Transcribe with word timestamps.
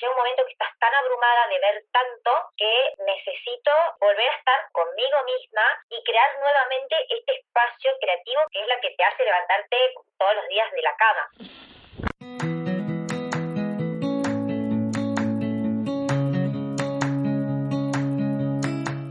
Llega 0.00 0.12
un 0.12 0.18
momento 0.18 0.44
que 0.44 0.52
estás 0.52 0.78
tan 0.78 0.94
abrumada 0.94 1.48
de 1.48 1.58
ver 1.58 1.84
tanto 1.92 2.30
que 2.56 2.92
necesito 3.06 3.70
volver 4.00 4.28
a 4.28 4.36
estar 4.36 4.70
conmigo 4.72 5.16
misma 5.24 5.62
y 5.90 6.02
crear 6.04 6.38
nuevamente 6.40 6.96
este 7.08 7.40
espacio 7.40 7.92
creativo 8.00 8.42
que 8.50 8.60
es 8.60 8.68
la 8.68 8.80
que 8.80 8.90
te 8.90 9.04
hace 9.04 9.24
levantarte 9.24 9.76
todos 10.18 10.34
los 10.36 10.48
días 10.48 10.70
de 10.72 10.82
la 10.82 10.96
cama. 10.96 12.55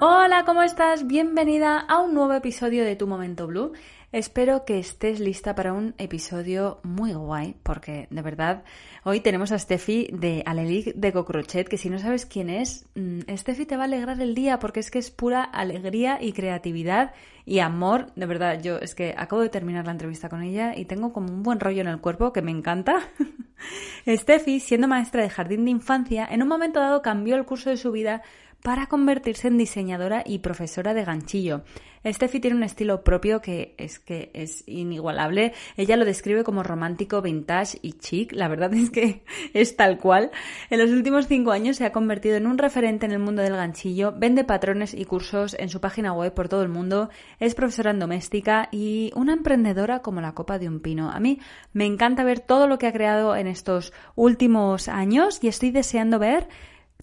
Hola, 0.00 0.44
¿cómo 0.44 0.62
estás? 0.62 1.08
Bienvenida 1.08 1.80
a 1.80 1.98
un 1.98 2.14
nuevo 2.14 2.32
episodio 2.32 2.84
de 2.84 2.94
Tu 2.94 3.08
Momento 3.08 3.48
Blue. 3.48 3.72
Espero 4.12 4.64
que 4.64 4.78
estés 4.78 5.18
lista 5.18 5.56
para 5.56 5.72
un 5.72 5.96
episodio 5.98 6.78
muy 6.84 7.14
guay, 7.14 7.56
porque 7.64 8.06
de 8.08 8.22
verdad 8.22 8.62
hoy 9.02 9.18
tenemos 9.18 9.50
a 9.50 9.58
Steffi 9.58 10.08
de 10.12 10.44
Alelic 10.46 10.94
de 10.94 11.12
Cocrochet, 11.12 11.68
que 11.68 11.78
si 11.78 11.90
no 11.90 11.98
sabes 11.98 12.26
quién 12.26 12.48
es, 12.48 12.86
mm, 12.94 13.22
Steffi 13.36 13.66
te 13.66 13.76
va 13.76 13.82
a 13.82 13.86
alegrar 13.86 14.20
el 14.20 14.36
día 14.36 14.60
porque 14.60 14.78
es 14.78 14.92
que 14.92 15.00
es 15.00 15.10
pura 15.10 15.42
alegría 15.42 16.22
y 16.22 16.32
creatividad 16.32 17.12
y 17.48 17.60
amor. 17.60 18.12
De 18.14 18.26
verdad, 18.26 18.60
yo 18.60 18.76
es 18.76 18.94
que 18.94 19.14
acabo 19.16 19.40
de 19.40 19.48
terminar 19.48 19.86
la 19.86 19.92
entrevista 19.92 20.28
con 20.28 20.42
ella 20.42 20.76
y 20.76 20.84
tengo 20.84 21.14
como 21.14 21.32
un 21.32 21.42
buen 21.42 21.58
rollo 21.58 21.80
en 21.80 21.88
el 21.88 21.98
cuerpo 22.00 22.32
que 22.32 22.42
me 22.42 22.50
encanta. 22.50 22.98
Steffi, 24.06 24.60
siendo 24.60 24.86
maestra 24.86 25.22
de 25.22 25.30
jardín 25.30 25.64
de 25.64 25.70
infancia, 25.70 26.28
en 26.30 26.42
un 26.42 26.48
momento 26.48 26.78
dado 26.78 27.00
cambió 27.00 27.36
el 27.36 27.46
curso 27.46 27.70
de 27.70 27.78
su 27.78 27.90
vida 27.90 28.22
para 28.62 28.86
convertirse 28.86 29.48
en 29.48 29.56
diseñadora 29.56 30.22
y 30.26 30.40
profesora 30.40 30.92
de 30.92 31.04
ganchillo. 31.04 31.62
Steffi 32.04 32.40
tiene 32.40 32.56
un 32.56 32.62
estilo 32.62 33.02
propio 33.02 33.40
que 33.40 33.74
es 33.76 33.98
que 33.98 34.30
es 34.32 34.64
inigualable. 34.66 35.52
Ella 35.76 35.96
lo 35.96 36.04
describe 36.04 36.44
como 36.44 36.62
romántico, 36.62 37.22
vintage 37.22 37.78
y 37.82 37.94
chic. 37.94 38.32
La 38.32 38.48
verdad 38.48 38.72
es 38.74 38.90
que 38.90 39.22
es 39.52 39.76
tal 39.76 39.98
cual. 39.98 40.30
En 40.70 40.78
los 40.78 40.90
últimos 40.90 41.26
cinco 41.26 41.50
años 41.50 41.76
se 41.76 41.84
ha 41.84 41.92
convertido 41.92 42.36
en 42.36 42.46
un 42.46 42.58
referente 42.58 43.06
en 43.06 43.12
el 43.12 43.18
mundo 43.18 43.42
del 43.42 43.56
ganchillo, 43.56 44.12
vende 44.16 44.44
patrones 44.44 44.94
y 44.94 45.04
cursos 45.04 45.56
en 45.58 45.68
su 45.68 45.80
página 45.80 46.12
web 46.12 46.32
por 46.34 46.48
todo 46.48 46.62
el 46.62 46.68
mundo, 46.68 47.10
es 47.40 47.54
profesora 47.54 47.90
en 47.90 47.98
doméstica 47.98 48.68
y 48.72 49.12
una 49.14 49.32
emprendedora 49.32 50.00
como 50.00 50.20
la 50.20 50.34
copa 50.34 50.58
de 50.58 50.68
un 50.68 50.80
pino. 50.80 51.10
A 51.10 51.20
mí 51.20 51.40
me 51.72 51.86
encanta 51.86 52.24
ver 52.24 52.40
todo 52.40 52.66
lo 52.66 52.78
que 52.78 52.86
ha 52.86 52.92
creado 52.92 53.36
en 53.36 53.46
estos 53.46 53.92
últimos 54.14 54.88
años 54.88 55.38
y 55.42 55.48
estoy 55.48 55.70
deseando 55.70 56.18
ver 56.18 56.48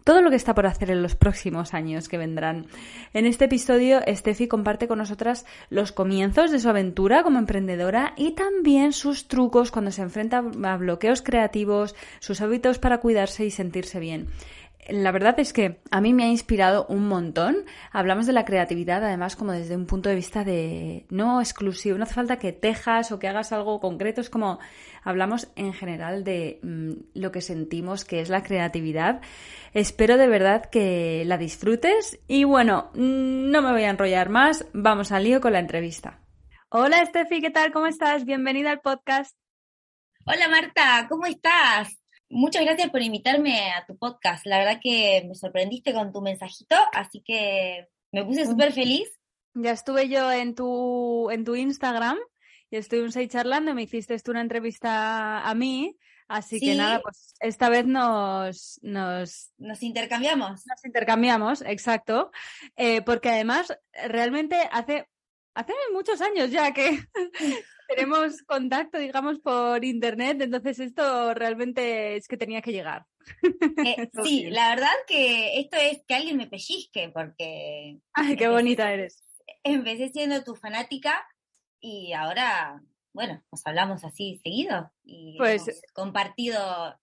todo 0.06 0.22
lo 0.22 0.30
que 0.30 0.36
está 0.36 0.54
por 0.54 0.68
hacer 0.68 0.92
en 0.92 1.02
los 1.02 1.16
próximos 1.16 1.74
años 1.74 2.08
que 2.08 2.20
vendrán. 2.20 2.68
En 3.14 3.26
este 3.26 3.46
episodio, 3.46 4.02
Steffi 4.08 4.48
comparte 4.48 4.88
con 4.88 5.00
nosotras 5.00 5.46
los 5.70 5.92
comienzos 5.92 6.52
de 6.52 6.60
su 6.60 6.70
aventura 6.70 7.24
como 7.24 7.40
emprendedora 7.40 8.14
y 8.16 8.34
también 8.34 8.94
sus 8.94 9.28
trucos 9.28 9.72
cuando 9.72 9.90
se 9.90 10.04
enfrenta 10.04 10.44
a 10.64 10.78
bloqueos 10.78 11.24
creativos, 11.24 11.96
sus 12.20 12.40
hábitos 12.42 12.78
para 12.78 13.00
cuidarse 13.00 13.46
y 13.46 13.52
sentirse 13.52 14.00
bien. 14.00 14.28
La 14.88 15.12
verdad 15.12 15.40
es 15.40 15.52
que 15.52 15.82
a 15.90 16.00
mí 16.00 16.14
me 16.14 16.26
ha 16.26 16.28
inspirado 16.28 16.86
un 16.90 17.08
montón. 17.08 17.66
Hablamos 17.92 18.28
de 18.28 18.34
la 18.34 18.46
creatividad, 18.46 19.04
además, 19.04 19.36
como 19.36 19.52
desde 19.52 19.76
un 19.76 19.88
punto 19.88 20.10
de 20.10 20.16
vista 20.16 20.44
de 20.44 21.08
no 21.10 21.42
exclusivo. 21.42 21.98
No 21.98 22.04
hace 22.04 22.14
falta 22.14 22.38
que 22.38 22.52
tejas 22.52 23.12
o 23.12 23.18
que 23.18 23.28
hagas 23.28 23.52
algo 23.52 23.80
concreto. 23.80 24.22
Es 24.22 24.30
como 24.30 24.60
hablamos 25.04 25.50
en 25.56 25.74
general 25.74 26.24
de 26.24 26.60
mm, 26.62 27.20
lo 27.20 27.32
que 27.32 27.42
sentimos 27.42 28.06
que 28.06 28.22
es 28.22 28.30
la 28.30 28.44
creatividad. 28.44 29.22
Espero 29.74 30.18
de 30.18 30.28
verdad 30.28 30.70
que 30.70 31.24
la 31.26 31.40
disfrutes. 31.40 32.20
Y 32.28 32.44
bueno, 32.44 32.92
mm, 32.94 33.50
no 33.50 33.64
me 33.64 33.72
voy 33.72 33.84
a 33.84 33.90
enrollar 33.90 34.30
más. 34.30 34.68
Vamos 34.74 35.12
al 35.12 35.24
lío 35.24 35.42
con 35.42 35.54
la 35.54 35.60
entrevista. 35.60 36.20
Hola, 36.70 37.04
Steffi, 37.06 37.42
¿qué 37.42 37.50
tal? 37.50 37.72
¿Cómo 37.72 37.88
estás? 37.88 38.24
Bienvenida 38.24 38.70
al 38.70 38.82
podcast. 38.82 39.36
Hola, 40.28 40.48
Marta, 40.48 41.08
¿cómo 41.10 41.26
estás? 41.26 42.05
Muchas 42.30 42.64
gracias 42.64 42.90
por 42.90 43.02
invitarme 43.02 43.72
a 43.72 43.86
tu 43.86 43.98
podcast. 43.98 44.46
La 44.46 44.58
verdad 44.58 44.80
que 44.82 45.24
me 45.28 45.36
sorprendiste 45.36 45.94
con 45.94 46.12
tu 46.12 46.22
mensajito, 46.22 46.76
así 46.94 47.22
que 47.22 47.88
me 48.12 48.26
puse 48.26 48.46
súper 48.46 48.74
feliz. 48.74 49.08
Ya 49.54 49.72
estuve 49.72 50.10
yo 50.10 50.32
en 50.32 50.56
tu, 50.56 51.30
en 51.30 51.46
tu 51.46 51.56
Instagram 51.56 52.18
y 52.70 52.78
estuvimos 52.78 53.16
ahí 53.16 53.28
charlando 53.28 53.74
me 53.76 53.84
hiciste 53.84 54.18
tú 54.20 54.32
una 54.32 54.42
entrevista 54.42 55.48
a 55.48 55.54
mí. 55.56 55.98
Así 56.28 56.60
que 56.60 56.74
nada, 56.74 57.02
pues 57.02 57.36
esta 57.40 57.70
vez 57.70 57.86
nos, 57.86 58.80
nos... 58.82 59.52
Nos 59.58 59.84
intercambiamos. 59.84 60.66
Nos 60.66 60.84
intercambiamos, 60.84 61.62
exacto. 61.62 62.32
Eh, 62.76 63.04
porque 63.04 63.30
además, 63.30 63.78
realmente 64.08 64.58
hace, 64.72 65.08
hace 65.54 65.74
muchos 65.94 66.22
años 66.22 66.50
ya 66.50 66.74
que 66.74 67.00
tenemos 67.88 68.42
contacto, 68.44 68.98
digamos, 68.98 69.40
por 69.40 69.84
internet, 69.84 70.42
entonces 70.42 70.80
esto 70.80 71.34
realmente 71.34 72.16
es 72.16 72.28
que 72.28 72.38
tenía 72.38 72.62
que 72.62 72.72
llegar. 72.72 73.06
Eh, 73.86 74.10
sí, 74.24 74.50
la 74.50 74.70
verdad 74.70 74.94
que 75.08 75.60
esto 75.60 75.78
es 75.78 76.04
que 76.08 76.16
alguien 76.16 76.38
me 76.38 76.48
pellizque, 76.48 77.10
porque... 77.14 78.00
Ay, 78.14 78.36
qué 78.36 78.48
bonita 78.48 78.92
eres. 78.92 79.24
Empecé 79.64 80.10
siendo 80.10 80.44
tu 80.44 80.56
fanática 80.56 81.28
y 81.80 82.14
ahora, 82.14 82.82
bueno, 83.14 83.44
nos 83.52 83.66
hablamos 83.66 84.04
así 84.04 84.40
seguido 84.44 84.92
y 85.04 85.38
pues, 85.38 85.68
hemos 85.68 85.82
compartido 85.94 87.00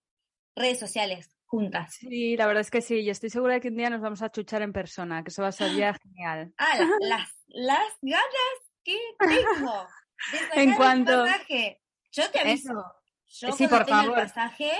redes 0.56 0.78
sociales 0.78 1.30
juntas. 1.46 1.96
Sí, 2.00 2.36
la 2.36 2.46
verdad 2.46 2.62
es 2.62 2.70
que 2.70 2.80
sí, 2.80 3.04
yo 3.04 3.12
estoy 3.12 3.30
segura 3.30 3.54
de 3.54 3.60
que 3.60 3.68
un 3.68 3.76
día 3.76 3.90
nos 3.90 4.00
vamos 4.00 4.22
a 4.22 4.30
chuchar 4.30 4.62
en 4.62 4.72
persona, 4.72 5.22
que 5.22 5.28
eso 5.28 5.42
va 5.42 5.48
a 5.48 5.52
ser 5.52 5.74
ya 5.74 5.94
genial. 5.94 6.52
Ah, 6.56 6.78
las, 7.00 7.28
las 7.48 7.98
ganas 8.00 8.58
que 8.82 8.98
tengo. 9.18 9.86
En 10.54 10.74
cuanto. 10.74 11.24
Yo 12.12 12.30
te 12.30 12.40
aviso. 12.40 12.72
Yo 13.28 13.52
sí, 13.52 13.66
por 13.66 13.86
favor. 13.86 14.18
el 14.18 14.24
pasaje, 14.24 14.70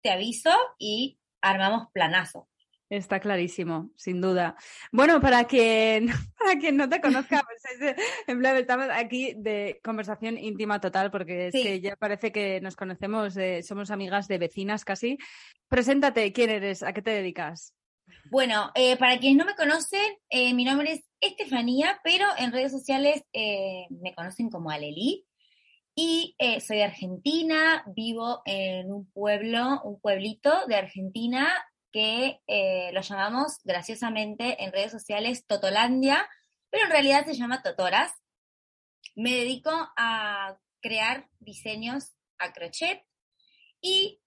te 0.00 0.10
aviso 0.10 0.50
y 0.78 1.18
armamos 1.40 1.88
planazo. 1.92 2.48
Está 2.90 3.20
clarísimo, 3.20 3.90
sin 3.96 4.20
duda. 4.20 4.56
Bueno, 4.92 5.20
para 5.20 5.44
quien, 5.44 6.06
para 6.38 6.58
quien 6.58 6.76
no 6.76 6.88
te 6.88 7.00
conozca, 7.00 7.42
pues 7.80 7.96
en 8.26 8.38
plan, 8.38 8.56
estamos 8.56 8.86
aquí 8.90 9.34
de 9.36 9.78
conversación 9.84 10.38
íntima 10.38 10.80
total, 10.80 11.10
porque 11.10 11.48
es 11.48 11.52
que 11.52 11.80
ya 11.80 11.96
parece 11.96 12.32
que 12.32 12.60
nos 12.60 12.76
conocemos, 12.76 13.34
somos 13.62 13.90
amigas 13.90 14.26
de 14.28 14.38
vecinas 14.38 14.84
casi. 14.84 15.18
Preséntate, 15.68 16.32
¿quién 16.32 16.50
eres? 16.50 16.82
¿A 16.82 16.92
qué 16.92 17.02
te 17.02 17.10
dedicas? 17.10 17.74
Bueno, 18.30 18.70
eh, 18.74 18.98
para 18.98 19.18
quienes 19.18 19.38
no 19.38 19.46
me 19.46 19.56
conocen, 19.56 20.18
eh, 20.28 20.52
mi 20.52 20.64
nombre 20.64 20.92
es 20.92 21.04
Estefanía, 21.20 21.98
pero 22.04 22.26
en 22.36 22.52
redes 22.52 22.72
sociales 22.72 23.22
eh, 23.32 23.86
me 23.88 24.14
conocen 24.14 24.50
como 24.50 24.70
Aleli. 24.70 25.24
Y 25.94 26.36
soy 26.64 26.76
de 26.76 26.84
Argentina, 26.84 27.82
vivo 27.88 28.42
en 28.44 28.92
un 28.92 29.10
pueblo, 29.10 29.80
un 29.82 30.00
pueblito 30.00 30.66
de 30.68 30.76
Argentina 30.76 31.48
que 31.90 32.38
lo 32.92 33.00
llamamos 33.00 33.58
graciosamente 33.64 34.62
en 34.62 34.70
redes 34.70 34.92
sociales 34.92 35.44
Totolandia, 35.44 36.28
pero 36.70 36.84
en 36.84 36.92
realidad 36.92 37.26
se 37.26 37.34
llama 37.34 37.62
Totoras. 37.62 38.12
Me 39.16 39.32
dedico 39.32 39.72
a 39.96 40.56
crear 40.80 41.26
diseños 41.40 42.14
a 42.38 42.52
crochet 42.52 43.02
y, 43.80 44.20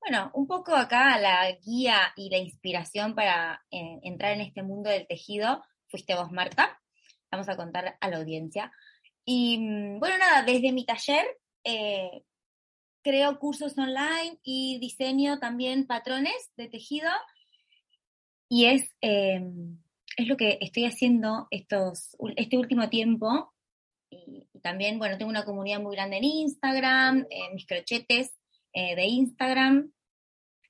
bueno, 0.00 0.30
un 0.34 0.46
poco 0.46 0.74
acá 0.74 1.18
la 1.18 1.50
guía 1.52 2.12
y 2.16 2.30
la 2.30 2.38
inspiración 2.38 3.14
para 3.14 3.62
eh, 3.70 3.98
entrar 4.02 4.32
en 4.32 4.40
este 4.40 4.62
mundo 4.62 4.90
del 4.90 5.06
tejido 5.06 5.62
fuiste 5.88 6.14
vos, 6.14 6.30
Marta. 6.30 6.80
Vamos 7.30 7.48
a 7.48 7.56
contar 7.56 7.96
a 8.00 8.08
la 8.08 8.16
audiencia. 8.18 8.72
Y 9.24 9.58
mm, 9.58 9.98
bueno, 10.00 10.18
nada, 10.18 10.42
desde 10.42 10.72
mi 10.72 10.84
taller 10.84 11.26
creo 13.02 13.38
cursos 13.38 13.76
online 13.78 14.38
y 14.42 14.78
diseño 14.80 15.38
también 15.38 15.86
patrones 15.86 16.50
de 16.56 16.68
tejido. 16.68 17.10
Y 18.50 18.66
es, 18.66 18.94
em, 19.00 19.78
es 20.16 20.26
lo 20.26 20.36
que 20.36 20.58
estoy 20.60 20.84
haciendo 20.84 21.48
estos, 21.50 22.16
este 22.36 22.58
último 22.58 22.88
tiempo. 22.88 23.54
Y, 24.10 24.46
también, 24.62 24.98
bueno, 24.98 25.16
tengo 25.16 25.30
una 25.30 25.44
comunidad 25.44 25.80
muy 25.80 25.96
grande 25.96 26.18
en 26.18 26.24
Instagram, 26.24 27.26
en 27.30 27.54
mis 27.54 27.66
crochetes 27.66 28.37
eh, 28.78 28.94
de 28.94 29.06
Instagram. 29.06 29.90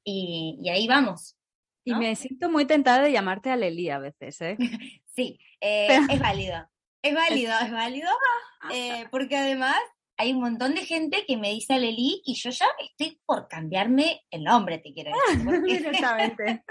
Y, 0.02 0.66
ahí 0.70 0.88
vamos. 0.88 1.36
Y 1.84 1.94
me 1.94 2.16
siento 2.16 2.48
muy 2.48 2.64
tentada 2.64 3.02
de 3.02 3.12
llamarte 3.12 3.50
a 3.50 3.56
Leli 3.56 3.90
a 3.90 3.98
veces, 3.98 4.40
¿eh? 4.40 4.56
sí, 5.14 5.38
eh, 5.60 5.98
es 6.10 6.18
válido. 6.18 6.68
Es 7.02 7.14
válido, 7.14 7.52
es 7.60 7.70
válido, 7.70 8.08
eh, 8.72 9.06
porque 9.10 9.36
además 9.36 9.76
hay 10.16 10.32
un 10.32 10.40
montón 10.40 10.74
de 10.74 10.84
gente 10.84 11.24
que 11.26 11.36
me 11.36 11.50
dice 11.50 11.74
Aleli 11.74 12.22
y 12.24 12.34
yo 12.34 12.50
ya 12.50 12.66
estoy 12.80 13.20
por 13.24 13.46
cambiarme 13.46 14.22
el 14.30 14.42
nombre, 14.42 14.78
te 14.78 14.92
quiero 14.92 15.12
decir. 15.12 15.44
Porque, 15.44 15.78
Directamente. 15.78 16.64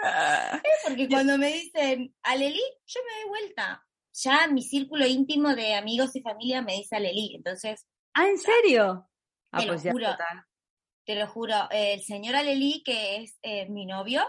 porque 0.85 1.07
cuando 1.07 1.37
me 1.37 1.53
dicen 1.53 2.13
Aleli, 2.23 2.63
yo 2.85 3.01
me 3.05 3.21
doy 3.21 3.29
vuelta. 3.29 3.85
Ya 4.13 4.47
mi 4.47 4.63
círculo 4.63 5.05
íntimo 5.05 5.55
de 5.55 5.75
amigos 5.75 6.15
y 6.15 6.21
familia 6.21 6.61
me 6.61 6.73
dice 6.73 6.95
Aleli, 6.95 7.35
entonces... 7.35 7.87
Ah, 8.15 8.27
¿en 8.27 8.39
serio? 8.39 9.07
Ah, 9.51 9.59
te 9.59 9.65
lo 9.67 9.73
pues 9.73 9.83
juro. 9.83 10.07
Te 11.07 11.15
lo 11.15 11.25
juro. 11.25 11.55
El 11.71 12.03
señor 12.03 12.35
Aleli, 12.35 12.83
que 12.83 13.15
es 13.15 13.39
eh, 13.41 13.69
mi 13.69 13.85
novio, 13.85 14.23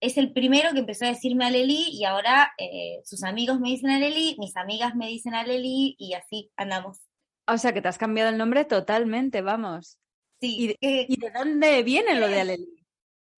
es 0.00 0.18
el 0.18 0.34
primero 0.34 0.72
que 0.74 0.80
empezó 0.80 1.06
a 1.06 1.08
decirme 1.08 1.46
Aleli 1.46 1.88
y 1.90 2.04
ahora 2.04 2.52
eh, 2.58 3.00
sus 3.04 3.24
amigos 3.24 3.58
me 3.58 3.70
dicen 3.70 3.88
Aleli, 3.88 4.36
mis 4.38 4.54
amigas 4.54 4.94
me 4.94 5.08
dicen 5.08 5.34
Aleli 5.34 5.96
y 5.98 6.12
así 6.12 6.52
andamos. 6.56 7.00
O 7.48 7.56
sea, 7.56 7.72
que 7.72 7.80
te 7.80 7.88
has 7.88 7.96
cambiado 7.96 8.28
el 8.28 8.36
nombre 8.36 8.66
totalmente, 8.66 9.40
vamos. 9.40 9.96
Sí. 10.42 10.76
¿Y, 10.78 11.16
de 11.16 11.30
dónde 11.30 11.82
viene 11.82 12.20
lo 12.20 12.28
de 12.28 12.40
Aleli? 12.42 12.84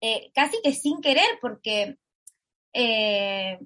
Eh, 0.00 0.32
casi 0.34 0.56
que 0.60 0.72
sin 0.72 1.00
querer, 1.00 1.38
porque 1.40 1.98
eh, 2.72 3.60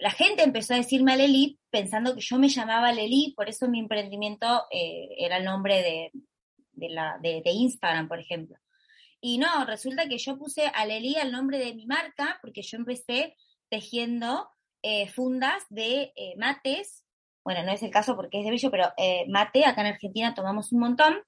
la 0.00 0.10
gente 0.10 0.42
empezó 0.42 0.74
a 0.74 0.78
decirme 0.78 1.12
Aleli 1.12 1.60
pensando 1.70 2.12
que 2.12 2.22
yo 2.22 2.38
me 2.38 2.48
llamaba 2.48 2.88
Aleli, 2.88 3.34
por 3.36 3.48
eso 3.48 3.68
mi 3.68 3.78
emprendimiento 3.78 4.64
eh, 4.72 5.10
era 5.16 5.36
el 5.36 5.44
nombre 5.44 5.76
de, 5.76 6.10
la, 6.76 7.18
de, 7.20 7.42
Instagram, 7.44 8.08
por 8.08 8.20
ejemplo. 8.20 8.56
Y 9.20 9.38
no, 9.38 9.64
resulta 9.64 10.08
que 10.08 10.18
yo 10.18 10.38
puse 10.38 10.66
Aleli 10.74 11.16
al 11.16 11.32
nombre 11.32 11.58
de 11.58 11.74
mi 11.74 11.86
marca, 11.86 12.38
porque 12.42 12.62
yo 12.62 12.76
empecé 12.76 13.36
tejiendo 13.68 14.48
fundas 15.14 15.64
de 15.68 16.12
mates 16.36 17.06
bueno, 17.46 17.62
no 17.62 17.70
es 17.70 17.82
el 17.84 17.92
caso 17.92 18.16
porque 18.16 18.40
es 18.40 18.44
de 18.44 18.50
bello, 18.50 18.72
pero 18.72 18.92
eh, 18.96 19.24
mate, 19.28 19.64
acá 19.64 19.82
en 19.82 19.86
Argentina 19.86 20.34
tomamos 20.34 20.72
un 20.72 20.80
montón, 20.80 21.22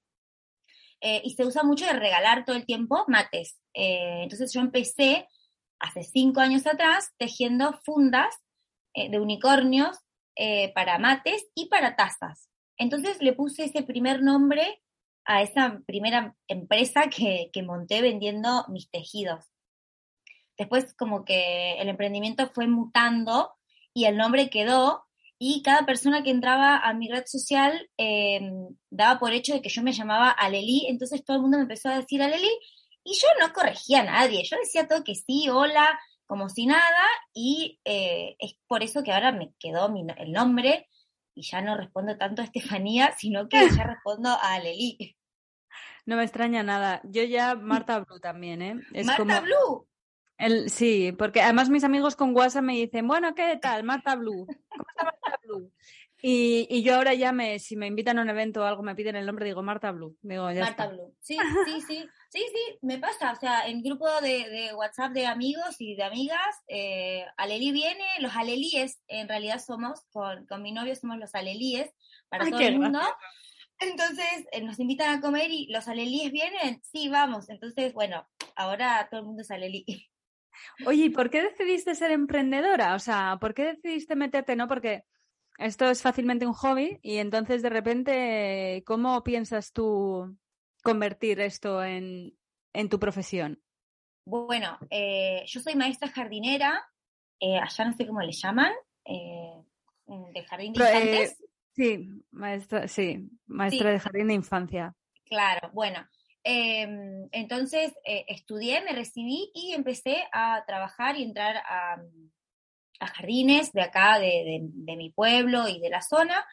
eh, 1.01 1.23
y 1.23 1.35
se 1.35 1.47
usa 1.47 1.63
mucho 1.63 1.87
de 1.87 1.93
regalar 1.93 2.45
todo 2.45 2.57
el 2.57 2.67
tiempo 2.67 3.05
mates. 3.07 3.61
Eh, 3.73 4.25
entonces 4.25 4.53
yo 4.53 4.61
empecé 4.61 5.29
hace 5.79 6.03
cinco 6.03 6.41
años 6.41 6.67
atrás 6.67 7.13
tejiendo 7.19 7.73
fundas 7.85 8.35
de 8.97 9.21
unicornios 9.21 9.97
para 10.75 10.99
mates 10.99 11.47
y 11.55 11.69
para 11.69 11.95
tazas. 11.95 12.49
Entonces 12.77 13.23
le 13.23 13.33
puse 13.33 13.67
ese 13.67 13.85
primer 13.85 14.21
nombre 14.21 14.83
a 15.29 15.43
esa 15.43 15.81
primera 15.87 16.35
empresa 16.49 17.09
que, 17.15 17.51
que 17.53 17.63
monté 17.63 18.01
vendiendo 18.01 18.65
mis 18.69 18.91
tejidos. 18.91 19.45
Después 20.57 20.95
como 20.95 21.25
que 21.25 21.75
el 21.75 21.89
emprendimiento 21.89 22.51
fue 22.53 22.67
mutando 22.67 23.53
y 23.93 24.07
el 24.07 24.17
nombre 24.17 24.49
quedó 24.49 25.05
y 25.39 25.63
cada 25.63 25.85
persona 25.85 26.23
que 26.23 26.31
entraba 26.31 26.79
a 26.79 26.95
mi 26.95 27.09
red 27.09 27.25
social 27.27 27.89
em, 27.99 28.75
daba 28.91 29.21
por 29.21 29.33
hecho 29.33 29.53
de 29.53 29.61
que 29.63 29.69
yo 29.69 29.83
me 29.83 29.93
llamaba 29.93 30.31
Aleli, 30.31 30.87
entonces 30.89 31.23
todo 31.25 31.37
el 31.37 31.43
mundo 31.43 31.59
me 31.59 31.65
empezó 31.65 31.91
a 31.91 31.99
decir 31.99 32.23
Aleli 32.23 32.51
y 33.05 33.13
yo 33.13 33.29
no 33.39 33.53
corregía 33.53 34.01
a 34.01 34.05
nadie, 34.05 34.43
yo 34.45 34.57
decía 34.57 34.89
todo 34.89 35.05
que 35.05 35.15
sí, 35.15 35.49
hola, 35.51 36.01
como 36.27 36.49
si 36.49 36.67
nada 36.67 37.07
y 37.35 37.79
eh, 37.85 38.35
es 38.39 38.55
por 38.67 38.83
eso 38.83 39.03
que 39.03 39.13
ahora 39.13 39.31
me 39.31 39.53
quedó 39.61 39.95
el 40.17 40.33
nombre 40.33 40.89
y 41.35 41.43
ya 41.43 41.61
no 41.61 41.77
respondo 41.77 42.17
tanto 42.17 42.43
a 42.43 42.47
Estefanía, 42.47 43.15
sino 43.17 43.49
que 43.49 43.59
ya 43.71 43.85
respondo 43.95 44.31
a 44.31 44.55
Aleli. 44.55 45.18
No 46.09 46.17
me 46.17 46.25
extraña 46.25 46.63
nada. 46.63 47.03
Yo 47.05 47.23
ya 47.23 47.55
Marta 47.55 47.99
Blue 47.99 48.19
también, 48.19 48.63
¿eh? 48.63 48.81
Marta 49.05 49.43
Blue. 49.43 49.87
El, 50.39 50.71
sí, 50.71 51.13
porque 51.13 51.43
además 51.43 51.69
mis 51.69 51.85
amigos 51.85 52.17
con 52.17 52.35
WhatsApp 52.35 52.63
me 52.65 52.73
dicen, 52.73 53.07
bueno, 53.07 53.35
¿qué 53.35 53.59
tal? 53.61 53.85
Marta 53.85 54.17
Blue. 54.17 54.47
¿Cómo 54.47 54.85
está 54.89 55.05
Marta 55.05 55.39
Blue? 55.43 55.71
Y, 56.23 56.67
y, 56.71 56.83
yo 56.83 56.95
ahora 56.95 57.13
ya 57.13 57.31
me, 57.31 57.59
si 57.59 57.77
me 57.77 57.87
invitan 57.87 58.19
a 58.19 58.23
un 58.23 58.31
evento 58.31 58.63
o 58.63 58.65
algo, 58.65 58.83
me 58.83 58.95
piden 58.95 59.17
el 59.17 59.27
nombre, 59.27 59.45
digo 59.45 59.63
Marta 59.63 59.93
Blue. 59.93 60.17
Digo, 60.23 60.51
ya 60.51 60.63
Marta 60.63 60.87
Blue. 60.87 61.15
Sí, 61.21 61.37
sí, 61.67 61.81
sí. 61.87 62.09
Sí, 62.31 62.43
sí, 62.55 62.79
me 62.81 62.97
pasa. 62.97 63.33
O 63.33 63.37
sea, 63.37 63.69
en 63.69 63.83
grupo 63.83 64.09
de, 64.23 64.49
de 64.49 64.75
WhatsApp 64.75 65.13
de 65.13 65.27
amigos 65.27 65.77
y 65.79 65.95
de 65.95 66.05
amigas, 66.05 66.57
eh, 66.69 67.27
Aleli 67.37 67.71
viene, 67.71 68.05
los 68.21 68.35
alelíes, 68.35 69.03
en 69.09 69.29
realidad 69.29 69.59
somos, 69.59 70.07
con, 70.11 70.47
con 70.47 70.63
mi 70.63 70.73
novio 70.73 70.97
somos 70.97 71.19
los 71.19 71.35
alelíes 71.35 71.91
para 72.31 72.49
todo 72.49 72.61
el 72.61 72.79
mundo. 72.79 73.01
Entonces 73.81 74.47
eh, 74.53 74.63
nos 74.63 74.79
invitan 74.81 75.17
a 75.17 75.21
comer 75.21 75.51
y 75.51 75.67
los 75.69 75.89
alelíes 75.89 76.33
vienen, 76.33 76.81
sí, 76.83 77.09
vamos. 77.09 77.49
Entonces, 77.49 77.93
bueno, 77.93 78.29
ahora 78.57 79.07
todo 79.11 79.21
el 79.21 79.27
mundo 79.27 79.43
es 79.43 79.51
alelí. 79.51 79.85
Oye, 80.87 81.05
¿y 81.05 81.11
por 81.11 81.31
qué 81.31 81.43
decidiste 81.43 81.95
ser 81.95 82.11
emprendedora? 82.11 82.95
O 82.95 82.99
sea, 82.99 83.39
¿por 83.41 83.55
qué 83.55 83.75
decidiste 83.75 84.17
meterte? 84.17 84.57
No, 84.57 84.67
porque 84.67 85.05
esto 85.59 85.91
es 85.91 86.03
fácilmente 86.03 86.47
un 86.47 86.53
hobby 86.53 86.99
y 87.03 87.17
entonces 87.19 87.63
de 87.63 87.69
repente, 87.69 88.83
¿cómo 88.87 89.23
piensas 89.23 89.73
tú 89.73 90.37
convertir 90.83 91.41
esto 91.41 91.83
en, 91.85 92.35
tu 92.89 92.99
profesión? 93.01 93.61
Bueno, 94.25 94.79
eh, 94.91 95.43
yo 95.47 95.61
soy 95.61 95.75
maestra 95.75 96.09
jardinera, 96.09 96.89
eh, 97.41 97.59
allá 97.59 97.85
no 97.87 97.93
sé 97.97 98.07
cómo 98.07 98.21
le 98.21 98.33
llaman, 98.33 98.73
eh, 99.05 99.55
de 100.07 100.45
jardín 100.45 100.73
de 100.73 100.85
infantes. 100.85 101.45
Sí, 101.79 102.09
maestra, 102.33 102.89
sí, 102.89 103.31
maestra 103.47 103.93
de 103.93 104.01
jardín 104.01 104.29
de 104.29 104.35
infancia. 104.35 104.95
Claro, 105.25 105.71
bueno, 105.73 106.07
Em, 106.51 107.29
entonces 107.33 107.93
eh, 108.07 108.25
estudié, 108.29 108.81
me 108.83 108.93
recibí 108.93 109.51
y 109.55 109.73
empecé 109.75 110.25
a 110.33 110.65
trabajar 110.67 111.19
y 111.19 111.23
entrar 111.23 111.59
a, 111.59 112.01
jardines 113.01 113.71
de 113.73 113.83
acá, 113.83 114.19
de, 114.19 114.61
mi 114.97 115.11
pueblo 115.11 115.69
y 115.69 115.79
de 115.79 115.91
la 115.91 116.01
zona. 116.01 116.47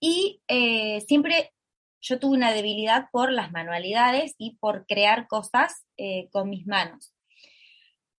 Y 0.00 0.40
eh, 0.48 1.02
siempre 1.02 1.52
yo 2.00 2.18
tuve 2.18 2.36
una 2.38 2.52
debilidad 2.52 3.08
por 3.12 3.30
las 3.30 3.52
manualidades 3.52 4.34
y 4.38 4.56
por 4.56 4.86
crear 4.86 5.28
cosas 5.28 5.84
eh, 5.98 6.28
con 6.30 6.48
mis 6.48 6.66
manos. 6.66 7.12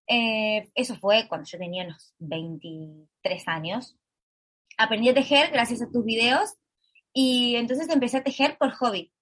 eso 0.06 0.94
fue 0.96 1.26
cuando 1.28 1.48
yo 1.50 1.58
tenía 1.58 1.84
unos 1.84 2.14
23 2.18 3.48
años. 3.48 3.97
Aprendí 4.78 5.10
a 5.10 5.14
tejer 5.14 5.50
gracias 5.50 5.82
a 5.82 5.90
tus 5.90 6.04
videos 6.04 6.54
y 7.12 7.56
entonces 7.56 7.88
empecé 7.88 8.16
a 8.18 8.24
tejer 8.24 8.56
por 8.56 8.70
hobby. 8.72 9.12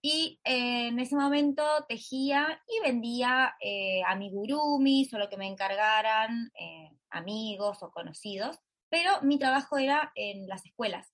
Y 0.00 0.40
eh, 0.44 0.88
en 0.88 0.98
ese 0.98 1.14
momento 1.14 1.62
tejía 1.88 2.62
y 2.66 2.80
vendía 2.80 3.54
eh, 3.60 4.02
amigurumis 4.06 5.12
o 5.12 5.18
lo 5.18 5.28
que 5.28 5.36
me 5.36 5.46
encargaran 5.46 6.50
eh, 6.58 6.90
amigos 7.10 7.82
o 7.82 7.90
conocidos, 7.90 8.58
pero 8.88 9.20
mi 9.22 9.38
trabajo 9.38 9.76
era 9.76 10.10
en 10.14 10.48
las 10.48 10.64
escuelas. 10.64 11.12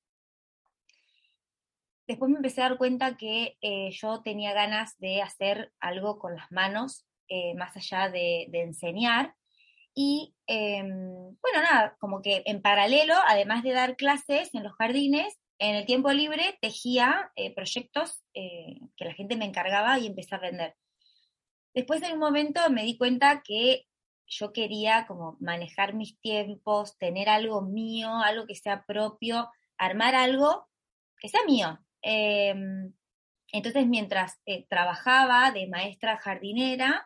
Después 2.07 2.30
me 2.30 2.37
empecé 2.37 2.62
a 2.62 2.71
dar 2.71 2.78
cuenta 2.78 3.18
que 3.18 3.59
yo 3.90 4.23
tenía 4.23 4.54
ganas 4.54 4.97
de 4.99 5.21
hacer 5.21 5.73
algo 5.78 6.18
con 6.18 6.37
las 6.37 6.50
manos 6.50 7.09
eh, 7.28 7.54
más 7.54 7.76
allá 7.76 8.09
de, 8.09 8.49
enseñar. 8.52 9.35
Y 10.00 10.33
em, 10.47 10.87
bueno, 11.43 11.61
nada, 11.61 11.97
como 11.99 12.23
que 12.23 12.45
en 12.47 12.62
paralelo, 12.62 13.14
además 13.26 13.64
de 13.64 13.73
dar 13.73 13.97
clases 13.97 14.55
en 14.55 14.62
los 14.62 14.73
jardines, 14.75 15.37
en 15.59 15.75
el 15.75 15.87
tiempo 15.87 16.12
libre 16.12 16.57
tejía 16.62 17.33
eh, 17.35 17.52
proyectos 17.52 18.23
que 18.33 19.05
la 19.05 19.12
gente 19.14 19.37
me 19.37 19.45
encargaba 19.45 19.99
y 19.99 20.07
empecé 20.07 20.37
a 20.37 20.38
vender. 20.38 20.76
Después 21.75 22.00
en 22.05 22.12
un 22.12 22.21
momento 22.21 22.61
me 22.71 22.85
di 22.85 22.97
cuenta 22.97 23.43
que 23.43 23.88
yo 24.25 24.52
quería 24.52 25.05
como 25.09 25.37
manejar 25.40 25.95
mis 25.95 26.17
tiempos, 26.21 26.97
tener 26.99 27.28
algo 27.28 27.62
mío, 27.62 28.19
algo 28.23 28.47
que 28.47 28.55
sea 28.55 28.85
propio, 28.87 29.50
armar 29.78 30.14
algo 30.14 30.69
que 31.19 31.28
sea 31.28 31.40
mío. 31.45 31.76
Em, 32.02 32.93
entonces, 33.50 33.85
mientras 33.88 34.38
eh, 34.47 34.64
trabajaba 34.69 35.50
de 35.50 35.67
maestra 35.67 36.19
jardinera 36.19 37.05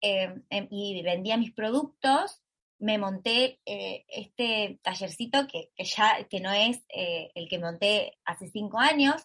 em, 0.00 0.44
em, 0.50 0.68
y 0.70 1.02
vendía 1.02 1.36
mis 1.36 1.52
productos, 1.52 2.42
me 2.78 2.98
monté 2.98 3.60
eh, 3.64 4.04
este 4.08 4.78
tallercito 4.82 5.46
que, 5.46 5.70
ya 5.78 6.24
que 6.24 6.40
no 6.40 6.52
es 6.52 6.84
eh, 6.88 7.30
el 7.34 7.48
que 7.48 7.58
monté 7.58 8.18
hace 8.24 8.48
cinco 8.48 8.78
años. 8.78 9.22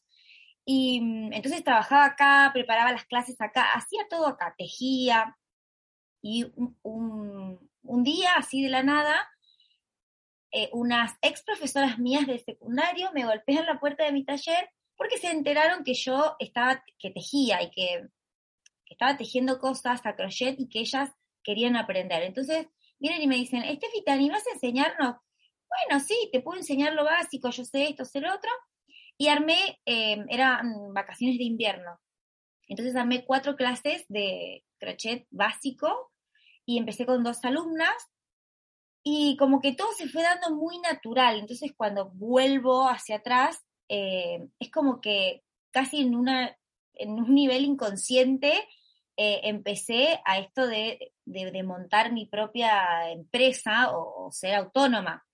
Y 0.65 1.01
mm, 1.01 1.33
entonces 1.33 1.63
trabajaba 1.63 2.05
acá, 2.05 2.51
preparaba 2.53 2.91
las 2.91 3.05
clases 3.05 3.39
acá, 3.41 3.73
hacía 3.73 4.07
todo 4.09 4.27
acá, 4.27 4.55
tejía. 4.57 5.37
Y 6.21 6.45
un, 6.83 7.69
un 7.83 8.03
día, 8.03 8.33
así 8.37 8.61
de 8.63 8.69
la 8.69 8.83
nada, 8.83 9.27
unas 10.73 11.13
ex 11.21 11.43
profesoras 11.43 11.97
mías 11.97 12.27
de 12.27 12.37
secundario 12.37 13.09
me 13.13 13.25
golpean 13.25 13.65
la 13.65 13.79
puerta 13.79 14.03
de 14.03 14.11
mi 14.11 14.25
taller 14.25 14.69
porque 15.01 15.17
se 15.17 15.31
enteraron 15.31 15.83
que 15.83 15.95
yo 15.95 16.35
estaba, 16.37 16.83
que 16.99 17.09
tejía 17.09 17.63
y 17.63 17.71
que, 17.71 18.07
estaba 18.93 19.17
tejiendo 19.17 19.59
cosas 19.59 20.05
a 20.05 20.15
crochet 20.15 20.59
y 20.59 20.67
que 20.67 20.79
ellas 20.79 21.09
querían 21.43 21.75
aprender. 21.75 22.23
Entonces 22.23 22.67
vienen 22.99 23.21
y 23.21 23.27
me 23.27 23.35
dicen, 23.35 23.63
Estefi, 23.63 24.03
¿te 24.03 24.11
animas 24.11 24.45
a 24.47 24.53
enseñarnos? 24.53 25.15
Bueno, 25.67 26.03
sí, 26.03 26.29
te 26.31 26.41
puedo 26.41 26.59
enseñar 26.59 26.93
lo 26.93 27.05
básico, 27.05 27.49
yo 27.49 27.63
sé 27.63 27.85
esto, 27.89 28.05
sé 28.05 28.19
lo 28.19 28.33
otro. 28.33 28.51
Y 29.17 29.27
armé, 29.27 29.79
eh, 29.85 30.23
eran 30.29 30.93
vacaciones 30.93 31.37
de 31.37 31.43
invierno. 31.45 31.99
Entonces 32.67 32.95
armé 32.95 33.25
cuatro 33.25 33.55
clases 33.55 34.05
de 34.07 34.63
crochet 34.79 35.27
básico 35.29 36.11
y 36.65 36.77
empecé 36.77 37.05
con 37.05 37.23
dos 37.23 37.43
alumnas 37.43 37.93
y 39.03 39.35
como 39.37 39.61
que 39.61 39.73
todo 39.73 39.91
se 39.93 40.07
fue 40.07 40.21
dando 40.21 40.55
muy 40.55 40.79
natural. 40.79 41.39
Entonces 41.39 41.73
cuando 41.75 42.11
vuelvo 42.11 42.87
hacia 42.87 43.17
atrás, 43.17 43.65
eh, 43.89 44.47
es 44.59 44.71
como 44.71 45.01
que 45.01 45.43
casi 45.71 46.01
en, 46.01 46.15
una, 46.15 46.57
en 46.93 47.11
un 47.11 47.33
nivel 47.33 47.65
inconsciente 47.65 48.53
eh, 49.23 49.41
empecé 49.43 50.19
a 50.25 50.39
esto 50.39 50.65
de, 50.65 51.13
montar 51.63 52.11
mi 52.11 52.25
propia 52.25 53.11
empresa 53.11 53.95
o, 53.95 54.31
ser 54.31 54.55
autónoma. 54.55 55.27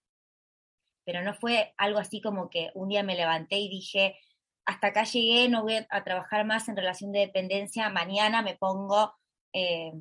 Pero 1.06 1.22
no 1.22 1.34
fue 1.34 1.74
algo 1.78 1.98
así 1.98 2.20
como 2.20 2.50
que 2.50 2.70
un 2.74 2.90
día 2.90 3.02
me 3.02 3.16
levanté 3.16 3.60
y 3.60 3.70
dije, 3.70 4.20
hasta 4.66 4.88
acá 4.88 5.06
llegué, 5.06 5.48
no 5.48 5.64
voy 5.64 5.76
a 5.90 6.04
trabajar 6.04 6.46
más 6.46 6.68
en 6.68 6.76
relación 6.76 7.14
de 7.14 7.20
dependencia, 7.20 7.90
mañana 7.90 8.42
me 8.42 8.58
pongo 8.58 9.14
eh, 9.54 9.94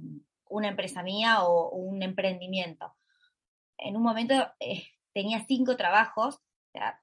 una 0.49 0.67
empresa 0.67 1.05
mía 1.05 1.45
o, 1.45 1.71
un 1.71 2.03
emprendimiento. 2.03 2.93
En 3.79 3.97
un 3.97 4.03
momento 4.03 4.35
tenía 5.15 5.45
cinco 5.47 5.77
trabajos, 5.77 6.41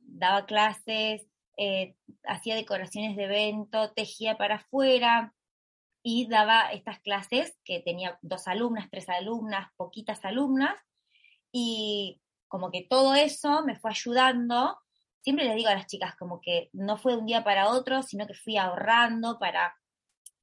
daba 0.01 0.45
clases, 0.45 1.25
eh, 1.55 1.95
hacía 2.25 2.55
decoraciones 2.55 3.15
de 3.15 3.23
evento, 3.23 3.93
tejía 3.93 4.35
para 4.37 4.55
afuera 4.55 5.33
y 6.03 6.27
daba 6.27 6.71
estas 6.71 6.99
clases 6.99 7.57
que 7.63 7.79
tenía 7.79 8.19
dos 8.21 8.47
alumnas, 8.47 8.89
tres 8.91 9.07
alumnas, 9.07 9.69
poquitas 9.77 10.23
alumnas 10.25 10.75
y 11.51 12.21
como 12.49 12.69
que 12.69 12.85
todo 12.87 13.15
eso 13.15 13.63
me 13.63 13.77
fue 13.77 13.91
ayudando. 13.91 14.77
Siempre 15.21 15.45
les 15.45 15.55
digo 15.55 15.69
a 15.69 15.75
las 15.75 15.87
chicas 15.87 16.15
como 16.17 16.41
que 16.41 16.69
no 16.73 16.97
fue 16.97 17.13
de 17.13 17.19
un 17.19 17.25
día 17.25 17.43
para 17.43 17.69
otro, 17.69 18.03
sino 18.03 18.27
que 18.27 18.33
fui 18.33 18.57
ahorrando 18.57 19.39
para 19.39 19.73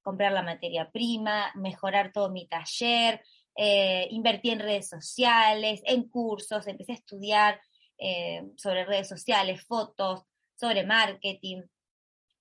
comprar 0.02 0.32
la 0.32 0.42
materia 0.42 0.90
prima, 0.90 1.52
mejorar 1.54 2.10
todo 2.10 2.30
mi 2.30 2.48
taller, 2.48 3.22
eh, 3.54 4.08
invertí 4.10 4.50
en 4.50 4.60
redes 4.60 4.88
sociales, 4.88 5.82
en 5.84 6.08
cursos, 6.08 6.66
empecé 6.66 6.92
a 6.92 6.94
estudiar 6.94 7.60
eh, 7.98 8.42
sobre 8.56 8.86
redes 8.86 9.08
sociales, 9.08 9.62
fotos, 9.66 10.22
sobre 10.54 10.86
marketing. 10.86 11.62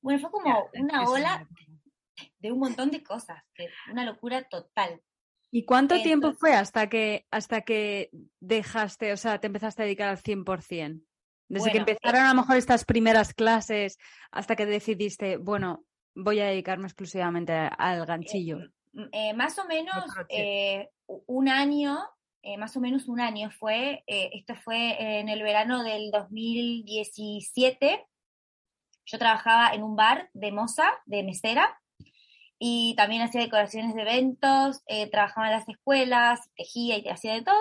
Bueno, 0.01 0.19
fue 0.21 0.31
como 0.31 0.69
una 0.73 1.03
ola 1.09 1.47
de 2.39 2.51
un 2.51 2.59
montón 2.59 2.91
de 2.91 3.03
cosas, 3.03 3.43
una 3.91 4.05
locura 4.05 4.43
total. 4.43 5.01
¿Y 5.51 5.65
cuánto 5.65 5.99
tiempo 6.01 6.33
fue 6.33 6.53
hasta 6.53 6.89
que, 6.89 7.25
hasta 7.31 7.61
que 7.61 8.11
dejaste, 8.39 9.11
o 9.13 9.17
sea, 9.17 9.39
te 9.39 9.47
empezaste 9.47 9.81
a 9.81 9.85
dedicar 9.85 10.09
al 10.09 10.21
100%? 10.21 11.03
Desde 11.47 11.71
que 11.71 11.79
empezaron 11.79 12.21
a 12.21 12.29
lo 12.29 12.41
mejor 12.41 12.57
estas 12.57 12.85
primeras 12.85 13.33
clases 13.33 13.97
hasta 14.31 14.55
que 14.55 14.67
decidiste, 14.67 15.37
bueno, 15.37 15.85
voy 16.13 16.39
a 16.39 16.45
dedicarme 16.45 16.85
exclusivamente 16.85 17.53
al 17.53 18.05
ganchillo. 18.05 18.59
Eh, 18.59 19.09
eh, 19.11 19.33
más 19.33 19.57
o 19.57 19.65
menos 19.65 20.05
eh, 20.29 20.89
un 21.07 21.49
año 21.49 21.99
eh, 22.41 22.57
más 22.57 22.75
o 22.77 22.79
menos 22.79 23.07
un 23.09 23.19
año 23.19 23.51
fue, 23.51 24.03
eh, 24.07 24.29
esto 24.33 24.55
fue 24.55 25.19
en 25.19 25.27
el 25.27 25.43
verano 25.43 25.83
del 25.83 26.09
2017, 26.09 28.07
yo 29.05 29.19
trabajaba 29.19 29.73
en 29.73 29.83
un 29.83 29.97
bar 29.97 30.29
de 30.33 30.51
moza, 30.53 30.89
de 31.05 31.23
mesera, 31.23 31.81
y 32.59 32.93
también 32.95 33.21
hacía 33.21 33.41
decoraciones 33.41 33.95
de 33.95 34.01
eventos, 34.01 34.81
eh, 34.87 35.09
trabajaba 35.09 35.47
en 35.47 35.53
las 35.53 35.69
escuelas, 35.69 36.41
tejía 36.57 36.97
y 36.97 37.07
hacía 37.07 37.33
de 37.33 37.41
todo. 37.41 37.55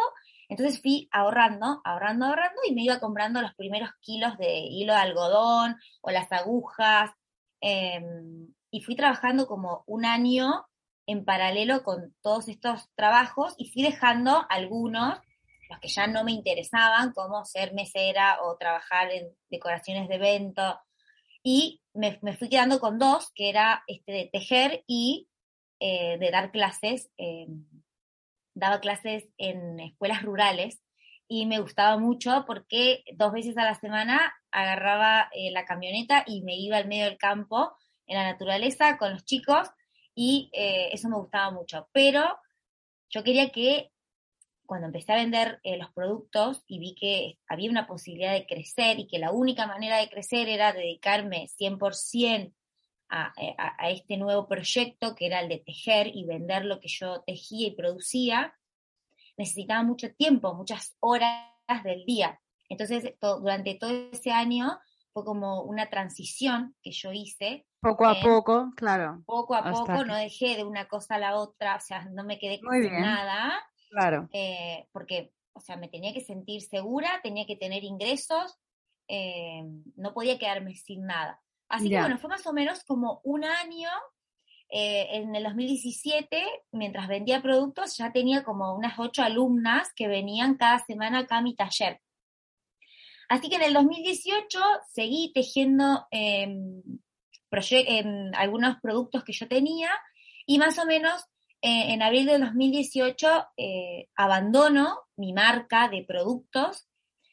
Entonces 0.49 0.83
fui 0.83 1.09
ahorrando, 1.13 1.81
ahorrando, 1.85 2.27
ahorrando 2.27 2.61
y 2.67 2.75
me 2.75 2.83
iba 2.83 2.99
comprando 2.99 3.41
los 3.41 3.55
primeros 3.55 3.91
kilos 4.01 4.37
de 4.39 4.59
hilo 4.59 4.95
de 4.95 4.99
algodón 4.99 5.77
o 6.01 6.11
las 6.11 6.33
agujas. 6.33 7.13
Em, 7.61 8.49
y 8.71 8.81
fui 8.83 8.97
trabajando 8.97 9.47
como 9.47 9.85
un 9.87 10.05
año 10.05 10.67
en 11.07 11.25
paralelo 11.25 11.83
con 11.85 12.15
todos 12.21 12.49
estos 12.49 12.91
trabajos 12.95 13.55
y 13.57 13.71
fui 13.71 13.83
dejando 13.83 14.47
algunos, 14.49 15.19
los 15.71 15.79
que 15.81 15.89
ya 15.89 16.07
no 16.07 16.25
me 16.25 16.33
interesaban, 16.33 17.13
como 17.13 17.45
ser 17.45 17.73
mesera 17.73 18.39
o 18.43 18.57
trabajar 18.57 19.11
en 19.13 19.29
decoraciones 19.51 20.09
de 20.09 20.17
evento. 20.17 20.81
Y 21.51 21.81
me, 21.95 22.19
fui 22.37 22.51
quedando 22.51 22.79
con 22.79 22.99
dos, 22.99 23.33
que 23.35 23.49
era 23.49 23.83
este 23.87 24.13
de 24.13 24.29
tejer 24.31 24.85
y 24.87 25.31
eh, 25.81 26.19
de 26.19 26.31
dar 26.31 26.51
clases. 26.51 27.11
daba 28.53 28.81
clases 28.81 29.31
en 29.39 29.81
escuelas 29.81 30.23
rurales 30.23 30.83
y 31.27 31.47
me 31.47 31.59
gustaba 31.59 31.97
mucho 31.97 32.45
porque 32.47 33.03
dos 33.15 33.33
veces 33.33 33.57
a 33.57 33.65
la 33.65 33.75
semana 33.75 34.35
agarraba 34.51 35.31
eh, 35.33 35.51
la 35.51 35.65
camioneta 35.65 36.23
y 36.27 36.43
me 36.43 36.55
iba 36.55 36.77
al 36.77 36.87
medio 36.87 37.07
del 37.07 37.17
campo 37.17 37.75
en 38.07 38.19
la 38.19 38.31
naturaleza 38.31 38.99
con 38.99 39.13
los 39.13 39.25
chicos 39.25 39.71
y 40.15 40.51
eh, 40.53 40.91
eso 40.93 41.09
me 41.09 41.17
gustaba 41.17 41.51
mucho. 41.51 41.89
Pero 41.93 42.27
yo 43.09 43.25
quería 43.25 43.49
que 43.49 43.91
cuando 44.69 44.89
empecé 44.89 45.13
a 45.13 45.17
vender 45.17 45.61
eh, 45.63 45.79
los 45.79 45.91
productos 45.95 46.63
y 46.67 46.79
vi 46.79 46.95
que 46.95 47.39
había 47.49 47.71
una 47.71 47.87
posibilidad 47.87 48.35
de 48.35 48.47
crecer 48.47 48.99
y 48.99 49.07
que 49.07 49.19
la 49.19 49.33
única 49.33 49.67
manera 49.67 49.97
de 49.97 50.11
crecer 50.11 50.47
era 50.47 50.75
dedicarme 50.75 51.49
100% 51.59 52.53
a, 53.09 53.33
eh, 53.39 53.55
a, 53.57 53.83
a, 53.83 53.91
este 53.91 54.19
nuevo 54.19 54.47
proyecto 54.47 55.15
que 55.15 55.25
era 55.25 55.41
el 55.41 55.49
de 55.49 55.61
tejer 55.65 56.09
y 56.15 56.27
vender 56.27 56.67
lo 56.67 56.81
que 56.81 56.89
yo 56.89 57.23
tejía 57.27 57.69
y 57.69 57.77
producía, 57.77 58.55
necesitaba 59.39 59.83
mucho 59.83 60.13
tiempo, 60.15 60.53
muchas 60.55 60.99
horas 61.01 61.49
del 61.83 62.05
día. 62.05 62.39
Entonces, 62.69 63.15
durante 63.21 63.75
todo 63.77 64.11
ese 64.13 64.33
año 64.33 64.79
fue 65.15 65.25
como 65.25 65.63
una 65.63 65.89
transición 65.89 66.77
que 66.83 66.93
yo 66.93 67.11
hice 67.11 67.65
poco 67.81 68.07
a 68.07 68.21
poco, 68.21 68.73
claro. 68.77 69.23
Poco 69.25 69.55
a 69.55 69.71
poco, 69.71 70.05
no 70.05 70.17
dejé 70.17 70.57
de 70.57 70.65
una 70.65 70.89
cosa 70.89 71.15
a 71.15 71.19
la 71.19 71.37
otra, 71.37 71.77
o 71.77 71.81
sea, 71.81 72.05
no 72.07 72.25
me 72.25 72.39
quedé 72.39 72.61
con 72.61 72.81
nada. 73.01 73.59
Claro. 73.91 74.29
Eh, 74.33 74.87
porque, 74.93 75.33
o 75.53 75.61
sea, 75.61 75.77
me 75.77 75.89
tenía 75.89 76.13
que 76.13 76.21
sentir 76.21 76.63
segura, 76.63 77.21
tenía 77.23 77.47
que 77.47 77.57
tener 77.57 77.85
ingresos, 77.85 78.59
eh, 79.09 79.63
no 79.97 80.13
podía 80.13 80.39
quedarme 80.39 80.75
sin 80.75 81.07
nada. 81.07 81.41
Así 81.69 81.91
que 81.91 81.99
bueno, 81.99 82.19
fue 82.19 82.31
más 82.31 82.47
o 82.47 82.53
menos 82.53 82.85
como 82.85 83.21
un 83.25 83.45
año. 83.45 83.91
Eh, 84.71 85.07
en 85.17 85.35
el 85.35 85.45
2017, 85.45 86.45
mientras 86.73 87.09
vendía 87.09 87.41
productos, 87.41 87.97
ya 87.97 88.13
tenía 88.13 88.45
como 88.45 88.75
unas 88.75 88.99
ocho 88.99 89.23
alumnas 89.23 89.93
que 89.95 90.09
venían 90.09 90.57
cada 90.57 90.79
semana 90.79 91.21
acá 91.21 91.39
a 91.39 91.43
mi 91.43 91.55
taller. 91.55 92.01
Así 93.31 93.49
que 93.49 93.57
en 93.57 93.63
el 93.63 93.75
2018 93.75 94.61
seguí 94.91 95.33
tejiendo 95.35 96.07
en 96.11 96.83
algunos 98.35 98.79
productos 98.81 99.25
que 99.25 99.33
yo 99.33 99.49
tenía 99.49 99.91
y 100.47 100.59
más 100.59 100.79
o 100.79 100.87
menos 100.87 101.25
eh, 101.61 101.93
en 101.93 102.03
abril 102.03 102.27
de 102.27 102.39
2018 102.39 103.47
eh, 103.57 104.09
abandono 104.15 105.01
mi 105.17 105.33
marca 105.33 105.89
de 105.89 106.05
productos 106.05 106.89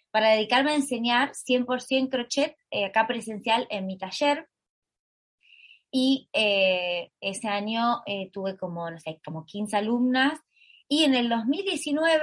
para 0.10 0.30
dedicarme 0.30 0.72
a 0.72 0.76
enseñar 0.76 1.34
100% 1.34 2.10
crochet 2.10 2.58
eh, 2.72 2.86
acá 2.86 3.06
presencial 3.06 3.68
en 3.70 3.86
mi 3.86 3.98
taller. 3.98 4.48
Y 5.92 6.28
eh, 6.34 7.12
ese 7.22 7.48
año 7.48 8.02
tuve 8.34 8.58
como, 8.58 8.90
no 8.90 9.00
sé, 9.00 9.22
como 9.24 9.46
15 9.46 9.78
alumnas. 9.78 10.40
Y 10.90 11.04
en 11.04 11.14
el 11.14 11.30
2019 11.30 12.20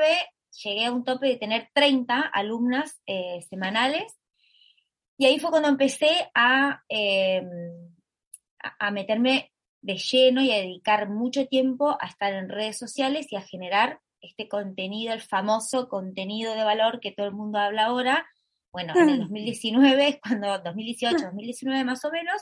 llegué 0.63 0.87
a 0.87 0.93
un 0.93 1.05
tope 1.05 1.29
de 1.29 1.37
tener 1.37 1.71
30 1.73 2.21
alumnas 2.21 3.01
semanales. 3.49 4.19
Y 5.17 5.27
ahí 5.27 5.39
fue 5.39 5.51
cuando 5.51 5.69
empecé 5.69 6.31
a, 6.35 6.83
em, 6.89 7.95
a 8.79 8.91
meterme 8.91 9.52
de 9.83 9.97
lleno 9.97 10.43
y 10.43 10.51
a 10.53 10.59
dedicar 10.59 11.09
mucho 11.09 11.47
tiempo 11.47 11.97
a 12.01 12.07
estar 12.07 12.33
en 12.33 12.49
redes 12.49 12.79
sociales 12.79 13.27
y 13.31 13.37
a 13.37 13.43
generar 13.43 14.01
este 14.21 14.49
contenido, 14.49 15.13
el 15.13 15.21
famoso 15.21 15.89
contenido 15.89 16.55
de 16.55 16.65
valor 16.65 17.01
que 17.01 17.13
todo 17.13 17.27
el 17.27 17.35
mundo 17.35 17.59
habla 17.59 17.87
ahora. 17.87 18.27
Bueno, 18.73 18.95
en 18.97 19.09
el 19.09 19.19
2019 19.21 20.09
es 20.09 20.21
cuando, 20.21 20.59
2018, 20.59 21.17
2019 21.19 21.85
más 21.85 22.05
o 22.05 22.11
menos, 22.11 22.41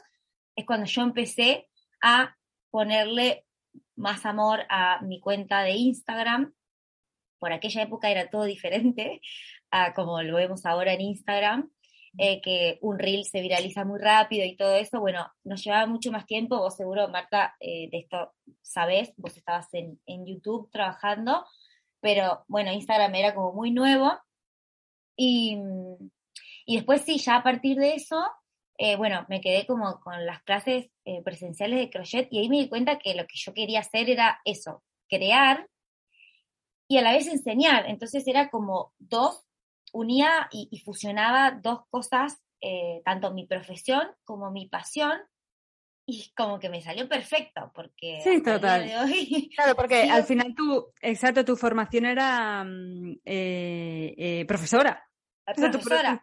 es 0.54 0.66
cuando 0.66 0.86
yo 0.86 1.02
empecé 1.02 1.68
a 2.02 2.36
ponerle 2.70 3.46
más 3.96 4.24
amor 4.26 4.60
a 4.68 5.00
mi 5.02 5.18
cuenta 5.18 5.62
de 5.62 5.72
Instagram. 5.72 6.54
Por 7.38 7.52
aquella 7.52 7.82
época 7.82 8.10
era 8.10 8.28
todo 8.28 8.44
diferente 8.44 9.20
a 9.70 9.94
como 9.94 10.22
lo 10.22 10.36
vemos 10.36 10.66
ahora 10.66 10.92
en 10.92 11.00
Instagram. 11.00 11.70
Eh, 12.18 12.40
que 12.42 12.78
un 12.82 12.98
reel 12.98 13.24
se 13.24 13.40
viraliza 13.40 13.84
muy 13.84 14.00
rápido 14.00 14.44
y 14.44 14.56
todo 14.56 14.74
eso, 14.74 14.98
bueno, 14.98 15.30
nos 15.44 15.62
llevaba 15.62 15.86
mucho 15.86 16.10
más 16.10 16.26
tiempo, 16.26 16.58
vos 16.58 16.76
seguro, 16.76 17.08
Marta, 17.08 17.54
eh, 17.60 17.88
de 17.88 17.98
esto 17.98 18.32
sabés, 18.62 19.12
vos 19.16 19.36
estabas 19.36 19.72
en, 19.74 20.00
en, 20.06 20.26
YouTube 20.26 20.68
trabajando, 20.72 21.46
pero 22.00 22.44
bueno, 22.48 22.72
Instagram 22.72 23.14
era 23.14 23.34
como 23.34 23.52
muy 23.52 23.70
nuevo. 23.70 24.12
Y, 25.16 25.56
y 26.66 26.76
después 26.76 27.02
sí, 27.02 27.18
ya 27.18 27.36
a 27.36 27.42
partir 27.44 27.76
de 27.76 27.94
eso, 27.94 28.20
eh, 28.76 28.96
bueno, 28.96 29.24
me 29.28 29.40
quedé 29.40 29.64
como 29.64 30.00
con 30.00 30.26
las 30.26 30.42
clases 30.42 30.90
presenciales 31.24 31.78
de 31.78 31.90
crochet 31.90 32.28
y 32.32 32.40
ahí 32.40 32.48
me 32.48 32.58
di 32.58 32.68
cuenta 32.68 32.98
que 32.98 33.14
lo 33.14 33.26
que 33.26 33.36
yo 33.36 33.54
quería 33.54 33.80
hacer 33.80 34.10
era 34.10 34.40
eso, 34.44 34.82
crear 35.08 35.68
y 36.88 36.98
a 36.98 37.02
la 37.02 37.12
vez 37.12 37.28
enseñar, 37.28 37.86
entonces 37.88 38.26
era 38.26 38.50
como 38.50 38.92
dos 38.98 39.44
unía 39.92 40.48
y, 40.50 40.78
fusionaba 40.84 41.52
dos 41.52 41.80
cosas, 41.90 42.42
eh, 42.60 43.02
tanto 43.04 43.32
mi 43.32 43.46
profesión 43.46 44.02
como 44.24 44.50
mi 44.50 44.66
pasión, 44.68 45.18
y 46.06 46.32
como 46.36 46.58
que 46.58 46.68
me 46.68 46.82
salió 46.82 47.08
perfecto, 47.08 47.70
porque... 47.74 48.20
Sí, 48.22 48.42
total. 48.42 48.90
claro, 49.54 49.76
porque 49.76 50.10
al 50.10 50.24
final 50.24 50.54
tu, 50.54 50.92
exacto, 51.00 51.44
tu 51.44 51.56
formación 51.56 52.04
era 52.06 52.64
mm, 52.64 53.20
eh, 53.24 54.14
eh, 54.16 54.44
profesora. 54.46 55.06
Profesora. 55.44 56.20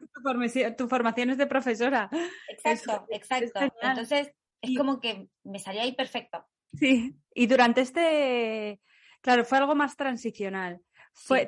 Tu, 0.77 0.87
formación 0.87 1.29
es 1.29 1.37
de 1.37 1.47
profesora. 1.47 2.09
Exacto, 2.49 3.05
exacto. 3.09 3.59
Entonces, 3.81 4.31
es 4.61 4.77
como 4.77 4.99
que 4.99 5.29
me 5.43 5.59
salió 5.59 5.81
ahí 5.81 5.93
perfecto. 5.93 6.45
Sí, 6.73 7.15
y 7.33 7.47
durante 7.47 7.81
este, 7.81 8.81
claro, 9.21 9.45
fue 9.45 9.57
algo 9.57 9.75
más 9.75 9.95
transicional. 9.95 10.81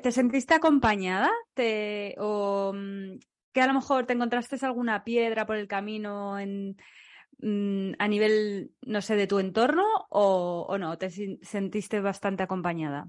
¿Te 0.02 0.12
sentiste 0.12 0.54
acompañada? 0.54 1.30
¿Te, 1.54 2.14
¿O 2.18 2.72
mm, 2.74 3.18
que 3.52 3.60
a 3.60 3.66
lo 3.66 3.74
mejor 3.74 4.06
te 4.06 4.12
encontraste 4.12 4.64
alguna 4.64 5.04
piedra 5.04 5.46
por 5.46 5.56
el 5.56 5.68
camino 5.68 6.38
en, 6.38 6.76
mm, 7.38 7.92
a 7.98 8.08
nivel, 8.08 8.72
no 8.82 9.00
sé, 9.00 9.16
de 9.16 9.26
tu 9.26 9.38
entorno 9.38 9.84
o, 10.10 10.76
no? 10.78 10.98
¿Te 10.98 11.10
sentiste 11.10 12.00
bastante 12.00 12.42
acompañada? 12.42 13.08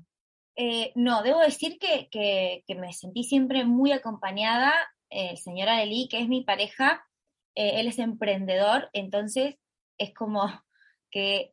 Eh, 0.55 0.91
no, 0.95 1.23
debo 1.23 1.39
decir 1.39 1.77
que, 1.79 2.09
que, 2.11 2.75
me 2.75 2.93
sentí 2.93 3.23
siempre 3.23 3.65
muy 3.65 3.91
acompañada. 3.91 4.73
Eh, 5.09 5.35
señora 5.37 5.77
Leli, 5.77 6.07
que 6.09 6.19
es 6.19 6.29
mi 6.29 6.43
pareja, 6.43 7.05
eh, 7.55 7.81
él 7.81 7.87
es 7.87 7.99
emprendedor, 7.99 8.89
entonces 8.93 9.55
es 9.97 10.13
como 10.13 10.47
que 11.09 11.51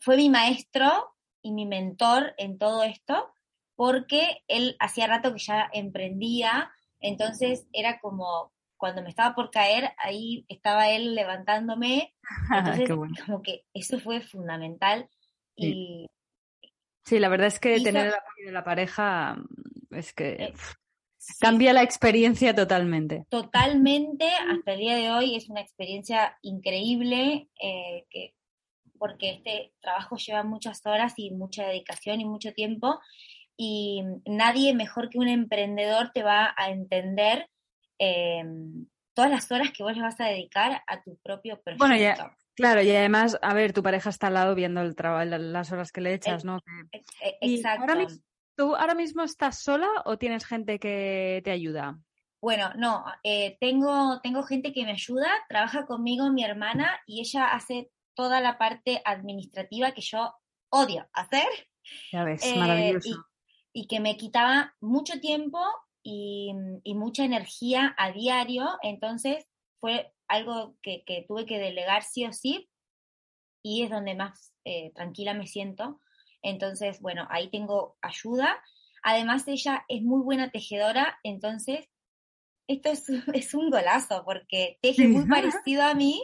fue 0.00 0.16
mi 0.16 0.30
maestro 0.30 1.14
y 1.42 1.52
mi 1.52 1.66
mentor 1.66 2.34
en 2.38 2.56
todo 2.56 2.82
esto 2.82 3.34
porque 3.76 4.42
él 4.48 4.76
hacía 4.80 5.06
rato 5.06 5.32
que 5.32 5.38
ya 5.38 5.70
emprendía, 5.72 6.70
entonces 7.00 7.66
era 7.72 8.00
como 8.00 8.52
cuando 8.76 9.02
me 9.02 9.08
estaba 9.08 9.34
por 9.34 9.50
caer, 9.50 9.92
ahí 9.98 10.44
estaba 10.48 10.90
él 10.90 11.14
levantándome, 11.14 12.14
entonces 12.52 12.88
como 13.24 13.42
que 13.42 13.64
eso 13.72 14.00
fue 14.00 14.20
fundamental 14.20 15.08
y... 15.54 16.06
Sí, 17.04 17.20
la 17.20 17.28
verdad 17.28 17.46
es 17.46 17.60
que 17.60 17.78
tener 17.80 18.08
el 18.08 18.14
apoyo 18.14 18.46
de 18.46 18.52
la 18.52 18.64
pareja 18.64 19.36
es 19.92 20.12
que 20.12 20.32
eh, 20.32 20.54
cambia 21.38 21.72
la 21.72 21.84
experiencia 21.84 22.52
totalmente. 22.52 23.26
Totalmente, 23.28 24.26
hasta 24.26 24.72
el 24.72 24.80
día 24.80 24.96
de 24.96 25.10
hoy 25.12 25.36
es 25.36 25.48
una 25.48 25.60
experiencia 25.60 26.36
increíble, 26.42 27.48
eh, 27.62 28.06
que, 28.10 28.34
porque 28.98 29.30
este 29.30 29.72
trabajo 29.80 30.16
lleva 30.16 30.42
muchas 30.42 30.84
horas 30.84 31.14
y 31.16 31.30
mucha 31.30 31.66
dedicación 31.66 32.20
y 32.20 32.24
mucho 32.24 32.52
tiempo, 32.52 32.98
y 33.56 34.02
nadie 34.26 34.74
mejor 34.74 35.08
que 35.08 35.18
un 35.18 35.28
emprendedor 35.28 36.10
te 36.12 36.22
va 36.22 36.54
a 36.56 36.70
entender 36.70 37.48
em, 37.98 38.86
todas 39.14 39.30
las 39.30 39.50
horas 39.50 39.70
que 39.72 39.82
vos 39.82 39.96
le 39.96 40.02
vas 40.02 40.20
a 40.20 40.26
dedicar 40.26 40.82
a 40.86 41.02
tu 41.02 41.16
propio 41.22 41.60
proyecto. 41.62 41.86
Bueno, 41.86 41.96
ya, 41.96 42.36
claro, 42.54 42.82
y 42.82 42.90
además, 42.90 43.38
a 43.40 43.54
ver, 43.54 43.72
tu 43.72 43.82
pareja 43.82 44.10
está 44.10 44.26
al 44.26 44.34
lado 44.34 44.54
viendo 44.54 44.82
el 44.82 44.94
trabajo, 44.94 45.24
las 45.24 45.72
horas 45.72 45.90
que 45.90 46.02
le 46.02 46.14
echas, 46.14 46.44
¿no? 46.44 46.60
Exacto. 47.40 48.06
¿Tú 48.56 48.74
ahora 48.74 48.94
mismo 48.94 49.22
estás 49.22 49.62
sola 49.62 49.88
o 50.06 50.16
tienes 50.16 50.46
gente 50.46 50.78
que 50.78 51.42
te 51.44 51.50
ayuda? 51.50 51.98
Bueno, 52.40 52.70
no, 52.76 53.04
eh, 53.22 53.58
tengo, 53.60 54.20
tengo 54.22 54.42
gente 54.44 54.72
que 54.72 54.84
me 54.84 54.92
ayuda, 54.92 55.28
trabaja 55.48 55.84
conmigo 55.84 56.30
mi 56.30 56.44
hermana 56.44 57.00
y 57.06 57.20
ella 57.20 57.48
hace 57.48 57.90
toda 58.14 58.40
la 58.40 58.56
parte 58.56 59.02
administrativa 59.04 59.92
que 59.92 60.00
yo 60.00 60.34
odio 60.70 61.06
hacer. 61.12 61.46
Ya 62.12 62.24
ves, 62.24 62.44
eh, 62.44 62.58
maravilloso 62.58 63.08
y 63.08 63.14
que 63.86 64.00
me 64.00 64.16
quitaba 64.16 64.74
mucho 64.80 65.20
tiempo 65.20 65.58
y, 66.02 66.52
mucha 66.94 67.24
energía 67.24 67.94
a 67.98 68.10
diario, 68.12 68.66
entonces 68.82 69.46
fue 69.80 70.12
algo 70.28 70.76
que, 70.82 71.04
tuve 71.28 71.44
que 71.44 71.58
delegar 71.58 72.02
sí 72.02 72.24
o 72.24 72.32
sí 72.32 72.70
y 73.62 73.82
es 73.82 73.90
donde 73.90 74.14
más 74.14 74.54
eh, 74.64 74.92
tranquila 74.94 75.34
me 75.34 75.46
siento. 75.46 76.00
Entonces, 76.42 77.00
bueno, 77.00 77.26
ahí 77.30 77.50
tengo 77.50 77.96
ayuda. 78.00 78.56
Además, 79.02 79.46
ella 79.46 79.84
es 79.88 80.02
muy 80.02 80.22
buena 80.22 80.50
tejedora, 80.50 81.18
entonces 81.22 81.86
esto 82.68 82.90
es, 82.90 83.06
es 83.34 83.54
un 83.54 83.70
golazo 83.70 84.24
porque 84.24 84.78
teje 84.80 85.08
muy 85.08 85.28
parecido 85.28 85.82
a 85.82 85.94
mí 85.94 86.22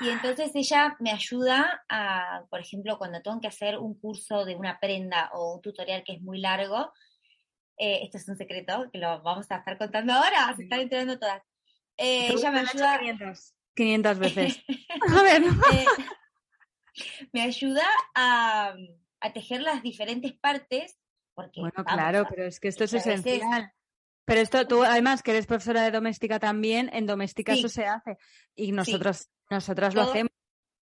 y 0.00 0.08
entonces 0.08 0.50
ella 0.54 0.96
me 0.98 1.10
ayuda 1.10 1.84
a, 1.88 2.44
por 2.48 2.60
ejemplo, 2.60 2.98
cuando 2.98 3.20
tengo 3.20 3.40
que 3.40 3.48
hacer 3.48 3.78
un 3.78 3.98
curso 3.98 4.44
de 4.44 4.56
una 4.56 4.80
prenda 4.80 5.30
o 5.34 5.54
un 5.54 5.62
tutorial 5.62 6.02
que 6.04 6.14
es 6.14 6.22
muy 6.22 6.40
largo, 6.40 6.92
eh, 7.76 8.00
esto 8.02 8.18
es 8.18 8.28
un 8.28 8.36
secreto 8.36 8.88
que 8.92 8.98
lo 8.98 9.22
vamos 9.22 9.50
a 9.50 9.56
estar 9.56 9.78
contando 9.78 10.12
ahora, 10.12 10.54
se 10.56 10.64
están 10.64 10.80
enterando 10.80 11.18
todas. 11.18 11.42
Eh, 11.96 12.28
ella 12.32 12.50
me 12.50 12.60
ayuda... 12.60 12.98
500, 12.98 13.54
500 13.74 14.18
veces. 14.18 14.64
a 15.18 15.22
ver. 15.22 15.42
Eh, 15.42 15.86
me 17.32 17.42
ayuda 17.42 17.84
a, 18.14 18.74
tejer 19.34 19.62
las 19.62 19.82
diferentes 19.82 20.32
partes. 20.32 20.96
Porque, 21.34 21.60
bueno, 21.60 21.84
claro, 21.84 22.26
pero 22.28 22.46
es 22.46 22.58
que 22.58 22.68
esto 22.68 22.84
es 22.84 22.94
esencial. 22.94 23.72
Pero 24.24 24.40
esto, 24.40 24.66
tú 24.66 24.84
además 24.84 25.22
que 25.22 25.32
eres 25.32 25.46
profesora 25.46 25.82
de 25.82 25.90
doméstica 25.90 26.38
también, 26.38 26.90
en 26.92 27.06
doméstica 27.06 27.52
eso 27.52 27.68
se 27.68 27.86
hace. 27.86 28.16
Y 28.54 28.72
nosotros, 28.72 29.28
nosotras 29.50 29.94
lo 29.94 30.02
hacemos. 30.02 30.30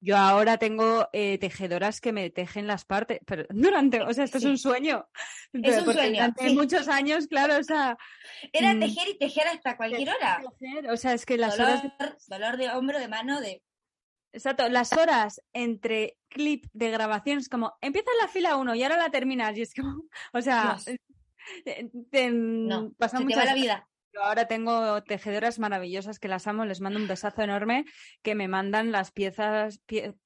Yo 0.01 0.17
ahora 0.17 0.59
tengo 0.59 1.09
eh, 1.13 1.39
tejedoras 1.39 2.01
que 2.01 2.13
me 2.13 2.31
tejen 2.31 2.69
las 2.69 2.85
partes, 2.85 3.19
pero 3.27 3.47
durante, 3.51 4.01
o 4.03 4.13
sea, 4.13 4.25
esto 4.25 4.39
es 4.39 4.45
un 4.45 4.59
sueño. 4.59 5.09
Es 5.53 5.79
un 5.79 5.93
sueño. 5.93 6.13
Durante 6.13 6.51
muchos 6.51 6.89
años, 6.89 7.27
claro, 7.27 7.57
o 7.59 7.65
sea. 7.65 7.99
Era 8.53 8.75
mm, 8.75 8.81
tejer 8.81 9.09
y 9.09 9.19
tejer 9.19 9.49
hasta 9.49 9.77
cualquier 9.77 10.11
hora. 10.11 10.43
o 10.93 10.97
sea, 10.97 11.15
es 11.15 11.27
que 11.27 11.37
las 11.37 11.59
horas. 11.59 11.83
Dolor 12.29 12.57
de 12.57 12.71
hombro, 12.71 12.99
de 12.99 13.09
mano, 13.09 13.41
de. 13.41 13.63
Exacto, 14.33 14.69
las 14.69 14.93
horas 14.93 15.43
entre 15.55 16.19
clip 16.29 16.67
de 16.73 16.91
grabaciones, 16.91 17.49
como 17.49 17.77
empieza 17.81 18.11
la 18.21 18.29
fila 18.29 18.57
uno 18.57 18.75
y 18.75 18.83
ahora 18.83 18.99
la 18.99 19.11
terminas, 19.11 19.57
y 19.57 19.63
es 19.63 19.75
como, 19.75 20.05
o 20.33 20.43
sea, 20.43 20.77
te, 21.65 22.31
no, 22.31 22.93
pasa 22.93 23.21
mucho 23.21 23.43
la 23.43 23.55
vida. 23.55 23.89
Ahora 24.23 24.49
tengo 24.49 25.03
tejedoras 25.03 25.59
maravillosas 25.59 26.19
que 26.19 26.29
las 26.29 26.47
amo, 26.47 26.65
les 26.65 26.81
mando 26.81 26.99
un 26.99 27.09
besazo 27.09 27.43
enorme 27.43 27.85
que 28.23 28.35
me 28.35 28.49
mandan 28.49 28.93
las 28.93 29.11
piezas, 29.11 29.81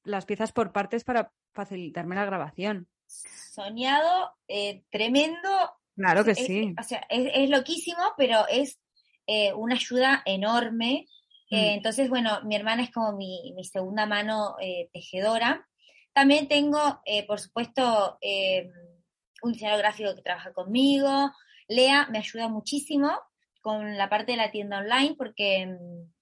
las 0.05 0.24
piezas 0.24 0.52
por 0.52 0.72
partes 0.72 1.05
para 1.05 1.33
facilitarme 1.52 2.14
la 2.14 2.24
grabación. 2.24 2.88
Soñado, 3.07 4.33
eh, 4.48 4.85
tremendo. 4.90 5.48
Claro 5.94 6.24
que 6.24 6.35
sí. 6.35 6.74
O 6.78 6.83
sea, 6.83 7.07
es, 7.09 7.50
loquísimo, 7.50 8.02
pero 8.16 8.46
es 8.48 8.81
eh, 9.26 9.52
una 9.52 9.74
ayuda 9.74 10.22
enorme. 10.24 11.07
Mm. 11.50 11.76
entonces, 11.76 12.09
bueno, 12.09 12.40
mi 12.44 12.57
hermana 12.57 12.83
es 12.83 12.90
como 12.90 13.14
mi, 13.14 13.52
mi 13.55 13.64
segunda 13.64 14.07
mano 14.07 14.57
eh, 14.61 14.88
tejedora. 14.92 15.68
También 16.14 16.48
tengo, 16.48 17.02
por 17.26 17.40
supuesto, 17.40 18.18
un 19.42 19.52
diseñador 19.52 19.81
gráfico 19.81 20.14
que 20.14 20.22
trabaja 20.22 20.52
conmigo. 20.52 21.31
Lea 21.68 22.07
me 22.11 22.18
ayuda 22.18 22.48
muchísimo 22.48 23.18
con 23.62 23.96
la 23.96 24.11
parte 24.11 24.33
de 24.33 24.38
la 24.38 24.51
tienda 24.51 24.79
online 24.79 25.14
porque 25.16 25.66
mm, 25.66 26.12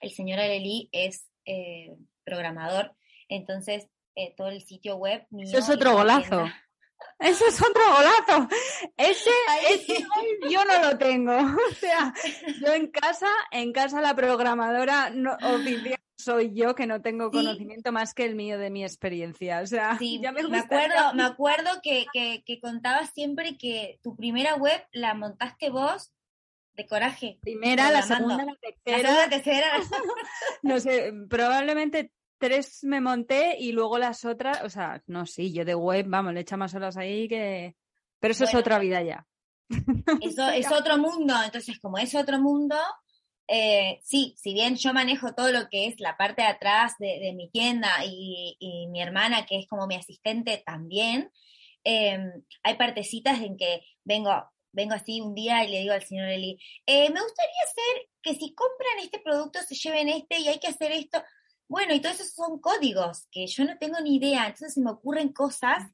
el 0.00 0.10
señor 0.10 0.38
Areli 0.38 0.88
es 0.92 1.28
eh, 1.44 1.96
programador, 2.24 2.94
Entonces, 3.28 3.88
eh, 4.14 4.34
todo 4.36 4.48
el 4.48 4.62
sitio 4.62 4.96
web 4.96 5.26
mío. 5.30 5.46
Eso 5.48 5.58
es 5.58 5.70
otro 5.70 5.92
golazo. 5.94 6.46
Eso 7.18 7.46
es 7.46 7.60
otro 7.60 7.82
golazo. 7.94 8.48
Ese, 8.96 9.30
ese 9.70 10.04
yo 10.50 10.64
no 10.64 10.90
lo 10.90 10.98
tengo. 10.98 11.32
O 11.70 11.74
sea, 11.74 12.12
yo 12.60 12.72
en 12.72 12.88
casa, 12.88 13.28
en 13.50 13.72
casa 13.72 14.00
la 14.00 14.14
programadora 14.14 15.10
no, 15.10 15.36
oficial 15.42 16.00
soy 16.18 16.54
yo 16.54 16.74
que 16.74 16.86
no 16.86 17.02
tengo 17.02 17.30
conocimiento 17.30 17.92
más 17.92 18.14
que 18.14 18.24
el 18.24 18.34
mío 18.34 18.58
de 18.58 18.70
mi 18.70 18.82
experiencia. 18.82 19.60
O 19.60 19.66
sea, 19.66 19.98
ya 20.00 20.32
me, 20.32 20.42
me, 20.48 20.58
acuerdo, 20.58 21.14
me 21.14 21.22
acuerdo 21.22 21.70
que, 21.82 22.06
que, 22.12 22.42
que, 22.44 22.58
contabas 22.58 23.10
siempre 23.12 23.58
que 23.58 24.00
tu 24.02 24.16
primera 24.16 24.56
web 24.56 24.82
la 24.92 25.14
montaste 25.14 25.70
vos 25.70 26.12
de 26.76 26.86
coraje. 26.86 27.38
Primera, 27.40 27.90
la 27.90 28.02
segunda, 28.02 28.44
la 28.44 28.56
tercera. 28.56 29.12
La 29.12 29.28
tercera. 29.30 29.66
no 30.62 30.80
sé, 30.80 31.12
probablemente 31.28 32.12
tres 32.38 32.84
me 32.84 33.00
monté 33.00 33.56
y 33.58 33.72
luego 33.72 33.98
las 33.98 34.24
otras, 34.24 34.62
o 34.62 34.68
sea, 34.68 35.02
no, 35.06 35.26
sí, 35.26 35.52
yo 35.52 35.64
de 35.64 35.74
web, 35.74 36.06
vamos, 36.08 36.34
le 36.34 36.40
echa 36.40 36.56
más 36.56 36.74
horas 36.74 36.96
ahí 36.96 37.28
que... 37.28 37.74
Pero 38.18 38.32
eso 38.32 38.44
es 38.44 38.54
otra 38.54 38.78
vida 38.78 39.02
ya. 39.02 39.26
Eso 40.22 40.48
es 40.48 40.70
otro 40.70 40.96
mundo, 40.96 41.34
entonces 41.44 41.78
como 41.80 41.98
es 41.98 42.14
otro 42.14 42.40
mundo, 42.40 42.76
eh, 43.48 44.00
sí, 44.02 44.34
si 44.36 44.54
bien 44.54 44.76
yo 44.76 44.92
manejo 44.92 45.34
todo 45.34 45.52
lo 45.52 45.68
que 45.68 45.86
es 45.86 46.00
la 46.00 46.16
parte 46.16 46.42
de 46.42 46.48
atrás 46.48 46.94
de, 46.98 47.32
mi 47.34 47.50
tienda 47.50 47.90
y, 48.04 48.86
mi 48.90 49.00
hermana, 49.00 49.44
que 49.44 49.58
es 49.58 49.66
como 49.66 49.86
mi 49.86 49.96
asistente 49.96 50.62
también, 50.64 51.30
em, 51.84 52.44
hay 52.62 52.76
partecitas 52.76 53.40
en 53.40 53.56
que 53.56 53.82
vengo, 54.04 54.30
vengo 54.76 54.94
así 54.94 55.20
un 55.20 55.34
día 55.34 55.64
y 55.64 55.70
le 55.70 55.80
digo 55.80 55.94
al 55.94 56.04
señor 56.04 56.28
Eli, 56.28 56.60
eh, 56.84 57.10
me 57.10 57.20
gustaría 57.20 57.62
hacer 57.64 58.08
que 58.22 58.34
si 58.34 58.54
compran 58.54 58.98
este 59.02 59.18
producto 59.18 59.58
se 59.60 59.74
lleven 59.74 60.10
este 60.10 60.38
y 60.38 60.48
hay 60.48 60.58
que 60.58 60.68
hacer 60.68 60.92
esto. 60.92 61.24
Bueno, 61.66 61.94
y 61.94 62.00
todos 62.00 62.20
esos 62.20 62.34
son 62.34 62.60
códigos 62.60 63.26
que 63.32 63.46
yo 63.46 63.64
no 63.64 63.76
tengo 63.78 63.98
ni 64.00 64.16
idea, 64.16 64.42
entonces 64.42 64.74
se 64.74 64.80
me 64.82 64.90
ocurren 64.90 65.32
cosas 65.32 65.90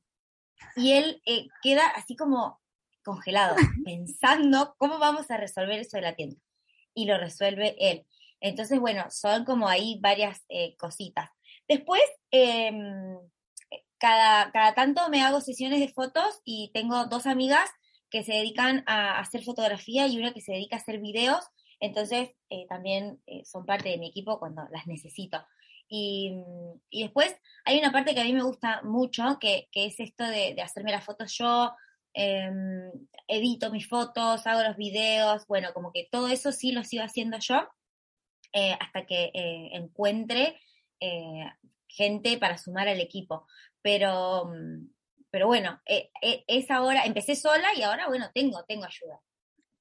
y 0.76 0.92
él 0.92 1.22
eh, 1.24 1.46
queda 1.62 1.86
así 1.94 2.16
como 2.16 2.60
congelado, 3.04 3.54
pensando 3.84 4.74
cómo 4.76 4.98
vamos 4.98 5.30
a 5.30 5.36
resolver 5.36 5.78
eso 5.78 5.96
de 5.96 6.02
la 6.02 6.16
tienda. 6.16 6.36
Y 6.92 7.06
lo 7.06 7.16
resuelve 7.16 7.76
él. 7.78 8.04
Entonces, 8.40 8.80
bueno, 8.80 9.06
son 9.10 9.44
como 9.44 9.68
ahí 9.68 9.98
varias 10.02 10.44
eh, 10.48 10.76
cositas. 10.76 11.30
Después, 11.68 12.02
em, 12.32 13.16
cada, 13.98 14.50
cada 14.50 14.74
tanto 14.74 15.08
me 15.08 15.22
hago 15.22 15.40
sesiones 15.40 15.80
de 15.80 15.88
fotos 15.88 16.40
y 16.44 16.70
tengo 16.74 17.06
dos 17.06 17.26
amigas 17.26 17.70
que 18.12 18.22
se 18.22 18.34
dedican 18.34 18.84
a 18.86 19.18
hacer 19.18 19.42
fotografía 19.42 20.06
y 20.06 20.18
una 20.18 20.32
que 20.32 20.40
se 20.40 20.52
dedica 20.52 20.76
a 20.76 20.78
hacer 20.78 21.00
videos. 21.00 21.44
Entonces, 21.80 22.30
eh, 22.50 22.66
también 22.68 23.20
son 23.44 23.66
parte 23.66 23.88
de 23.88 23.98
mi 23.98 24.08
equipo 24.08 24.38
cuando 24.38 24.62
las 24.70 24.86
necesito. 24.86 25.44
Y, 25.94 26.32
después 26.90 27.36
hay 27.66 27.78
una 27.78 27.92
parte 27.92 28.14
que 28.14 28.22
a 28.22 28.24
mí 28.24 28.32
me 28.32 28.42
gusta 28.42 28.80
mucho, 28.82 29.38
que, 29.38 29.68
es 29.74 30.00
esto 30.00 30.24
de, 30.24 30.56
hacerme 30.62 30.90
las 30.90 31.04
fotos 31.04 31.36
yo, 31.36 31.70
em, 32.14 32.90
edito 33.28 33.70
mis 33.70 33.86
fotos, 33.88 34.46
hago 34.46 34.62
los 34.62 34.78
videos, 34.78 35.46
bueno, 35.46 35.74
como 35.74 35.92
que 35.92 36.08
todo 36.10 36.28
eso 36.28 36.50
sí 36.50 36.72
lo 36.72 36.82
sigo 36.82 37.04
haciendo 37.04 37.38
yo 37.40 37.68
eh, 38.54 38.74
hasta 38.80 39.04
que 39.04 39.30
eh, 39.34 39.68
encuentre 39.72 40.58
eh, 40.98 41.44
gente 41.88 42.38
para 42.38 42.56
sumar 42.56 42.88
al 42.88 43.00
equipo. 43.00 43.46
Pero, 43.82 44.50
pero 45.32 45.46
bueno, 45.46 45.80
es 45.86 46.70
ahora, 46.70 47.04
empecé 47.06 47.34
sola 47.34 47.74
y 47.74 47.82
ahora, 47.82 48.06
bueno, 48.06 48.30
tengo, 48.34 48.62
tengo 48.64 48.84
ayuda. 48.84 49.18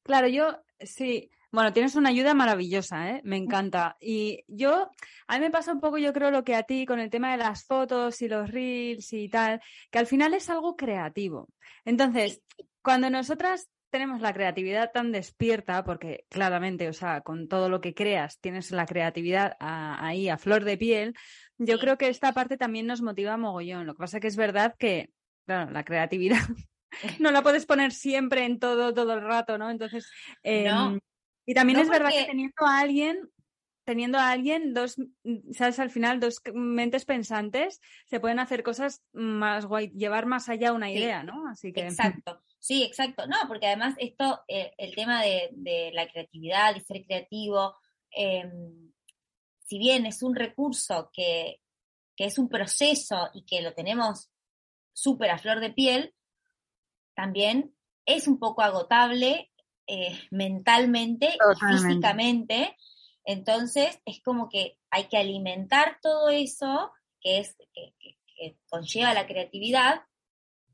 Claro, 0.02 0.28
yo 0.28 0.58
sí, 0.80 1.30
bueno, 1.52 1.74
tienes 1.74 1.96
una 1.96 2.08
ayuda 2.08 2.34
maravillosa, 2.34 3.10
¿eh? 3.10 3.22
Me 3.26 3.36
encanta. 3.36 3.98
Y 4.00 4.46
yo, 4.48 4.90
a 5.28 5.36
mí 5.36 5.42
me 5.42 5.52
pasa 5.52 5.74
un 5.74 5.82
poco, 5.82 5.98
yo 5.98 6.14
creo, 6.14 6.32
lo 6.32 6.46
que 6.46 6.56
a 6.56 6.64
ti 6.64 6.86
con 6.86 7.00
el 7.00 7.10
tema 7.10 7.34
de 7.34 7.38
las 7.38 7.66
fotos 7.66 8.22
y 8.22 8.30
los 8.30 8.50
reels 8.50 9.12
y 9.12 9.28
tal, 9.28 9.60
que 9.92 10.00
al 10.00 10.08
final 10.08 10.34
es 10.34 10.50
algo 10.50 10.78
creativo. 10.78 11.50
Entonces, 11.84 12.42
cuando 12.82 13.10
nosotras 13.10 13.70
tenemos 13.90 14.22
la 14.22 14.34
creatividad 14.34 14.94
tan 14.94 15.12
despierta, 15.12 15.84
porque 15.84 16.26
claramente, 16.30 16.88
o 16.88 16.94
sea, 16.94 17.20
con 17.20 17.50
todo 17.50 17.68
lo 17.68 17.82
que 17.82 17.94
creas, 17.94 18.40
tienes 18.40 18.72
la 18.72 18.86
creatividad 18.86 19.58
ahí 19.60 20.30
a 20.30 20.38
flor 20.38 20.64
de 20.64 20.78
piel, 20.78 21.14
yo 21.58 21.78
creo 21.78 21.98
que 21.98 22.08
esta 22.08 22.32
parte 22.32 22.56
también 22.56 22.88
nos 22.88 23.02
motiva 23.02 23.36
mogollón. 23.36 23.86
Lo 23.86 23.96
que 23.96 24.00
pasa 24.00 24.22
que 24.22 24.28
es 24.28 24.38
verdad 24.38 24.76
que, 24.80 25.10
claro, 25.46 25.72
la 25.72 25.84
creatividad 25.84 26.40
no 27.20 27.32
la 27.32 27.42
puedes 27.42 27.66
poner 27.66 27.92
siempre 27.92 28.46
en 28.46 28.60
todo, 28.60 28.94
todo 28.94 29.14
el 29.14 29.22
rato, 29.22 29.58
¿no? 29.58 29.70
Entonces, 29.70 30.12
em, 30.44 31.00
y 31.46 31.54
también 31.54 31.80
es 31.80 31.90
verdad 31.90 32.10
que 32.10 32.26
teniendo 32.26 32.66
a 32.66 32.80
alguien, 32.80 33.30
teniendo 33.84 34.18
a 34.18 34.32
alguien, 34.32 34.74
dos, 34.74 34.96
sabes, 35.52 35.80
al 35.80 35.90
final, 35.90 36.20
dos 36.20 36.42
mentes 36.54 37.06
pensantes, 37.06 37.82
se 38.06 38.20
pueden 38.20 38.40
hacer 38.40 38.64
cosas 38.64 39.04
más 39.12 39.66
guay, 39.66 39.90
llevar 39.90 40.26
más 40.26 40.50
allá 40.50 40.74
una 40.74 40.92
idea, 40.92 41.24
¿no? 41.24 41.48
Así 41.48 41.74
que. 41.74 41.82
Exacto. 41.82 42.42
Sí, 42.60 42.84
exacto. 42.84 43.26
No, 43.26 43.38
porque 43.48 43.68
además 43.68 43.96
esto, 43.98 44.42
eh, 44.48 44.74
el 44.78 44.94
tema 44.94 45.24
de, 45.24 45.92
la 45.94 46.08
creatividad 46.08 46.76
y 46.76 46.82
ser 46.82 47.04
creativo, 47.06 47.76
em, 48.12 48.92
si 49.66 49.80
bien 49.80 50.06
es 50.06 50.22
un 50.22 50.36
recurso 50.36 51.10
que, 51.12 51.60
que 52.16 52.26
es 52.26 52.38
un 52.38 52.50
proceso 52.50 53.30
y 53.34 53.44
que 53.46 53.62
lo 53.62 53.74
tenemos 53.74 54.31
súper 54.94 55.32
a 55.32 55.38
flor 55.38 55.60
de 55.60 55.72
piel, 55.72 56.14
también 57.16 57.76
es 58.06 58.28
un 58.28 58.40
poco 58.40 58.62
agotable 58.62 59.52
eh, 59.88 60.18
mentalmente 60.32 61.28
y 61.28 61.60
físicamente. 61.60 62.78
Entonces 63.26 64.00
es 64.06 64.22
como 64.24 64.50
que 64.50 64.78
hay 64.90 65.06
que 65.06 65.18
alimentar 65.18 65.98
todo 66.02 66.30
eso 66.30 66.92
que 67.20 67.40
es 67.40 67.56
que, 67.74 67.94
conlleva 68.70 69.14
la 69.14 69.28
creatividad 69.28 70.02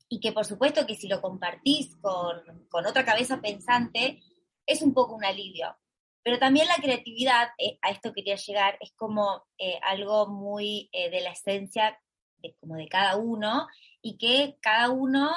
y 0.07 0.21
que 0.21 0.31
por 0.31 0.45
supuesto 0.45 0.87
que 0.87 0.95
si 0.95 1.09
lo 1.09 1.19
compartís 1.19 1.97
con, 1.97 2.41
otra 2.71 3.03
cabeza 3.03 3.41
pensante 3.41 4.23
es 4.65 4.81
un 4.81 4.93
poco 4.93 5.15
un 5.15 5.25
alivio. 5.25 5.75
Pero 6.23 6.39
también 6.39 6.67
la 6.67 6.75
creatividad, 6.75 7.49
eh, 7.57 7.77
a 7.81 7.89
esto 7.89 8.13
quería 8.13 8.35
llegar, 8.35 8.77
es 8.79 8.93
como 8.93 9.47
eh, 9.57 9.79
algo 9.81 10.27
muy 10.27 10.89
de 10.93 11.21
la 11.21 11.31
esencia 11.31 11.99
de, 12.37 12.55
como 12.61 12.75
de 12.75 12.87
cada 12.87 13.17
uno 13.17 13.67
y 14.07 14.17
que 14.17 14.57
cada 14.61 14.89
uno 14.89 15.29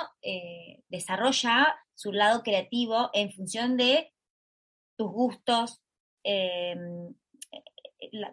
desarrolla 0.88 1.76
su 1.92 2.12
lado 2.12 2.44
creativo 2.44 3.10
en 3.12 3.32
función 3.32 3.76
de 3.76 4.14
tus 4.96 5.10
gustos, 5.10 5.82
em, 6.22 7.12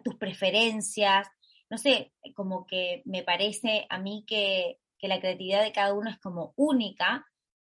tus 0.04 0.14
preferencias. 0.14 1.26
No 1.68 1.76
sé, 1.76 2.12
como 2.36 2.68
que 2.68 3.02
me 3.04 3.24
parece 3.24 3.86
a 3.90 3.98
mí 3.98 4.24
que, 4.28 4.78
la 5.00 5.18
creatividad 5.18 5.62
de 5.62 5.72
cada 5.72 5.92
uno 5.92 6.08
es 6.08 6.18
como 6.18 6.52
única, 6.56 7.26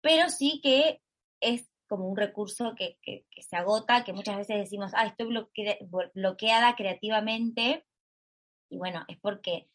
pero 0.02 0.28
sí 0.28 0.60
que 0.62 1.00
es 1.40 1.70
como 1.88 2.08
un 2.08 2.16
recurso 2.16 2.74
que, 2.74 2.98
se 3.40 3.56
agota, 3.56 4.04
que 4.04 4.12
muchas 4.12 4.36
veces 4.36 4.58
decimos, 4.58 4.92
ah, 4.94 5.06
estoy 5.06 5.34
bloqueada 6.14 6.76
creativamente, 6.76 7.86
y 8.68 8.76
bueno, 8.76 9.04
es 9.08 9.18
porque 9.18 9.70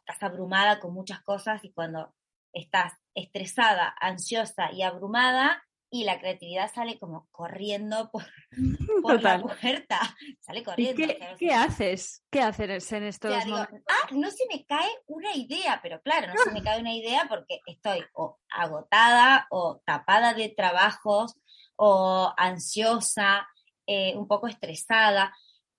estás 0.00 0.22
abrumada 0.22 0.80
con 0.80 0.94
muchas 0.94 1.20
cosas 1.22 1.64
y 1.64 1.72
cuando 1.72 2.14
estás 2.52 2.94
estresada, 3.14 3.94
ansiosa 4.00 4.72
y 4.72 4.82
abrumada 4.82 5.62
y 5.90 6.04
la 6.04 6.18
creatividad 6.18 6.70
sale 6.72 6.98
como 6.98 7.28
corriendo 7.30 8.10
por, 8.10 8.24
la 9.22 9.40
puerta, 9.40 10.00
sale 10.40 10.62
corriendo. 10.62 11.14
¿Qué, 11.38 11.52
haces? 11.52 12.24
¿Qué 12.30 12.40
haces 12.40 12.92
en 12.92 13.04
estos 13.04 13.46
momentos? 13.46 13.80
ah, 13.88 14.08
no 14.12 14.30
se 14.30 14.44
me 14.52 14.64
cae 14.64 14.90
una 15.06 15.34
idea, 15.34 15.80
pero 15.82 16.00
claro, 16.02 16.28
no 16.28 16.34
se 16.42 16.50
me 16.52 16.62
cae 16.62 16.80
una 16.80 16.94
idea 16.94 17.24
porque 17.28 17.60
estoy 17.66 18.04
o 18.14 18.38
agotada 18.50 19.46
o 19.50 19.80
tapada 19.84 20.34
de 20.34 20.50
trabajos 20.50 21.36
o 21.76 22.32
ansiosa, 22.36 23.48
eh, 23.86 24.14
un 24.16 24.28
poco 24.28 24.48
estresada. 24.48 25.34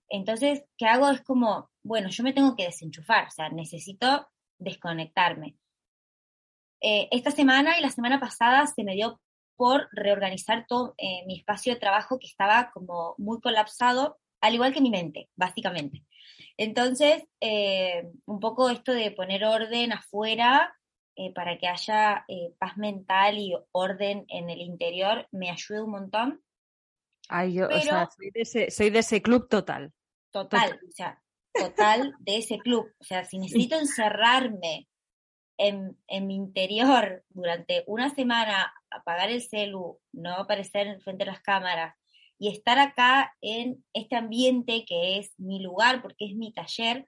Entonces, 0.08 0.64
¿qué 0.76 0.86
hago? 0.86 1.08
Es 1.10 1.22
como, 1.22 1.70
bueno, 1.84 2.08
yo 2.08 2.24
me 2.24 2.32
tengo 2.32 2.56
que 2.56 2.64
desenchufar, 2.64 3.28
o 3.28 3.30
sea, 3.30 3.48
necesito 3.50 4.28
desconectarme. 4.58 5.56
Eh, 6.80 7.08
esta 7.10 7.30
semana 7.30 7.78
y 7.78 7.82
la 7.82 7.90
semana 7.90 8.18
pasada 8.18 8.66
se 8.66 8.84
me 8.84 8.94
dio 8.94 9.20
por 9.56 9.88
reorganizar 9.92 10.64
todo 10.66 10.94
eh, 10.96 11.24
mi 11.26 11.38
espacio 11.38 11.74
de 11.74 11.80
trabajo 11.80 12.18
que 12.18 12.26
estaba 12.26 12.70
como 12.72 13.14
muy 13.18 13.40
colapsado, 13.40 14.18
al 14.40 14.54
igual 14.54 14.72
que 14.72 14.80
mi 14.80 14.90
mente, 14.90 15.28
básicamente. 15.36 16.04
Entonces, 16.56 17.24
eh, 17.40 18.10
un 18.24 18.40
poco 18.40 18.70
esto 18.70 18.92
de 18.92 19.10
poner 19.10 19.44
orden 19.44 19.92
afuera 19.92 20.74
para 21.34 21.58
que 21.58 21.68
haya 21.68 22.24
paz 22.58 22.78
mental 22.78 23.36
y 23.36 23.54
orden 23.72 24.24
en 24.28 24.48
el 24.48 24.62
interior 24.62 25.28
me 25.32 25.50
ayuda 25.50 25.84
un 25.84 25.90
montón. 25.90 26.42
Ay, 27.28 27.52
yo, 27.52 27.68
o 27.68 27.80
sea, 27.80 28.08
soy 28.10 28.30
de, 28.30 28.40
ese, 28.40 28.70
soy 28.70 28.88
de 28.88 29.00
ese 29.00 29.20
club 29.20 29.46
total. 29.46 29.92
Total, 30.30 30.80
o 30.86 30.90
sea, 30.90 31.22
total 31.52 32.14
de 32.20 32.38
ese 32.38 32.58
club. 32.58 32.90
O 32.98 33.04
sea, 33.04 33.24
si 33.24 33.38
necesito 33.38 33.78
encerrarme 33.78 34.88
en, 35.60 36.26
mi 36.26 36.34
interior 36.34 37.22
durante 37.28 37.84
una 37.86 38.08
semana, 38.14 38.72
apagar 38.90 39.30
el 39.30 39.42
celu, 39.42 40.00
no 40.12 40.34
aparecer 40.34 41.00
frente 41.02 41.24
a 41.24 41.26
las 41.26 41.40
cámaras 41.40 41.94
y 42.38 42.48
estar 42.48 42.78
acá 42.78 43.36
en 43.42 43.84
este 43.92 44.16
ambiente 44.16 44.84
que 44.86 45.18
es 45.18 45.38
mi 45.38 45.60
lugar, 45.60 46.00
porque 46.00 46.24
es 46.24 46.34
mi 46.34 46.52
taller, 46.52 47.06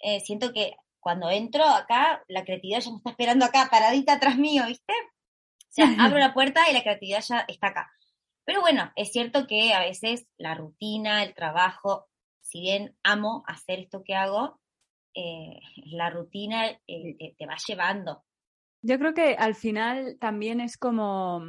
eh, 0.00 0.20
siento 0.20 0.52
que 0.52 0.76
cuando 1.00 1.30
entro 1.30 1.64
acá, 1.64 2.22
la 2.28 2.44
creatividad 2.44 2.80
ya 2.80 2.90
me 2.90 2.98
está 2.98 3.10
esperando 3.10 3.44
acá, 3.46 3.68
paradita 3.70 4.14
atrás 4.14 4.36
mío, 4.36 4.64
¿viste? 4.66 4.92
O 4.92 5.74
sea, 5.74 5.86
abro 5.98 6.18
la 6.18 6.34
puerta 6.34 6.68
y 6.68 6.74
la 6.74 6.82
creatividad 6.82 7.24
ya 7.26 7.44
está 7.48 7.68
acá. 7.68 7.90
Pero 8.44 8.60
bueno, 8.60 8.92
es 8.96 9.12
cierto 9.12 9.46
que 9.46 9.72
a 9.72 9.80
veces 9.80 10.26
la 10.36 10.54
rutina, 10.54 11.22
el 11.22 11.34
trabajo, 11.34 12.06
si 12.40 12.60
bien 12.60 12.96
amo 13.02 13.44
hacer 13.46 13.80
esto 13.80 14.02
que 14.04 14.14
hago, 14.14 14.60
eh, 15.14 15.58
la 15.92 16.10
rutina 16.10 16.70
eh, 16.86 17.34
te, 17.38 17.46
va 17.46 17.56
llevando. 17.66 18.24
Yo 18.82 18.98
creo 18.98 19.14
que 19.14 19.36
al 19.36 19.54
final 19.54 20.16
también 20.18 20.60
es 20.60 20.76
como 20.76 21.42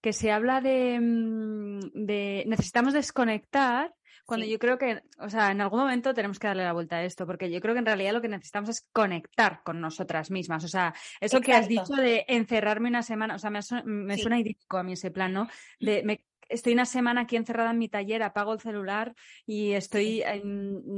que 0.00 0.12
se 0.12 0.32
habla 0.32 0.60
de, 0.60 0.98
mm, 1.00 1.80
de 1.94 2.44
necesitamos 2.46 2.94
desconectar 2.94 3.94
cuando 4.24 4.46
yo 4.46 4.58
creo 4.58 4.78
que, 4.78 5.02
o 5.18 5.28
sea, 5.28 5.50
en 5.50 5.60
algún 5.60 5.80
momento 5.80 6.14
tenemos 6.14 6.38
que 6.38 6.46
darle 6.46 6.64
la 6.64 6.72
vuelta 6.72 6.96
a 6.96 7.04
esto, 7.04 7.26
porque 7.26 7.50
yo 7.50 7.60
creo 7.60 7.74
que 7.74 7.80
en 7.80 7.86
realidad 7.86 8.12
lo 8.12 8.22
que 8.22 8.28
necesitamos 8.28 8.70
es 8.70 8.88
conectar 8.92 9.62
con 9.64 9.80
nosotras 9.80 10.30
mismas. 10.30 10.64
O 10.64 10.68
sea, 10.68 10.94
eso 11.20 11.40
que 11.40 11.52
has 11.52 11.68
dicho 11.68 11.94
de 11.94 12.24
encerrarme 12.28 12.88
una 12.88 13.02
semana, 13.02 13.34
o 13.34 13.38
sea, 13.38 13.50
me, 13.50 13.60
me 13.84 14.16
suena 14.16 14.38
idílico 14.38 14.78
a 14.78 14.84
mí 14.84 14.92
ese 14.92 15.10
plan, 15.10 15.32
¿no? 15.32 15.48
De 15.80 16.02
me 16.04 16.24
estoy 16.52 16.74
una 16.74 16.84
semana 16.84 17.22
aquí 17.22 17.36
encerrada 17.36 17.70
en 17.70 17.78
mi 17.78 17.88
taller, 17.88 18.22
apago 18.22 18.52
el 18.52 18.60
celular 18.60 19.14
y 19.46 19.72
estoy 19.72 20.22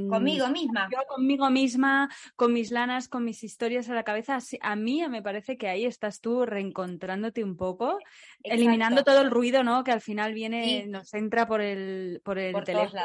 conmigo 0.09 0.47
misma. 0.49 0.89
Yo 0.91 0.99
conmigo 1.07 1.49
misma, 1.49 2.09
con 2.35 2.53
mis 2.53 2.71
lanas, 2.71 3.07
con 3.07 3.23
mis 3.23 3.43
historias 3.43 3.89
a 3.89 3.93
la 3.93 4.03
cabeza. 4.03 4.37
A 4.61 4.75
mí 4.75 5.07
me 5.07 5.21
parece 5.21 5.57
que 5.57 5.67
ahí 5.67 5.85
estás 5.85 6.21
tú 6.21 6.45
reencontrándote 6.45 7.43
un 7.43 7.57
poco, 7.57 7.97
eliminando 8.43 9.03
todo 9.03 9.21
el 9.21 9.31
ruido, 9.31 9.63
¿no? 9.63 9.83
Que 9.83 9.91
al 9.91 10.01
final 10.01 10.33
viene, 10.33 10.85
nos 10.87 11.13
entra 11.13 11.47
por 11.47 11.61
el, 11.61 12.21
por 12.23 12.37
el 12.37 12.55
teléfono. 12.63 13.01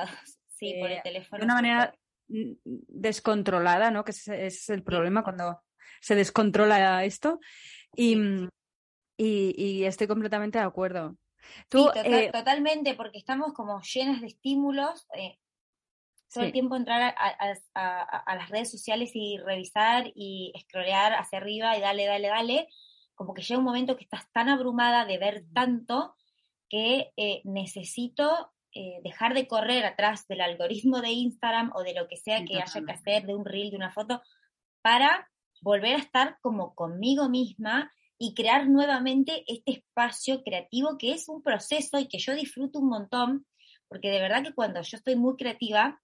Sí, 0.47 0.77
por 0.79 0.91
el 0.91 0.99
eh, 0.99 1.01
teléfono. 1.03 1.39
De 1.39 1.45
una 1.45 1.55
manera 1.55 1.95
descontrolada, 2.29 3.91
¿no? 3.91 4.05
Que 4.05 4.11
ese 4.11 4.47
es 4.47 4.69
el 4.69 4.83
problema 4.83 5.23
cuando 5.23 5.63
se 6.01 6.15
descontrola 6.15 7.05
esto. 7.05 7.41
Y, 7.97 8.17
y, 9.17 9.55
y, 9.57 9.85
estoy 9.85 10.07
completamente 10.07 10.59
de 10.59 10.65
acuerdo. 10.65 11.17
Tú, 11.69 11.91
eh, 11.95 12.31
totalmente, 12.33 12.95
porque 12.95 13.19
estamos 13.19 13.53
como 13.53 13.81
llenas 13.83 14.21
de 14.21 14.29
estímulos. 14.29 15.07
Eh, 15.15 15.39
todo 16.33 16.45
el 16.45 16.53
tiempo 16.53 16.77
entrar 16.77 17.13
a, 17.17 18.35
las 18.35 18.51
redes 18.51 18.71
sociales 18.71 19.11
y 19.15 19.39
revisar 19.39 20.13
y 20.15 20.53
scrollear 20.61 21.15
hacia 21.15 21.39
arriba 21.39 21.77
y 21.77 21.81
dale, 21.81 22.07
dale, 22.07 22.29
dale. 22.29 22.69
Como 23.15 23.35
que 23.35 23.43
llega 23.43 23.59
un 23.59 23.65
momento 23.65 23.97
que 23.97 24.05
estás 24.05 24.31
tan 24.33 24.49
abrumada 24.49 25.05
de 25.07 25.19
ver 25.19 25.45
tanto 25.53 26.15
que 26.69 27.13
eh, 27.17 27.43
necesito 27.45 28.53
dejar 29.03 29.35
de 29.35 29.49
correr 29.49 29.85
atrás 29.85 30.29
del 30.29 30.41
algoritmo 30.41 31.01
de 31.01 31.11
Instagram 31.11 31.73
o 31.75 31.83
de 31.83 31.93
lo 31.93 32.07
que 32.07 32.17
sea 32.17 32.45
que 32.45 32.63
haya 32.63 32.85
que 32.87 32.93
hacer, 32.93 33.27
de 33.27 33.35
un 33.35 33.45
reel, 33.45 33.71
de 33.71 33.77
una 33.77 33.91
foto, 33.91 34.23
para 34.81 35.29
volver 35.61 35.97
a 35.97 35.99
estar 35.99 36.39
como 36.41 36.77
conmigo 36.77 37.29
misma 37.29 37.93
y 38.23 38.35
crear 38.35 38.69
nuevamente 38.69 39.45
este 39.47 39.73
espacio 39.73 40.45
creativo 40.45 40.99
que 40.99 41.13
es 41.13 41.27
un 41.31 41.43
proceso 41.43 41.99
y 41.99 42.07
que 42.07 42.19
yo 42.19 42.35
disfruto 42.35 42.79
un 42.79 42.91
montón, 42.91 43.47
porque 43.89 44.11
de 44.11 44.21
verdad 44.21 44.43
que 44.43 44.53
cuando 44.53 44.83
yo 44.83 44.99
estoy 44.99 45.17
muy 45.17 45.37
creativa, 45.37 46.03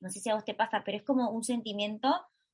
no 0.00 0.08
sé 0.08 0.20
si 0.20 0.30
a 0.30 0.36
vos 0.36 0.44
te 0.44 0.54
pasa, 0.54 0.82
pero 0.84 0.98
es 0.98 1.02
como 1.02 1.28
un 1.28 1.42
sentimiento 1.42 2.08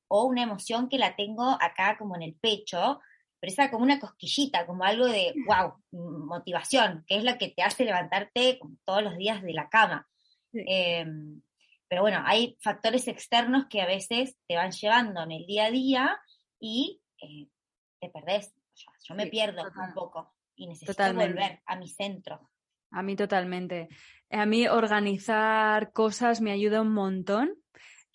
o 0.07 0.25
una 0.25 0.41
emoción 0.41 0.89
que 0.89 0.97
la 0.97 1.15
tengo 1.15 1.43
acá 1.61 1.95
como 1.99 2.15
en 2.15 2.23
el 2.23 2.33
pecho, 2.33 3.01
pero 3.39 3.53
es 3.53 3.69
como 3.69 3.83
una 3.83 3.99
cosquillita, 3.99 4.65
como 4.65 4.83
algo 4.83 5.05
de, 5.05 5.35
wow, 5.45 5.75
motivación, 5.91 7.05
que 7.07 7.17
es 7.17 7.23
lo 7.23 7.37
que 7.37 7.49
te 7.49 7.61
hace 7.61 7.85
levantarte 7.85 8.59
todos 8.83 9.03
los 9.03 9.15
días 9.15 9.43
de 9.43 9.53
la 9.53 9.69
cama. 9.69 10.07
Em, 10.53 11.39
pero 11.87 12.01
bueno, 12.01 12.23
hay 12.25 12.57
factores 12.61 13.07
externos 13.07 13.67
que 13.69 13.79
a 13.79 13.85
veces 13.85 14.37
te 14.47 14.55
van 14.55 14.71
llevando 14.71 15.21
en 15.21 15.33
el 15.33 15.45
día 15.45 15.65
a 15.65 15.71
día 15.71 16.19
y 16.59 16.99
eh, 17.21 17.47
te 17.99 18.09
perdés 18.09 18.51
yo 19.03 19.15
me 19.15 19.27
pierdo 19.27 19.63
un 19.63 19.93
poco 19.93 20.33
y 20.55 20.67
necesito 20.67 21.13
volver 21.13 21.61
a 21.65 21.75
mi 21.75 21.87
centro. 21.87 22.49
A 22.91 23.01
mí 23.01 23.15
totalmente. 23.15 23.89
A 24.29 24.45
mí 24.45 24.67
organizar 24.67 25.91
cosas 25.91 26.41
me 26.41 26.51
ayuda 26.51 26.81
un 26.81 26.93
montón. 26.93 27.55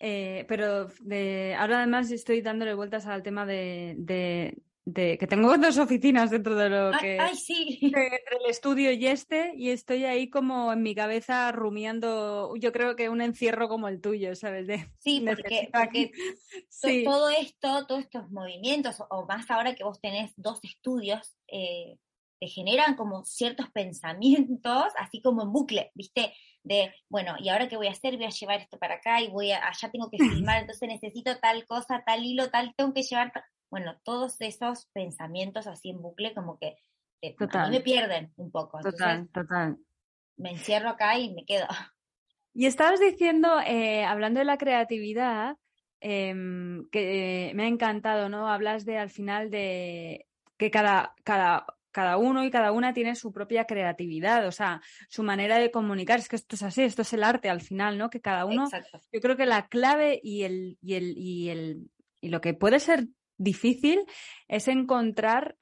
Eh, 0.01 0.45
pero 0.47 0.87
de, 1.01 1.55
ahora 1.59 1.79
además 1.79 2.09
estoy 2.09 2.41
dándole 2.41 2.73
vueltas 2.73 3.05
al 3.05 3.21
tema 3.21 3.45
de, 3.45 4.57
que 4.93 5.27
tengo 5.27 5.57
dos 5.57 5.77
oficinas 5.77 6.31
dentro 6.31 6.55
de 6.55 6.69
lo 6.69 6.91
que 6.97 7.19
ay, 7.19 7.35
sí. 7.35 7.79
entre 7.81 8.19
el 8.43 8.49
estudio 8.49 8.91
y 8.91 9.07
este 9.07 9.53
y 9.55 9.69
estoy 9.69 10.05
ahí 10.05 10.29
como 10.29 10.71
en 10.73 10.81
mi 10.81 10.95
cabeza 10.95 11.51
rumiando 11.51 12.55
yo 12.55 12.71
creo 12.71 12.95
que 12.95 13.09
un 13.09 13.21
encierro 13.21 13.67
como 13.67 13.87
el 13.87 14.01
tuyo 14.01 14.35
sabes 14.35 14.67
de 14.67 14.89
sí 14.99 15.25
porque, 15.71 16.11
todo 17.03 17.29
esto 17.29 17.85
todos 17.87 18.01
estos 18.01 18.29
movimientos 18.31 18.97
o 19.09 19.25
más 19.25 19.49
ahora 19.51 19.75
que 19.75 19.83
vos 19.83 19.99
tenés 20.01 20.31
dos 20.35 20.59
estudios 20.63 21.35
eh, 21.47 21.97
te 22.39 22.47
generan 22.47 22.95
como 22.95 23.23
ciertos 23.25 23.69
pensamientos 23.71 24.85
así 24.97 25.21
como 25.21 25.43
en 25.43 25.51
bucle 25.51 25.91
viste 25.93 26.33
de 26.63 26.93
bueno 27.09 27.35
y 27.39 27.49
ahora 27.49 27.67
qué 27.67 27.77
voy 27.77 27.87
a 27.87 27.91
hacer 27.91 28.15
voy 28.15 28.25
a 28.25 28.29
llevar 28.29 28.61
esto 28.61 28.77
para 28.79 28.95
acá 28.95 29.21
y 29.21 29.29
voy 29.29 29.51
a 29.51 29.67
allá 29.67 29.89
tengo 29.91 30.09
que 30.09 30.17
filmar 30.45 30.61
entonces 30.61 30.87
necesito 30.87 31.37
tal 31.39 31.65
cosa 31.65 32.03
tal 32.05 32.23
hilo 32.23 32.49
tal 32.49 32.73
tengo 32.75 32.93
que 32.93 33.03
llevar 33.03 33.31
bueno, 33.69 33.99
todos 34.03 34.39
esos 34.41 34.87
pensamientos 34.93 35.67
así 35.67 35.89
en 35.89 36.01
bucle 36.01 36.33
como 36.33 36.57
que 36.57 36.77
me 37.69 37.81
pierden 37.81 38.33
un 38.37 38.51
poco. 38.51 38.79
total, 38.79 39.29
total. 39.29 39.77
Me 40.37 40.51
encierro 40.51 40.89
acá 40.89 41.17
y 41.17 41.33
me 41.33 41.45
quedo. 41.45 41.67
Y 42.51 42.65
estabas 42.65 42.99
diciendo, 42.99 43.59
eh, 43.65 44.03
hablando 44.03 44.39
de 44.39 44.45
la 44.45 44.57
creatividad, 44.57 45.55
em, 46.01 46.89
que 46.89 47.51
me 47.53 47.63
ha 47.63 47.67
encantado, 47.67 48.27
¿no? 48.27 48.49
Hablas 48.49 48.85
de 48.85 48.97
al 48.97 49.11
final 49.11 49.51
de 49.51 50.27
que 50.57 50.71
cada, 50.71 51.13
cada, 51.23 51.67
cada 51.91 52.17
uno 52.17 52.43
y 52.43 52.51
cada 52.51 52.71
una 52.71 52.91
tiene 52.91 53.15
su 53.15 53.31
propia 53.31 53.65
creatividad, 53.65 54.47
o 54.47 54.51
sea, 54.51 54.81
su 55.09 55.21
manera 55.23 55.59
de 55.59 55.71
comunicar. 55.71 56.19
Es 56.19 56.27
que 56.27 56.35
esto 56.35 56.55
es 56.55 56.63
así, 56.63 56.81
esto 56.81 57.03
es 57.03 57.13
el 57.13 57.23
arte 57.23 57.49
al 57.49 57.61
final, 57.61 57.97
¿no? 57.99 58.09
Que 58.09 58.19
cada 58.19 58.45
uno. 58.45 58.67
Yo 59.13 59.21
creo 59.21 59.37
que 59.37 59.45
la 59.45 59.67
clave 59.67 60.19
y 60.21 60.43
el, 60.43 60.77
y 60.81 60.95
el, 60.95 61.17
y 61.17 61.49
el, 61.49 61.91
y 62.19 62.29
lo 62.29 62.41
que 62.41 62.55
puede 62.55 62.79
ser 62.79 63.07
difícil 63.39 64.05
es 64.47 64.67
encontrar 64.67 65.57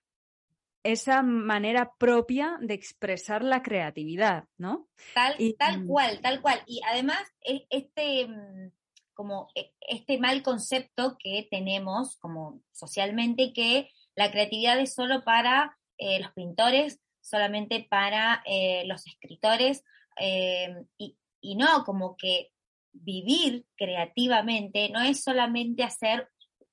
esa 0.83 1.21
manera 1.21 1.93
propia 1.97 2.57
de 2.61 2.73
expresar 2.73 3.43
la 3.43 3.61
creatividad, 3.61 4.45
¿no? 4.57 4.87
Tal, 5.13 5.35
tal 5.57 5.83
mm. 5.83 5.87
cual, 5.87 6.21
tal 6.21 6.41
cual. 6.41 6.61
Y 6.65 6.81
además, 6.89 7.19
e, 7.45 7.65
este, 7.69 8.27
mm, 8.27 8.71
como 9.13 9.49
e, 9.55 9.73
este 9.81 10.17
mal 10.17 10.43
concepto 10.43 11.17
que 11.19 11.47
tenemos 11.49 12.17
como 12.19 12.61
socialmente 12.71 13.51
que 13.53 13.89
la 14.15 14.31
creatividad 14.31 14.79
es 14.79 14.93
solo 14.93 15.23
para 15.23 15.77
eh, 15.97 16.19
los 16.21 16.31
pintores, 16.33 16.99
solamente 17.21 17.85
para 17.89 18.41
eh, 18.45 18.83
los 18.85 19.05
escritores, 19.07 19.83
eh, 20.19 20.73
y, 20.97 21.17
y 21.41 21.55
no, 21.55 21.83
como 21.83 22.15
que 22.15 22.51
vivir 22.93 23.65
creativamente 23.75 24.89
no 24.89 25.01
es 25.01 25.23
solamente 25.23 25.83
hacer 25.83 26.29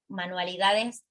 manualidades 0.09 1.05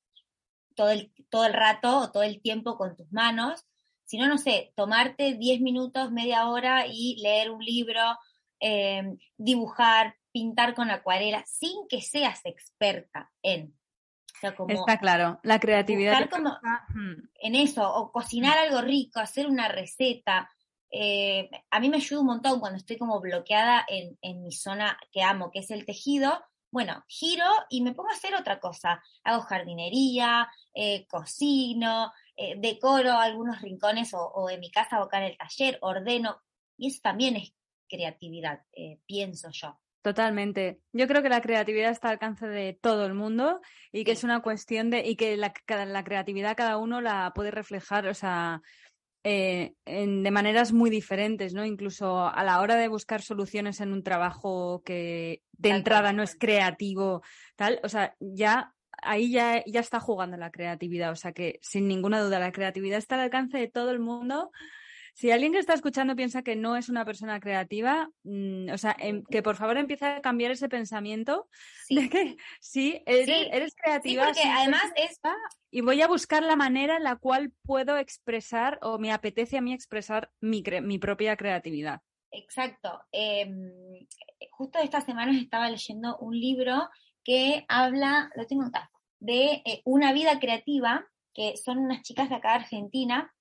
todo 0.75 0.89
el, 0.89 1.11
todo 1.29 1.45
el 1.45 1.53
rato 1.53 1.99
o 1.99 2.11
todo 2.11 2.23
el 2.23 2.41
tiempo 2.41 2.77
con 2.77 2.95
tus 2.95 3.11
manos, 3.11 3.65
sino, 4.05 4.27
no 4.27 4.37
sé, 4.37 4.73
tomarte 4.75 5.35
10 5.35 5.61
minutos, 5.61 6.11
media 6.11 6.47
hora 6.47 6.85
y 6.87 7.15
leer 7.21 7.51
un 7.51 7.63
libro, 7.63 8.01
em, 8.59 9.17
dibujar, 9.37 10.15
pintar 10.31 10.73
con 10.73 10.91
acuarela, 10.91 11.43
sin 11.47 11.87
que 11.87 12.01
seas 12.01 12.41
experta 12.45 13.31
en. 13.41 13.73
Está 14.67 14.97
claro, 14.97 15.39
la 15.43 15.59
creatividad. 15.59 16.29
en 17.39 17.55
eso, 17.55 17.89
o 17.89 18.11
cocinar 18.11 18.57
algo 18.57 18.81
rico, 18.81 19.19
hacer 19.19 19.47
una 19.47 19.69
receta. 19.69 20.51
Eh, 20.91 21.49
a 21.71 21.79
mí 21.79 21.89
me 21.89 21.97
ayuda 21.97 22.19
un 22.19 22.27
montón 22.27 22.59
cuando 22.59 22.77
estoy 22.77 22.97
como 22.97 23.21
bloqueada 23.21 23.85
en, 23.87 24.17
en 24.21 24.43
mi 24.43 24.51
zona 24.51 24.99
que 25.11 25.23
amo, 25.23 25.49
que 25.49 25.59
es 25.59 25.71
el 25.71 25.85
tejido, 25.85 26.43
bueno, 26.73 27.03
giro 27.07 27.45
y 27.69 27.83
me 27.83 27.93
pongo 27.93 28.09
a 28.09 28.13
hacer 28.13 28.33
otra 28.33 28.59
cosa. 28.59 29.03
Hago 29.23 29.43
jardinería, 29.43 30.49
eh, 30.73 31.05
cocino, 31.07 32.11
eh, 32.35 32.55
decoro 32.57 33.11
algunos 33.11 33.61
rincones 33.61 34.11
o, 34.15 34.49
en 34.49 34.59
mi 34.59 34.71
casa 34.71 34.99
o 34.99 35.03
acá 35.03 35.19
en 35.19 35.25
el 35.25 35.37
taller, 35.37 35.77
ordeno. 35.81 36.41
Y 36.75 36.87
eso 36.87 36.99
también 37.03 37.35
es 37.35 37.53
creatividad, 37.87 38.63
eh, 38.71 38.97
pienso 39.05 39.49
yo. 39.51 39.79
Totalmente. 40.01 40.79
Yo 40.91 41.07
creo 41.07 41.21
que 41.21 41.29
la 41.29 41.41
creatividad 41.41 41.91
está 41.91 42.07
al 42.07 42.13
alcance 42.13 42.47
de 42.47 42.73
todo 42.73 43.05
el 43.05 43.13
mundo 43.13 43.61
y 43.91 44.03
que 44.03 44.13
es 44.13 44.23
una 44.23 44.41
cuestión 44.41 44.89
de, 44.89 45.07
y 45.07 45.15
que 45.15 45.37
la, 45.37 45.53
la 45.85 46.03
creatividad 46.03 46.57
cada 46.57 46.77
uno 46.77 47.01
la 47.01 47.33
puede 47.35 47.51
reflejar, 47.51 48.07
o 48.07 48.15
sea, 48.15 48.63
eh, 49.23 49.73
de 49.85 50.31
maneras 50.31 50.73
muy 50.73 50.89
diferentes, 50.89 51.53
¿no? 51.53 51.65
Incluso 51.65 52.27
a 52.27 52.43
la 52.43 52.59
hora 52.59 52.75
de 52.75 52.87
buscar 52.87 53.21
soluciones 53.21 53.79
en 53.79 53.93
un 53.93 54.03
trabajo 54.03 54.81
que 54.85 55.41
de 55.53 55.69
entrada 55.69 56.11
no 56.11 56.23
es 56.23 56.35
creativo, 56.35 57.21
tal, 57.55 57.79
o 57.83 57.89
sea, 57.89 58.15
ya 58.19 58.73
ahí 59.01 59.31
ya, 59.31 59.63
ya 59.65 59.79
está 59.79 59.99
jugando 59.99 60.37
la 60.37 60.51
creatividad, 60.51 61.11
o 61.11 61.15
sea 61.15 61.31
que 61.31 61.59
sin 61.61 61.87
ninguna 61.87 62.21
duda 62.21 62.39
la 62.39 62.51
creatividad 62.51 62.97
está 62.97 63.15
al 63.15 63.21
alcance 63.21 63.57
de 63.57 63.67
todo 63.67 63.91
el 63.91 63.99
mundo 63.99 64.51
Si 65.13 65.29
alguien 65.29 65.51
que 65.53 65.59
está 65.59 65.73
escuchando 65.75 66.15
piensa 66.15 66.41
que 66.41 66.55
no 66.55 66.75
es 66.75 66.89
una 66.89 67.05
persona 67.05 67.39
creativa, 67.39 68.09
mm, 68.23 68.69
o 68.71 68.77
sea, 68.77 68.95
em, 68.97 69.23
que 69.23 69.43
por 69.43 69.55
favor 69.55 69.77
empiece 69.77 70.05
a 70.05 70.21
cambiar 70.21 70.51
ese 70.51 70.69
pensamiento 70.69 71.47
de 71.89 72.09
que 72.09 72.37
sí, 72.59 73.01
eres, 73.05 73.75
creativa. 73.75 74.25
porque 74.25 74.41
además 74.43 74.83
es... 74.95 75.19
Y 75.69 75.81
voy 75.81 76.01
a 76.01 76.07
buscar 76.07 76.43
la 76.43 76.55
manera 76.55 76.97
en 76.97 77.03
la 77.03 77.15
cual 77.15 77.51
puedo 77.63 77.97
expresar 77.97 78.79
o 78.81 78.97
me 78.97 79.11
apetece 79.11 79.57
a 79.57 79.61
mí 79.61 79.73
expresar 79.73 80.31
mi, 80.41 80.63
mi 80.81 80.97
propia 80.99 81.37
creatividad. 81.37 82.01
Exacto. 82.31 82.99
Em, 83.11 84.07
justo 84.51 84.79
esta 84.79 85.01
semana 85.01 85.39
estaba 85.39 85.69
leyendo 85.69 86.17
un 86.17 86.39
libro 86.39 86.89
que 87.23 87.65
habla, 87.67 88.31
lo 88.35 88.45
tengo 88.47 88.63
acá, 88.63 88.89
de 89.19 89.61
eh, 89.65 89.81
una 89.85 90.11
vida 90.11 90.39
creativa, 90.39 91.05
que 91.33 91.55
son 91.55 91.77
unas 91.77 92.01
chicas 92.01 92.29
de 92.29 92.35
acá 92.35 92.49
de 92.49 92.63
Argentina. 92.63 93.33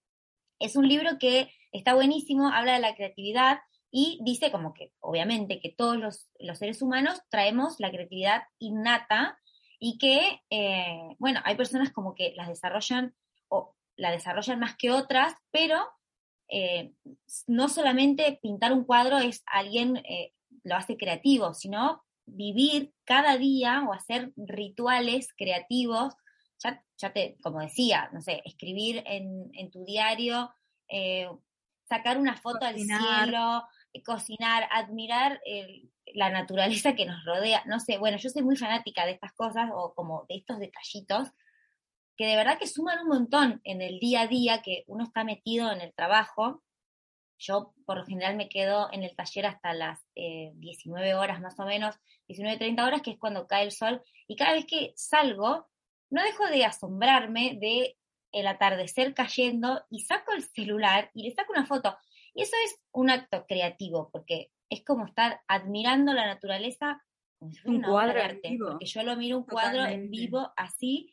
Es 0.59 0.77
un 0.77 0.87
libro 0.87 1.19
que 1.19 1.51
está 1.73 1.95
buenísimo, 1.95 2.49
habla 2.49 2.75
de 2.75 2.81
la 2.81 2.95
creatividad 2.95 3.61
y 3.91 4.19
dice 4.23 4.51
como 4.51 4.73
que, 4.73 4.93
obviamente, 5.01 5.61
que 5.61 5.71
todos 5.71 5.97
los, 5.97 6.29
seres 6.59 6.81
humanos 6.83 7.21
traemos 7.31 7.79
la 7.79 7.91
creatividad 7.91 8.45
innata 8.59 9.39
y 9.79 9.99
que, 9.99 10.41
eh, 10.51 11.17
bueno, 11.19 11.41
hay 11.45 11.57
personas 11.57 11.91
como 11.91 12.15
que 12.15 12.33
las 12.37 12.49
desarrollan 12.49 13.15
o 13.49 13.75
la 13.97 14.11
desarrollan 14.11 14.61
más 14.61 14.77
que 14.77 14.91
otras, 14.91 15.35
pero 15.51 15.85
eh, 16.49 16.93
no 17.47 17.69
solamente 17.69 18.39
pintar 18.41 18.73
un 18.73 18.85
cuadro 18.85 19.19
es 19.19 19.43
alguien 19.47 20.03
lo 20.65 20.77
hace 20.77 20.97
creativo, 20.97 21.55
sino 21.55 22.03
vivir 22.27 22.93
cada 23.05 23.37
día 23.37 23.85
o 23.89 23.93
hacer 23.93 24.33
rituales 24.37 25.29
creativos, 25.37 26.15
ya, 26.59 26.83
ya 26.97 27.13
te, 27.13 27.37
como 27.43 27.61
decía, 27.61 28.11
no 28.13 28.21
sé, 28.21 28.43
escribir 28.45 29.03
en, 29.07 29.71
tu 29.71 29.85
diario, 29.85 30.51
eh, 30.89 31.29
sacar 31.97 32.19
una 32.19 32.37
foto 32.37 32.65
al 32.65 32.77
cielo, 32.77 33.65
eh, 33.93 34.03
cocinar, 34.03 34.69
admirar 34.71 35.41
la 36.15 36.31
naturaleza 36.31 36.95
que 36.95 37.07
nos 37.07 37.25
rodea, 37.25 37.63
no 37.67 37.81
sé, 37.81 37.99
bueno, 37.99 38.19
yo 38.19 38.29
soy 38.29 38.43
muy 38.43 38.57
fanática 38.57 39.07
de 39.07 39.13
estas 39.13 39.33
cosas 39.33 39.71
o 39.73 39.95
como 39.95 40.27
de 40.29 40.37
estos 40.37 40.59
detallitos 40.59 41.29
que 42.17 42.27
de 42.27 42.37
verdad 42.37 42.59
que 42.59 42.67
suman 42.67 43.01
un 43.01 43.09
montón 43.09 43.61
en 43.65 43.81
el 43.81 43.99
día 43.99 44.23
a 44.23 44.27
día 44.27 44.63
que 44.63 44.85
uno 44.87 45.05
está 45.05 45.25
metido 45.25 45.73
en 45.73 45.81
el 45.81 45.95
trabajo 45.95 46.63
yo 47.43 47.75
por 47.85 47.99
lo 47.99 48.07
general 48.07 48.37
me 48.37 48.49
quedo 48.49 48.89
en 48.93 49.03
el 49.03 49.17
taller 49.17 49.47
hasta 49.47 49.75
las 49.75 50.01
19 50.15 51.09
eh, 51.09 51.15
horas 51.15 51.41
más 51.41 51.59
o 51.59 51.65
menos, 51.65 51.97
19, 52.29 52.57
30 52.59 52.85
horas, 52.85 53.03
que 53.03 53.11
es 53.13 53.19
cuando 53.19 53.47
cae 53.49 53.65
el 53.65 53.73
sol. 53.73 54.01
Y 54.29 54.37
cada 54.37 54.53
vez 54.53 54.65
que 54.65 54.93
salgo, 54.97 55.69
no 56.11 56.23
dejo 56.23 56.47
de 56.47 56.65
asombrarme 56.65 57.59
de 57.61 57.97
el 58.33 58.47
atardecer 58.47 59.15
cayendo 59.15 59.85
y 59.91 60.01
saco 60.01 60.33
el 60.33 60.43
celular 60.43 61.11
y 61.15 61.25
le 61.25 61.35
saco 61.35 61.53
una 61.53 61.67
foto. 61.67 61.97
Y 62.35 62.43
eso 62.43 62.57
es 62.65 62.81
un 62.93 63.11
acto 63.11 63.45
creativo, 63.47 64.11
porque 64.11 64.51
es 64.71 64.85
como 64.85 65.07
estar 65.07 65.43
admirando 65.47 66.13
la 66.15 66.27
naturaleza 66.27 67.03
como 67.39 67.53
si 67.53 67.61
fuera 67.61 67.79
un 67.79 67.85
cuadro 67.85 68.15
de 68.15 68.23
arte, 68.23 68.59
porque 68.59 68.87
yo 68.87 69.03
lo 69.03 69.17
miro 69.17 69.37
un 69.37 69.45
cuadro 69.45 69.85
en 69.85 70.11
vivo 70.11 70.53
así 70.57 71.13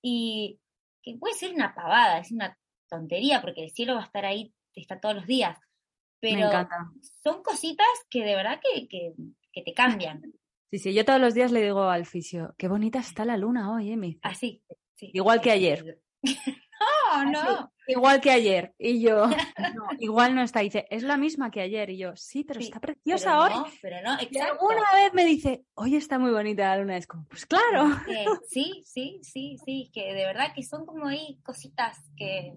y 0.00 0.60
que 1.02 1.16
puede 1.16 1.34
ser 1.34 1.52
una 1.52 1.74
pavada, 1.74 2.18
es 2.18 2.30
una 2.30 2.56
tontería, 2.88 3.40
porque 3.40 3.64
el 3.64 3.70
cielo 3.70 3.94
va 3.94 4.02
a 4.02 4.04
estar 4.04 4.24
ahí 4.24 4.54
está 4.80 5.00
todos 5.00 5.16
los 5.16 5.26
días. 5.26 5.58
Pero 6.20 6.48
son 7.22 7.42
cositas 7.42 7.86
que 8.08 8.24
de 8.24 8.34
verdad 8.34 8.60
que, 8.62 8.88
que, 8.88 9.62
te 9.62 9.74
cambian. 9.74 10.22
Sí, 10.70 10.78
sí, 10.78 10.94
yo 10.94 11.04
todos 11.04 11.20
los 11.20 11.34
días 11.34 11.52
le 11.52 11.62
digo 11.62 11.84
al 11.84 12.06
fisio, 12.06 12.54
qué 12.56 12.66
bonita 12.66 12.98
está 12.98 13.24
la 13.24 13.36
luna 13.36 13.72
hoy, 13.72 13.92
¿eh? 13.92 14.18
Así. 14.22 14.62
Igual 14.98 15.40
que 15.40 15.50
ayer. 15.50 16.00
no, 17.14 17.30
no. 17.30 17.72
Igual 17.86 18.20
que 18.20 18.30
ayer. 18.30 18.74
Y 18.78 19.00
yo, 19.00 19.26
no, 19.74 19.86
igual 19.98 20.34
no 20.34 20.42
está. 20.42 20.60
dice, 20.60 20.86
es 20.90 21.02
la 21.02 21.16
misma 21.16 21.50
que 21.50 21.60
ayer. 21.60 21.90
Y 21.90 21.98
yo, 21.98 22.16
sí, 22.16 22.44
pero 22.44 22.60
está 22.60 22.80
preciosa 22.80 23.40
hoy. 23.40 23.52
pero 23.82 23.96
no, 24.02 24.14
exacto. 24.14 24.38
Y 24.38 24.38
alguna 24.38 24.92
vez 24.94 25.12
me 25.12 25.24
dice, 25.24 25.64
hoy 25.74 25.96
está 25.96 26.18
muy 26.18 26.30
bonita 26.30 26.68
la 26.68 26.78
luna. 26.78 26.96
Es 26.96 27.06
como, 27.06 27.26
pues 27.28 27.46
claro. 27.46 27.90
Sí, 28.48 28.82
sí, 28.86 29.20
sí, 29.22 29.58
sí, 29.64 29.90
que 29.92 30.14
de 30.14 30.24
verdad 30.24 30.52
que 30.54 30.62
son 30.62 30.86
como 30.86 31.06
ahí 31.06 31.38
cositas 31.42 31.98
que, 32.16 32.54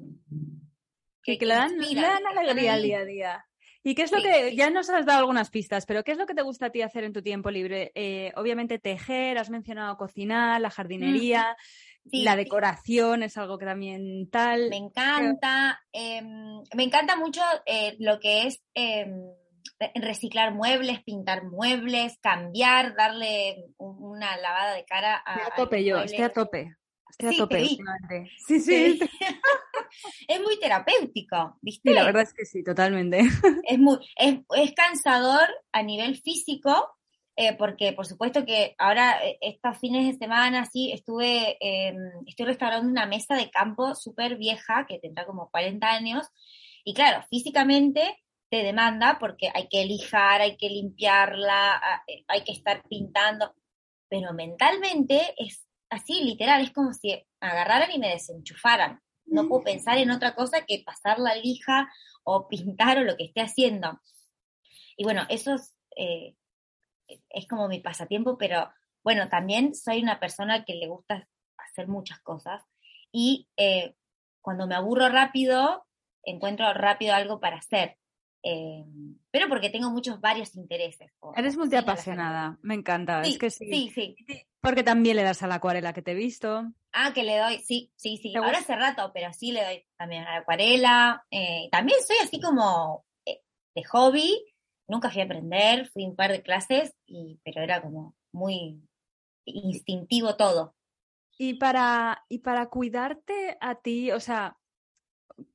que, 1.24 1.38
le 1.46 1.54
dan, 1.54 1.78
le 1.78 2.02
dan 2.02 2.26
alegría 2.26 2.74
al 2.74 2.84
día 2.84 3.00
a 3.00 3.06
día. 3.06 3.46
¿Y 3.84 3.96
qué 3.96 4.02
es 4.02 4.12
lo 4.12 4.22
que, 4.22 4.54
ya 4.54 4.70
nos 4.70 4.90
has 4.90 5.06
dado 5.06 5.20
algunas 5.20 5.50
pistas, 5.50 5.86
pero 5.86 6.04
qué 6.04 6.12
es 6.12 6.18
lo 6.18 6.26
que 6.26 6.34
te 6.34 6.42
gusta 6.42 6.66
a 6.66 6.70
ti 6.72 6.82
hacer 6.82 7.06
en 7.06 7.14
tu 7.14 7.22
tiempo 7.22 7.50
libre? 7.50 7.94
Eh, 7.96 8.34
obviamente 8.36 8.80
tejer, 8.80 9.38
has 9.38 9.50
mencionado 9.50 9.96
cocinar, 9.96 10.60
la 10.60 10.70
jardinería, 10.70 11.56
la 12.12 12.36
decoración 12.36 13.24
es 13.24 13.38
algo 13.38 13.58
que 13.58 13.66
también 13.66 14.30
tal. 14.30 14.70
Me 14.70 14.78
encanta, 14.78 15.80
em, 15.92 16.62
me 16.76 16.84
encanta 16.84 17.16
mucho 17.16 17.42
eh, 17.66 17.96
lo 18.00 18.20
que 18.20 18.48
es 18.48 18.62
em, 18.74 19.12
reciclar 19.96 20.54
muebles, 20.54 21.04
pintar 21.04 21.46
muebles, 21.46 22.18
cambiar, 22.22 22.96
darle 22.96 23.66
una 23.78 24.38
lavada 24.38 24.74
de 24.74 24.86
cara 24.86 25.22
a... 25.26 25.36
Estoy 25.36 25.52
a 25.52 25.56
tope 25.56 25.84
yo, 25.84 25.98
estoy 26.02 26.24
a 26.24 26.34
tope. 26.34 26.76
Estoy 27.10 27.36
a 27.36 27.38
tope. 27.38 27.68
Sí, 28.48 28.60
sí. 28.60 29.00
es 30.28 30.42
muy 30.42 30.60
terapéutico, 30.60 31.58
¿viste? 31.62 31.90
Sí, 31.90 31.96
la 31.96 32.06
verdad 32.06 32.24
es 32.24 32.34
que 32.34 32.46
sí, 32.46 32.64
totalmente. 32.64 33.20
es, 33.64 33.80
muy, 33.80 33.98
es, 34.16 34.40
es 34.56 34.74
cansador 34.74 35.48
a 35.72 35.84
nivel 35.84 36.20
físico, 36.22 36.97
eh, 37.40 37.56
porque 37.56 37.94
por 37.94 38.08
supuesto 38.08 38.46
que 38.46 38.74
ahora, 38.80 39.24
eh, 39.24 39.38
estos 39.42 39.78
fines 39.78 40.08
de 40.08 40.18
semana, 40.18 40.66
sí, 40.66 40.92
estuve, 40.92 41.56
eh, 41.62 41.96
estoy 42.26 42.48
restaurando 42.48 42.90
una 42.90 43.06
mesa 43.06 43.36
de 43.36 43.52
campo 43.52 43.94
súper 43.94 44.38
vieja, 44.38 44.88
que 44.88 44.98
tendrá 44.98 45.28
como 45.28 45.52
40 45.52 45.88
años, 45.88 46.26
y 46.84 46.96
claro, 46.96 47.24
físicamente 47.30 48.18
te 48.50 48.64
demanda 48.64 49.18
porque 49.20 49.52
hay 49.54 49.68
que 49.68 49.86
lijar, 49.86 50.42
hay 50.42 50.58
que 50.58 50.68
limpiarla, 50.70 52.04
hay 52.28 52.44
que 52.44 52.54
estar 52.54 52.82
pintando, 52.90 53.54
pero 54.10 54.34
mentalmente 54.34 55.36
es 55.38 55.68
así, 55.92 56.24
literal, 56.24 56.64
es 56.64 56.72
como 56.72 56.92
si 56.94 57.24
agarraran 57.40 57.92
y 57.92 58.00
me 58.00 58.10
desenchufaran. 58.10 59.00
No 59.26 59.48
puedo 59.48 59.64
pensar 59.64 60.00
en 60.00 60.10
otra 60.10 60.34
cosa 60.34 60.66
que 60.66 60.82
pasar 60.84 61.20
la 61.20 61.36
lija 61.36 61.88
o 62.24 62.48
pintar 62.48 62.98
o 62.98 63.04
lo 63.04 63.16
que 63.16 63.26
esté 63.26 63.42
haciendo. 63.42 64.02
Y 64.96 65.04
bueno, 65.04 65.24
eso 65.30 65.54
es, 65.56 65.76
eh, 65.98 66.36
es 67.30 67.48
como 67.48 67.68
mi 67.68 67.80
pasatiempo, 67.80 68.38
pero 68.38 68.70
bueno, 69.04 69.30
también 69.30 69.74
soy 69.74 70.02
una 70.02 70.20
persona 70.20 70.66
que 70.66 70.76
le 70.76 70.88
gusta 70.88 71.28
hacer 71.58 71.88
muchas 71.88 72.20
cosas 72.20 72.64
y 73.12 73.48
eh, 73.58 73.96
cuando 74.42 74.68
me 74.68 74.76
aburro 74.76 75.10
rápido, 75.10 75.86
encuentro 76.24 76.74
rápido 76.74 77.14
algo 77.14 77.40
para 77.40 77.58
hacer. 77.58 77.98
Eh, 78.44 78.86
pero 79.32 79.50
porque 79.50 79.70
tengo 79.70 79.90
muchos 79.90 80.22
varios 80.22 80.56
intereses. 80.56 81.12
Eres 81.36 81.58
multiapasionada, 81.58 82.58
me 82.62 82.76
encanta. 82.76 83.24
Sí, 83.24 83.32
es 83.32 83.38
que 83.38 83.50
sí. 83.50 83.70
Sí, 83.70 83.92
sí. 83.94 84.16
Porque 84.62 84.84
también 84.84 85.18
le 85.18 85.24
das 85.24 85.44
a 85.44 85.48
la 85.48 85.56
acuarela 85.56 85.94
que 85.94 86.02
te 86.02 86.12
he 86.12 86.16
visto. 86.16 86.64
Ah, 86.94 87.12
que 87.14 87.24
le 87.24 87.38
doy, 87.38 87.60
sí, 87.60 87.92
sí, 87.96 88.18
sí. 88.18 88.36
Ahora 88.36 88.60
hace 88.60 88.76
rato, 88.76 89.12
pero 89.14 89.34
sí 89.34 89.52
le 89.52 89.64
doy 89.64 89.86
también 89.98 90.24
a 90.24 90.32
la 90.32 90.38
acuarela. 90.40 91.26
Eh, 91.30 91.68
también 91.72 92.00
soy 92.06 92.18
así 92.24 92.40
como 92.40 93.06
eh, 93.26 93.42
de 93.76 93.84
hobby. 93.84 94.46
Nunca 94.88 95.10
fui 95.10 95.22
a 95.22 95.26
aprender, 95.26 95.88
fui 95.90 96.06
un 96.06 96.16
par 96.16 96.32
de 96.32 96.42
clases, 96.42 96.96
y, 97.06 97.40
pero 97.44 97.62
era 97.62 97.82
como 97.82 98.16
muy 98.32 98.82
instintivo 99.46 100.36
todo. 100.36 100.76
Y 101.38 101.56
para, 101.56 102.26
y 102.30 102.40
para 102.40 102.68
cuidarte 102.70 103.58
a 103.62 103.76
ti, 103.76 104.12
o 104.12 104.20
sea, 104.20 104.58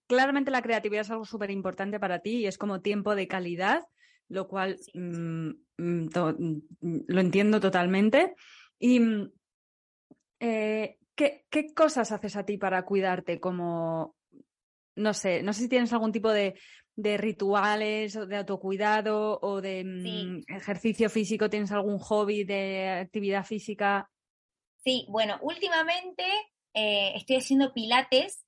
claramente 0.07 0.51
la 0.51 0.63
creatividad 0.63 1.03
es 1.03 1.11
algo 1.11 1.25
súper 1.25 1.51
importante 1.51 1.99
para 1.99 2.21
ti 2.21 2.39
y 2.39 2.47
es 2.47 2.59
como 2.59 2.81
tiempo 2.81 3.15
de 3.15 3.27
calidad, 3.27 3.83
lo 4.29 4.49
cual 4.49 4.79
mm, 4.95 5.51
mm, 5.79 6.09
mm, 6.09 6.99
lo 7.09 7.21
entiendo 7.21 7.61
totalmente. 7.61 8.35
Y 8.79 9.01
eh, 10.41 10.99
¿qué, 11.15 11.73
cosas 11.75 12.13
haces 12.13 12.37
a 12.37 12.45
ti 12.45 12.59
para 12.59 12.85
cuidarte? 12.85 13.41
Como, 13.41 14.17
no 14.97 15.15
sé, 15.15 15.43
no 15.43 15.53
sé 15.53 15.63
si 15.63 15.69
tienes 15.69 15.93
algún 15.93 16.13
tipo 16.13 16.31
de, 16.31 16.55
rituales 16.97 18.17
o 18.17 18.27
de 18.27 18.37
autocuidado 18.37 19.39
o 19.41 19.61
de 19.61 20.43
ejercicio 20.49 21.09
físico, 21.09 21.49
¿tienes 21.49 21.73
algún 21.73 21.99
hobby 21.99 22.45
de 22.45 22.89
actividad 22.89 23.45
física? 23.45 24.11
Sí, 24.85 25.07
bueno, 25.09 25.39
últimamente 25.43 26.25
eh, 26.75 27.13
estoy 27.15 27.37
haciendo 27.37 27.73
pilates 27.73 28.45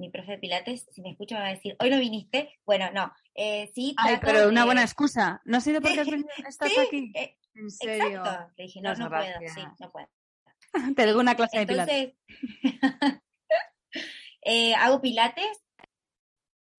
mi 0.00 0.10
profe 0.10 0.32
de 0.32 0.38
Pilates, 0.38 0.88
si 0.90 1.02
me 1.02 1.10
escucha 1.10 1.36
me 1.36 1.42
va 1.42 1.48
a 1.48 1.54
decir, 1.54 1.76
hoy 1.78 1.90
no 1.90 1.98
viniste. 1.98 2.58
Bueno, 2.64 2.90
no, 2.92 3.12
eh, 3.34 3.70
sí. 3.74 3.94
Ay, 3.98 4.16
pero 4.20 4.48
una 4.48 4.64
buena 4.64 4.82
excusa. 4.82 5.40
No 5.44 5.58
ha 5.58 5.60
sido 5.60 5.80
porque 5.82 6.00
estás 6.48 6.72
aquí. 6.78 7.12
Eh, 7.14 7.36
en 7.54 7.70
serio. 7.70 8.20
Exacto. 8.20 8.52
Le 8.56 8.64
dije, 8.64 8.80
no, 8.80 8.94
no, 8.94 9.08
puedo, 9.08 9.24
sí, 9.54 9.60
no 9.78 9.90
puedo. 9.90 10.08
Te 10.96 11.06
doy 11.06 11.20
una 11.20 11.34
clase 11.34 11.58
de 11.58 11.66
Pilates. 11.66 12.14
eh, 14.42 14.74
hago 14.74 15.00
Pilates, 15.00 15.62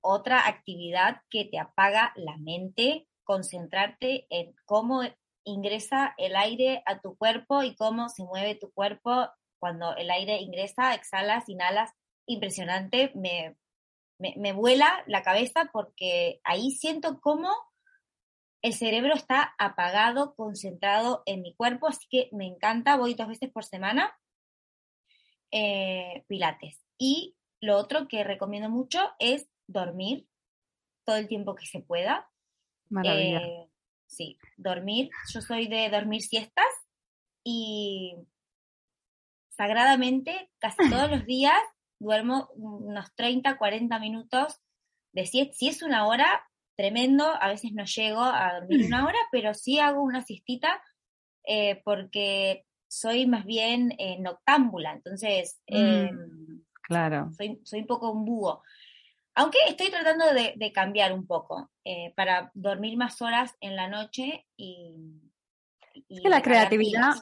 otra 0.02 0.48
actividad 0.48 1.22
que 1.30 1.46
te 1.46 1.60
apaga 1.60 2.14
la 2.16 2.38
mente, 2.38 3.08
concentrarte 3.24 4.28
en 4.30 4.54
cómo 4.66 5.02
ingresa 5.44 6.14
el 6.18 6.36
aire 6.36 6.84
a 6.86 7.00
tu 7.00 7.18
cuerpo 7.18 7.64
y 7.64 7.76
cómo 7.76 8.10
se 8.10 8.24
mueve 8.24 8.56
tu 8.56 8.72
cuerpo 8.72 9.30
cuando 9.60 9.96
el 9.96 10.10
aire 10.10 10.42
ingresa, 10.42 10.94
exhalas, 10.96 11.48
inhalas 11.48 11.92
impresionante, 12.26 13.12
me, 13.16 13.58
me, 14.18 14.54
vuela 14.54 15.04
la 15.08 15.24
cabeza 15.24 15.70
porque 15.72 16.40
ahí 16.44 16.72
siento 16.72 17.20
cómo 17.20 17.50
el 18.62 18.74
cerebro 18.74 19.16
está 19.16 19.56
apagado, 19.58 20.36
concentrado 20.36 21.24
en 21.26 21.42
mi 21.42 21.56
cuerpo, 21.56 21.88
así 21.88 22.08
que 22.10 22.30
me 22.32 22.46
encanta, 22.46 22.96
voy 22.96 23.16
dos 23.16 23.28
veces 23.28 23.52
por 23.52 23.66
semana, 23.66 24.16
eh, 25.52 26.24
pilates. 26.28 26.80
Y 26.98 27.36
lo 27.60 27.78
otro 27.78 28.08
que 28.08 28.24
recomiendo 28.24 28.70
mucho 28.70 29.00
es 29.20 29.48
dormir 29.68 30.28
todo 31.06 31.16
el 31.16 31.28
tiempo 31.28 31.56
que 31.56 31.66
se 31.66 31.80
pueda. 31.80 32.30
Maravilla. 32.90 33.40
Eh, 33.40 33.70
sí, 34.08 34.38
dormir. 34.58 35.10
Yo 35.34 35.42
soy 35.42 35.68
de 35.68 35.90
dormir 35.90 36.22
siestas 36.22 36.66
y 37.44 38.16
sagradamente 39.50 40.52
casi 40.60 40.90
todos 40.90 41.10
los 41.10 41.26
días 41.26 41.60
duermo 42.00 42.50
unos 42.56 43.14
30, 43.16 43.58
40 43.58 44.00
minutos 44.00 44.60
de 45.14 45.26
siesta. 45.26 45.54
Si 45.54 45.68
es 45.68 45.84
una 45.84 46.08
hora, 46.08 46.48
tremendo, 46.76 47.26
a 47.26 47.48
veces 47.48 47.74
no 47.74 47.86
llego 47.86 48.22
a 48.22 48.60
dormir 48.60 48.86
una 48.88 49.06
hora, 49.06 49.20
pero 49.32 49.54
sí 49.54 49.80
hago 49.80 50.02
una 50.02 50.24
siestita 50.24 50.82
eh, 51.44 51.82
porque 51.84 52.66
soy 52.88 53.26
más 53.26 53.46
bien 53.46 53.94
eh, 53.98 54.20
noctámbula, 54.20 54.92
entonces 54.92 55.62
mm, 55.70 55.76
em, 55.76 56.64
claro. 56.84 57.32
soy, 57.38 57.62
soy 57.64 57.82
un 57.82 57.88
poco 57.88 58.12
un 58.12 58.26
búho. 58.26 58.64
Aunque 59.36 59.58
estoy 59.68 59.90
tratando 59.90 60.26
de, 60.34 60.72
cambiar 60.74 61.14
un 61.14 61.26
poco 61.26 61.70
eh, 61.84 62.14
para 62.16 62.52
dormir 62.54 62.98
más 62.98 63.22
horas 63.22 63.56
en 63.62 63.76
la 63.76 63.88
noche 63.88 64.46
y... 64.58 64.96
es 66.10 66.22
que 66.22 66.30
la 66.30 66.42
creatividad, 66.42 67.16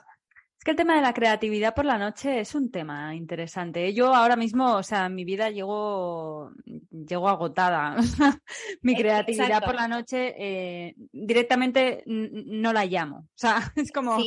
es 0.59 0.65
que 0.65 0.71
el 0.71 0.77
tema 0.77 0.95
de 0.95 1.01
la 1.01 1.13
creatividad 1.13 1.73
por 1.73 1.85
la 1.85 1.97
noche 1.97 2.41
es 2.41 2.53
un 2.53 2.69
tema 2.69 3.15
interesante. 3.15 3.93
Yo 3.93 4.13
ahora 4.13 4.35
mismo, 4.35 4.75
o 4.75 4.83
sea, 4.83 5.05
en 5.05 5.15
mi 5.15 5.23
vida 5.23 5.49
llego, 5.49 6.51
llego 6.91 7.29
agotada. 7.29 7.95
mi 8.81 8.93
creatividad 8.93 9.63
por 9.63 9.75
la 9.75 9.87
noche 9.87 10.35
eh, 10.37 10.95
directamente 11.13 12.03
no 12.05 12.73
la 12.73 12.83
llamo. 12.83 13.19
O 13.19 13.37
sea, 13.37 13.71
es 13.77 13.89
como, 13.93 14.17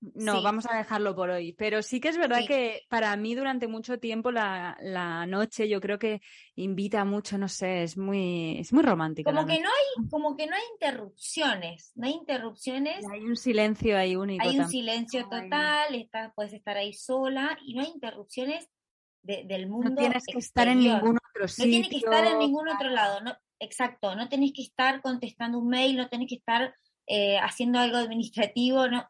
no, 0.00 0.42
vamos 0.42 0.66
a 0.66 0.78
dejarlo 0.78 1.14
por 1.14 1.28
hoy. 1.30 1.52
Pero 1.52 1.82
sí 1.82 2.00
que 2.00 2.08
es 2.08 2.16
verdad 2.16 2.40
que 2.46 2.86
para 2.88 3.14
mí 3.16 3.34
durante 3.34 3.68
mucho 3.68 3.98
tiempo 3.98 4.30
la, 4.30 4.76
la, 4.80 5.26
noche 5.26 5.68
yo 5.68 5.80
creo 5.80 5.98
que 5.98 6.22
invita 6.54 7.04
mucho, 7.04 7.36
no 7.36 7.48
sé, 7.48 7.82
es 7.82 7.98
muy, 7.98 8.58
es 8.58 8.72
muy 8.72 8.82
romántico. 8.82 9.30
Como 9.30 9.46
que 9.46 9.60
no 9.60 9.68
hay, 9.68 10.08
como 10.08 10.36
que 10.36 10.46
no 10.46 10.56
hay 10.56 10.62
interrupciones, 10.72 11.92
no 11.96 12.06
hay 12.06 12.14
interrupciones. 12.14 13.06
Hay 13.10 13.20
un 13.20 13.36
silencio 13.36 13.98
ahí 13.98 14.16
único. 14.16 14.48
Hay 14.48 14.58
un 14.58 14.68
silencio 14.68 15.28
total, 15.28 15.94
estás, 15.94 16.32
puedes 16.34 16.54
estar 16.54 16.76
ahí 16.78 16.94
sola 16.94 17.58
y 17.62 17.74
no 17.74 17.82
hay 17.82 17.88
interrupciones 17.88 18.70
del 19.22 19.68
mundo. 19.68 19.90
No 19.90 19.96
tienes 19.96 20.24
que 20.24 20.38
estar 20.38 20.66
en 20.68 20.78
ningún 20.78 21.18
otro 21.30 21.46
sitio. 21.46 21.66
No 21.66 21.70
tienes 21.70 21.90
que 21.90 21.96
estar 21.96 22.26
en 22.26 22.38
ningún 22.38 22.68
otro 22.68 22.88
lado. 22.88 23.20
No, 23.20 23.36
exacto, 23.58 24.14
no 24.16 24.30
tenés 24.30 24.52
que 24.54 24.62
estar 24.62 25.02
contestando 25.02 25.58
un 25.58 25.68
mail, 25.68 25.98
no 25.98 26.08
tenés 26.08 26.28
que 26.28 26.36
estar 26.36 26.74
eh, 27.06 27.36
haciendo 27.38 27.78
algo 27.78 27.98
administrativo, 27.98 28.88
no 28.88 29.06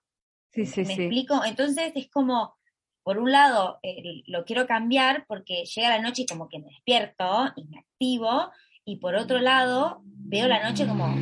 Sí, 0.53 0.67
sí, 0.67 0.81
¿Me 0.81 0.87
sí. 0.87 1.03
explico? 1.03 1.45
Entonces 1.45 1.93
es 1.95 2.11
como, 2.11 2.57
por 3.03 3.19
un 3.19 3.31
lado, 3.31 3.79
eh, 3.83 4.23
lo 4.27 4.45
quiero 4.45 4.67
cambiar 4.67 5.25
porque 5.27 5.65
llega 5.65 5.91
la 5.91 6.03
noche 6.03 6.23
y 6.23 6.27
como 6.27 6.49
que 6.49 6.59
me 6.59 6.69
despierto 6.69 7.53
y 7.57 7.65
me 7.65 7.79
activo, 7.79 8.51
y 8.85 8.97
por 8.97 9.15
otro 9.15 9.39
lado, 9.39 10.03
veo 10.05 10.49
la 10.49 10.69
noche 10.69 10.87
como 10.87 11.15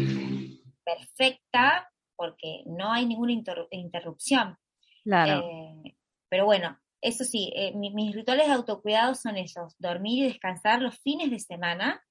perfecta 0.85 1.93
porque 2.17 2.63
no 2.67 2.93
hay 2.93 3.05
ninguna 3.05 3.33
interrupción. 3.71 4.57
Claro. 5.05 5.45
Eh, 5.45 5.97
pero 6.29 6.47
bueno, 6.47 6.79
eso 7.01 7.25
sí, 7.25 7.53
eh, 7.55 7.73
mis 7.75 8.15
rituales 8.15 8.47
de 8.47 8.55
autocuidado 8.55 9.15
son 9.15 9.37
esos, 9.37 9.77
dormir 9.79 10.25
y 10.25 10.29
descansar 10.29 10.81
los 10.81 10.99
fines 10.99 11.31
de 11.31 11.39
semana, 11.39 12.03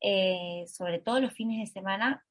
sobre 0.00 0.98
todo 1.04 1.20
los 1.20 1.34
fines 1.34 1.60
de 1.60 1.66
semana, 1.66 2.24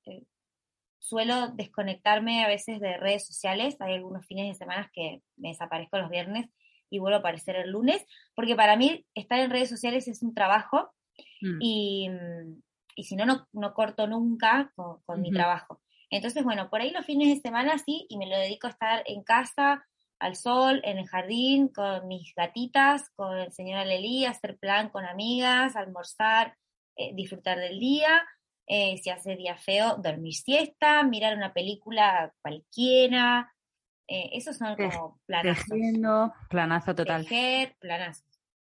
suelo 1.00 1.48
desconectarme 1.50 2.44
a 2.44 2.48
veces 2.48 2.80
de 2.80 2.98
redes 2.98 3.26
sociales. 3.26 3.78
Hay 3.80 3.96
algunos 3.96 4.26
fines 4.26 4.48
de 4.48 4.56
semana 4.56 4.90
que 4.94 5.22
me 5.38 5.50
desaparezco 5.50 5.98
los 5.98 6.10
viernes 6.10 6.50
y 6.90 7.00
vuelvo 7.00 7.18
a 7.18 7.20
aparecer 7.20 7.56
el 7.56 7.72
lunes, 7.72 8.06
porque 8.36 8.56
para 8.56 8.76
mí 8.76 9.06
estar 9.16 9.40
en 9.40 9.52
redes 9.52 9.70
sociales 9.70 10.08
es 10.08 10.24
un 10.24 10.34
trabajo 10.34 10.92
mm. 11.42 11.58
y, 11.62 12.10
si 12.98 13.16
no, 13.16 13.48
no, 13.52 13.74
corto 13.74 14.08
nunca 14.08 14.72
con, 14.76 15.22
mi 15.22 15.32
trabajo. 15.32 15.82
Entonces, 16.10 16.44
bueno, 16.44 16.70
por 16.70 16.82
ahí 16.82 16.92
los 16.92 17.06
fines 17.06 17.30
de 17.30 17.42
semana 17.42 17.78
sí, 17.78 18.06
y 18.10 18.18
me 18.18 18.28
lo 18.28 18.38
dedico 18.38 18.68
a 18.68 18.72
estar 18.72 19.04
en 19.06 19.24
casa, 19.24 19.86
al 20.18 20.36
sol, 20.36 20.82
en 20.84 20.98
el 20.98 21.08
jardín, 21.08 21.70
con 21.70 22.08
mis 22.08 22.34
gatitas, 22.36 23.10
con 23.16 23.38
el 23.38 23.54
señor 23.54 23.80
Alelí, 23.80 24.26
hacer 24.26 24.58
plan 24.58 24.90
con 24.90 25.06
amigas, 25.06 25.76
almorzar, 25.76 26.58
eh, 26.98 27.14
disfrutar 27.14 27.58
del 27.60 27.80
día 27.80 28.28
eh, 28.72 29.00
si 29.02 29.10
hace 29.10 29.36
día 29.36 29.58
feo, 29.58 29.96
dormir 29.98 30.36
siesta, 30.36 31.02
mirar 31.02 31.36
una 31.36 31.54
película 31.54 32.32
cualquiera. 32.44 33.52
Eh, 34.08 34.30
esos 34.34 34.58
son 34.58 34.76
como 34.76 35.20
planazos. 35.26 35.66
planazo 36.50 36.94
total. 36.94 37.24
Tejer, 37.24 37.76
planazos. 37.80 38.28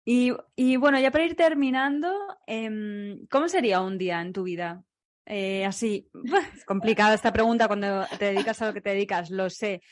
Y, 0.03 0.33
y, 0.55 0.77
bueno, 0.77 0.99
ya 0.99 1.11
para 1.11 1.25
ir 1.25 1.35
terminando, 1.35 2.11
em, 2.47 3.25
¿cómo 3.27 3.47
sería 3.47 3.81
un 3.81 3.99
día 3.99 4.19
en 4.19 4.33
tu 4.33 4.43
vida? 4.43 4.83
Eh, 5.27 5.63
así, 5.63 6.09
es 6.55 6.65
complicada 6.65 7.13
esta 7.13 7.31
pregunta 7.31 7.67
cuando 7.67 8.05
te 8.17 8.33
dedicas 8.33 8.61
a 8.63 8.67
lo 8.67 8.73
que 8.73 8.81
te 8.81 8.89
dedicas, 8.89 9.29
lo 9.29 9.47
sé. 9.51 9.83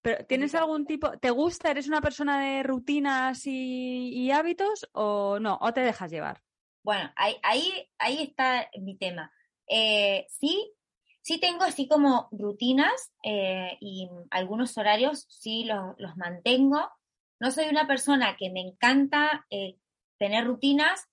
Pero 0.00 0.24
¿tienes 0.24 0.54
algún 0.54 0.86
tipo, 0.86 1.18
te 1.18 1.28
gusta, 1.28 1.70
eres 1.70 1.86
una 1.86 2.00
persona 2.00 2.40
de 2.40 2.62
rutinas 2.62 3.46
y, 3.46 4.08
y 4.08 4.30
hábitos 4.30 4.88
o 4.92 5.38
no? 5.38 5.58
¿O 5.60 5.74
te 5.74 5.82
dejas 5.82 6.10
llevar? 6.10 6.40
Bueno, 6.82 7.12
ahí, 7.14 7.36
ahí, 7.42 7.90
ahí 7.98 8.22
está 8.22 8.70
mi 8.80 8.96
tema. 8.96 9.30
Eh, 9.72 10.26
sí, 10.28 10.74
sí 11.22 11.38
tengo 11.38 11.62
así 11.62 11.86
como 11.86 12.28
rutinas 12.32 13.12
eh, 13.22 13.78
y 13.80 14.10
algunos 14.30 14.76
horarios 14.76 15.26
sí 15.28 15.64
los, 15.64 16.16
mantengo. 16.16 16.90
No 17.38 17.52
soy 17.52 17.68
una 17.68 17.86
persona 17.86 18.36
que 18.36 18.50
me 18.50 18.60
encanta 18.60 19.46
eh, 19.48 19.76
tener 20.18 20.44
rutinas 20.44 21.06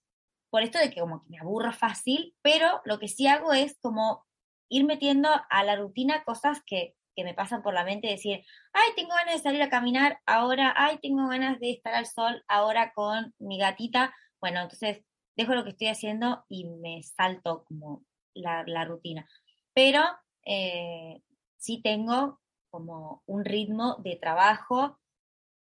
por 0.49 0.63
esto 0.63 0.79
de 0.79 0.89
que 0.89 1.01
como 1.01 1.23
que 1.23 1.29
me 1.29 1.39
aburro 1.39 1.71
fácil, 1.71 2.35
pero 2.41 2.81
lo 2.83 2.99
que 2.99 3.07
sí 3.07 3.27
hago 3.27 3.53
es 3.53 3.77
como 3.79 4.25
ir 4.69 4.85
metiendo 4.85 5.29
a 5.49 5.63
la 5.63 5.75
rutina 5.75 6.23
cosas 6.23 6.63
que, 6.65 6.95
que 7.15 7.23
me 7.23 7.35
pasan 7.35 7.61
por 7.61 7.75
la 7.75 7.83
mente, 7.83 8.07
decir, 8.07 8.43
ay, 8.73 8.89
tengo 8.95 9.13
ganas 9.13 9.35
de 9.35 9.41
salir 9.41 9.61
a 9.61 9.69
caminar 9.69 10.19
ahora, 10.25 10.73
ay, 10.75 10.97
tengo 10.99 11.27
ganas 11.27 11.59
de 11.59 11.71
estar 11.71 11.93
al 11.93 12.07
sol 12.07 12.43
ahora 12.47 12.91
con 12.93 13.35
mi 13.37 13.59
gatita. 13.59 14.15
Bueno, 14.41 14.61
entonces 14.61 15.03
dejo 15.35 15.53
lo 15.53 15.63
que 15.63 15.71
estoy 15.71 15.87
haciendo 15.87 16.43
y 16.49 16.65
me 16.65 17.03
salto 17.03 17.63
como 17.65 18.03
la, 18.41 18.85
rutina. 18.85 19.27
Pero 19.73 20.03
eh, 20.45 21.21
sí 21.57 21.81
tengo 21.81 22.39
como 22.69 23.23
un 23.25 23.45
ritmo 23.45 23.97
de 23.99 24.15
trabajo. 24.15 24.99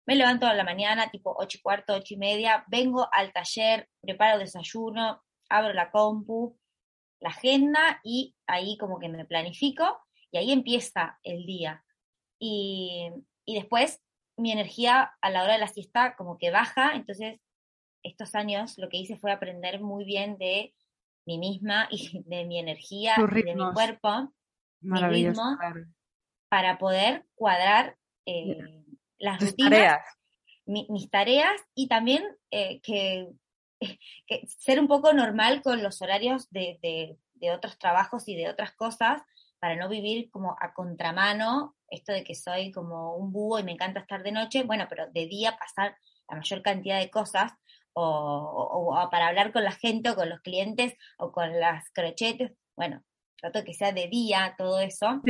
Me 0.05 0.15
levanto 0.15 0.45
a 0.45 0.53
la 0.53 0.63
mañana, 0.63 1.09
tipo 1.09 1.35
ocho 1.37 1.57
y 1.57 1.61
cuarto, 1.61 1.93
ocho 1.93 2.13
y 2.13 2.17
media, 2.17 2.63
vengo 2.67 3.07
al 3.11 3.33
taller, 3.33 3.89
preparo 4.01 4.39
desayuno, 4.39 5.23
abro 5.49 5.73
la 5.73 5.91
compu, 5.91 6.57
la 7.19 7.29
agenda 7.29 7.99
y 8.03 8.35
ahí 8.47 8.77
como 8.77 8.99
que 8.99 9.09
me 9.09 9.25
planifico 9.25 9.99
y 10.31 10.37
ahí 10.37 10.51
empieza 10.51 11.19
el 11.23 11.45
día. 11.45 11.83
Y, 12.39 13.09
y 13.45 13.55
después 13.55 14.01
mi 14.37 14.51
energía 14.51 15.13
a 15.21 15.29
la 15.29 15.43
hora 15.43 15.53
de 15.53 15.59
la 15.59 15.67
siesta 15.67 16.15
como 16.15 16.37
que 16.37 16.51
baja, 16.51 16.95
entonces 16.95 17.39
estos 18.03 18.35
años 18.35 18.77
lo 18.77 18.89
que 18.89 18.97
hice 18.97 19.17
fue 19.17 19.31
aprender 19.31 19.81
muy 19.81 20.05
bien 20.05 20.37
de 20.37 20.73
mí 21.25 21.37
misma 21.37 21.87
y 21.89 22.21
de 22.25 22.45
mi 22.45 22.59
energía 22.59 23.15
y 23.17 23.43
de 23.43 23.55
mi 23.55 23.73
cuerpo, 23.73 24.33
mi 24.81 25.01
ritmo, 25.01 25.57
para 26.49 26.77
poder 26.77 27.25
cuadrar 27.35 27.97
eh, 28.25 28.57
las 29.17 29.41
rutinas, 29.41 29.99
mis 30.65 31.09
tareas 31.09 31.61
y 31.73 31.87
también 31.87 32.23
eh, 32.51 32.81
que, 32.81 33.27
ser 34.47 34.79
un 34.79 34.87
poco 34.87 35.13
normal 35.13 35.61
con 35.61 35.83
los 35.83 36.01
horarios 36.01 36.49
de, 36.49 36.79
de, 36.81 37.17
otros 37.51 37.77
trabajos 37.77 38.27
y 38.27 38.35
de 38.35 38.49
otras 38.49 38.73
cosas 38.73 39.21
para 39.59 39.75
no 39.75 39.87
vivir 39.87 40.31
como 40.31 40.55
a 40.59 40.73
contramano, 40.73 41.75
esto 41.89 42.11
de 42.11 42.23
que 42.23 42.33
soy 42.33 42.71
como 42.71 43.15
un 43.15 43.31
búho 43.31 43.59
y 43.59 43.63
me 43.63 43.73
encanta 43.73 43.99
estar 43.99 44.23
de 44.23 44.31
noche, 44.31 44.63
bueno, 44.63 44.87
pero 44.89 45.05
de 45.11 45.27
día 45.27 45.55
pasar 45.55 45.95
la 46.27 46.37
mayor 46.37 46.63
cantidad 46.63 46.99
de 46.99 47.11
cosas 47.11 47.53
o, 47.95 49.07
para 49.09 49.27
hablar 49.27 49.51
con 49.51 49.63
la 49.63 49.71
gente 49.71 50.09
o 50.09 50.15
con 50.15 50.29
los 50.29 50.41
clientes 50.41 50.93
o 51.17 51.31
con 51.31 51.59
las 51.59 51.89
crochetes, 51.91 52.51
bueno, 52.75 53.01
trato 53.37 53.63
que 53.63 53.73
sea 53.73 53.91
de 53.91 54.07
día, 54.07 54.55
todo 54.57 54.79
eso. 54.79 55.21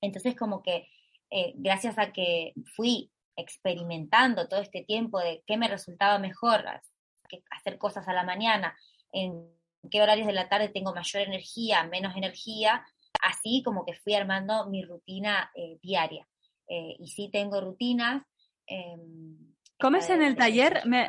Entonces 0.00 0.34
como 0.34 0.62
que 0.62 0.88
eh, 1.30 1.52
gracias 1.56 1.98
a 1.98 2.12
que 2.12 2.52
fui 2.74 3.10
experimentando 3.36 4.48
todo 4.48 4.60
este 4.60 4.82
tiempo 4.82 5.20
de 5.20 5.42
qué 5.46 5.56
me 5.56 5.68
resultaba 5.68 6.18
mejor, 6.18 6.64
hacer 7.50 7.78
cosas 7.78 8.08
a 8.08 8.12
la 8.12 8.24
mañana, 8.24 8.76
en 9.12 9.46
qué 9.90 10.02
horarios 10.02 10.26
de 10.26 10.32
la 10.32 10.48
tarde 10.48 10.68
tengo 10.68 10.94
mayor 10.94 11.22
energía, 11.22 11.84
menos 11.84 12.16
energía, 12.16 12.84
así 13.22 13.62
como 13.64 13.84
que 13.84 13.94
fui 13.94 14.14
armando 14.14 14.68
mi 14.68 14.82
rutina 14.84 15.50
eh, 15.54 15.78
diaria. 15.82 16.26
Eh, 16.66 16.96
y 16.98 17.08
sí 17.08 17.28
tengo 17.30 17.60
rutinas. 17.60 18.22
Em, 18.66 19.36
¿Comes 19.78 20.08
en 20.10 20.22
el 20.22 20.36
taller? 20.36 20.82
Me, 20.86 21.08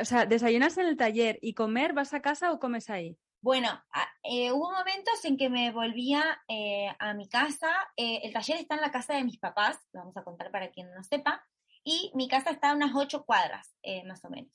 o 0.00 0.04
sea, 0.04 0.26
¿desayunas 0.26 0.76
en 0.78 0.86
el 0.86 0.96
taller 0.96 1.38
y 1.42 1.54
comer 1.54 1.92
vas 1.92 2.14
a 2.14 2.22
casa 2.22 2.52
o 2.52 2.58
comes 2.58 2.90
ahí? 2.90 3.18
Bueno, 3.42 3.82
eh, 4.22 4.52
hubo 4.52 4.70
momentos 4.70 5.24
en 5.24 5.36
que 5.36 5.50
me 5.50 5.72
volvía 5.72 6.40
eh, 6.46 6.94
a 7.00 7.12
mi 7.12 7.28
casa. 7.28 7.72
Eh, 7.96 8.20
el 8.22 8.32
taller 8.32 8.58
está 8.58 8.76
en 8.76 8.80
la 8.80 8.92
casa 8.92 9.14
de 9.14 9.24
mis 9.24 9.38
papás, 9.38 9.80
lo 9.92 10.00
vamos 10.00 10.16
a 10.16 10.22
contar 10.22 10.52
para 10.52 10.70
quien 10.70 10.94
no 10.94 11.02
sepa, 11.02 11.44
y 11.82 12.12
mi 12.14 12.28
casa 12.28 12.50
está 12.50 12.70
a 12.70 12.76
unas 12.76 12.94
ocho 12.94 13.24
cuadras, 13.24 13.74
más 14.06 14.24
o 14.24 14.30
menos. 14.30 14.52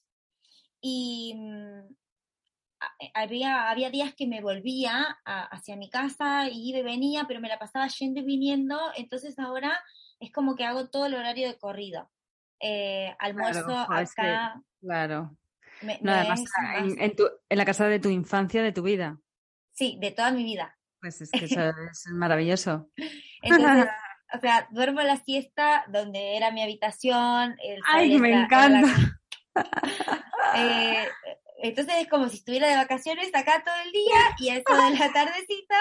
Y 0.80 1.34
mm, 1.36 1.96
había, 3.14 3.70
había 3.70 3.90
días 3.90 4.16
que 4.16 4.26
me 4.26 4.40
volvía 4.40 5.20
hacia 5.26 5.76
mi 5.76 5.90
casa 5.90 6.48
y 6.48 6.70
iba 6.70 6.80
y 6.80 6.84
venía, 6.84 7.26
pero 7.28 7.42
me 7.42 7.50
la 7.50 7.60
pasaba 7.60 7.90
yendo 7.90 8.22
y 8.22 8.24
viniendo, 8.24 8.80
entonces 8.96 9.38
ahora 9.38 9.78
es 10.22 10.32
como 10.32 10.56
que 10.56 10.64
hago 10.64 10.90
todo 10.90 11.08
el 11.08 11.16
horario 11.16 11.50
de 11.50 11.58
corrido. 11.58 12.10
Almuerzo 13.20 13.78
acá. 13.90 14.62
claro 14.82 15.38
en, 15.82 17.58
la 17.58 17.66
casa 17.66 17.88
de 17.88 18.00
tu 18.00 18.10
infancia, 18.10 18.64
de 18.64 18.72
tu 18.72 18.84
vida. 18.84 19.20
Sí, 19.74 19.98
de 20.00 20.12
toda 20.12 20.32
mi 20.32 20.44
vida. 20.44 20.78
Pues 21.00 21.22
es 21.22 21.32
que 21.32 21.46
eso 21.46 21.62
es 21.62 22.06
maravilloso. 22.12 22.90
Entonces, 23.42 23.88
o 24.34 24.40
sea, 24.40 24.68
duermo 24.72 25.02
la 25.02 25.18
siesta 25.18 25.86
donde 25.88 26.36
era 26.38 26.52
mi 26.52 26.62
habitación. 26.62 27.56
¡Ay, 27.86 28.18
me 28.20 28.44
encanta! 28.44 28.88
Eh, 30.56 31.08
entonces 31.62 31.96
es 31.98 32.08
como 32.08 32.30
si 32.30 32.38
estuviera 32.38 32.68
de 32.68 32.76
vacaciones 32.76 33.30
acá 33.34 33.64
todo 33.66 33.76
el 33.86 33.92
día 33.92 34.18
y 34.40 34.50
a 34.50 34.58
eso 34.58 34.74
de 34.74 34.98
la 34.98 35.12
tardecita 35.12 35.76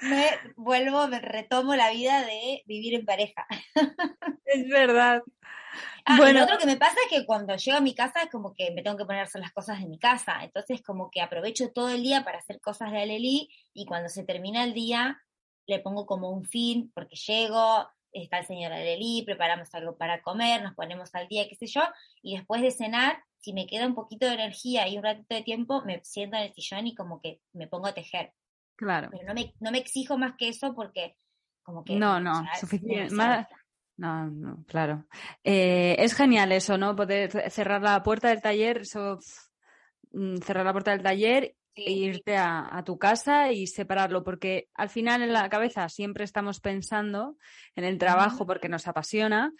me 0.00 0.30
vuelvo, 0.56 1.06
me 1.08 1.20
retomo 1.20 1.76
la 1.76 1.90
vida 1.90 2.22
de 2.22 2.62
vivir 2.66 2.94
en 2.94 3.04
pareja. 3.04 3.46
Es 4.44 4.68
verdad. 4.68 5.22
Ah, 6.08 6.16
bueno. 6.18 6.30
y 6.30 6.34
lo 6.34 6.44
otro 6.44 6.58
que 6.58 6.66
me 6.66 6.76
pasa 6.76 6.96
es 7.04 7.18
que 7.18 7.26
cuando 7.26 7.56
llego 7.56 7.76
a 7.76 7.80
mi 7.80 7.92
casa 7.92 8.22
es 8.22 8.30
como 8.30 8.54
que 8.54 8.70
me 8.70 8.82
tengo 8.82 8.96
que 8.96 9.04
poner 9.04 9.22
a 9.22 9.24
hacer 9.24 9.40
las 9.40 9.52
cosas 9.52 9.80
de 9.80 9.86
mi 9.86 9.98
casa. 9.98 10.38
Entonces 10.42 10.80
como 10.82 11.10
que 11.10 11.20
aprovecho 11.20 11.72
todo 11.72 11.90
el 11.90 12.02
día 12.02 12.24
para 12.24 12.38
hacer 12.38 12.60
cosas 12.60 12.92
de 12.92 13.02
Aleli 13.02 13.50
y 13.74 13.86
cuando 13.86 14.08
se 14.08 14.22
termina 14.22 14.62
el 14.62 14.72
día 14.72 15.20
le 15.66 15.80
pongo 15.80 16.06
como 16.06 16.30
un 16.30 16.44
fin 16.44 16.92
porque 16.94 17.16
llego, 17.16 17.88
está 18.12 18.38
el 18.38 18.46
señor 18.46 18.72
Aleli, 18.72 19.22
preparamos 19.26 19.74
algo 19.74 19.96
para 19.96 20.22
comer, 20.22 20.62
nos 20.62 20.74
ponemos 20.74 21.14
al 21.14 21.26
día, 21.28 21.48
qué 21.48 21.56
sé 21.56 21.66
yo, 21.66 21.82
y 22.22 22.36
después 22.36 22.62
de 22.62 22.70
cenar, 22.70 23.22
si 23.38 23.52
me 23.52 23.66
queda 23.66 23.86
un 23.86 23.94
poquito 23.94 24.26
de 24.26 24.34
energía 24.34 24.88
y 24.88 24.96
un 24.96 25.02
ratito 25.02 25.34
de 25.34 25.42
tiempo, 25.42 25.82
me 25.84 26.00
siento 26.04 26.36
en 26.36 26.44
el 26.44 26.54
sillón 26.54 26.86
y 26.86 26.94
como 26.94 27.20
que 27.20 27.40
me 27.52 27.66
pongo 27.66 27.88
a 27.88 27.94
tejer. 27.94 28.32
Claro. 28.76 29.08
Pero 29.10 29.26
no 29.26 29.34
me, 29.34 29.54
no 29.60 29.70
me 29.70 29.78
exijo 29.78 30.18
más 30.18 30.34
que 30.36 30.48
eso 30.48 30.74
porque 30.74 31.16
como 31.62 31.84
que... 31.84 31.96
No, 31.96 32.20
no, 32.20 32.44
suficiente. 32.60 33.14
No, 33.96 34.26
no, 34.30 34.64
claro. 34.66 35.06
Eh, 35.42 35.96
es 35.98 36.14
genial 36.14 36.52
eso, 36.52 36.76
¿no? 36.76 36.94
Poder 36.94 37.50
cerrar 37.50 37.80
la 37.80 38.02
puerta 38.02 38.28
del 38.28 38.42
taller, 38.42 38.78
eso, 38.78 39.18
mm, 40.12 40.36
cerrar 40.38 40.66
la 40.66 40.72
puerta 40.72 40.90
del 40.90 41.02
taller 41.02 41.54
e 41.74 41.92
irte 41.92 42.36
a, 42.36 42.82
tu 42.84 42.98
casa 42.98 43.52
y 43.52 43.66
separarlo, 43.66 44.24
porque 44.24 44.68
al 44.74 44.88
final 44.88 45.22
en 45.22 45.32
la 45.32 45.48
cabeza 45.50 45.88
siempre 45.88 46.24
estamos 46.24 46.60
pensando 46.60 47.36
en 47.74 47.84
el 47.84 47.98
trabajo 47.98 48.46
porque 48.46 48.68
nos 48.68 48.86
apasiona, 48.88 49.52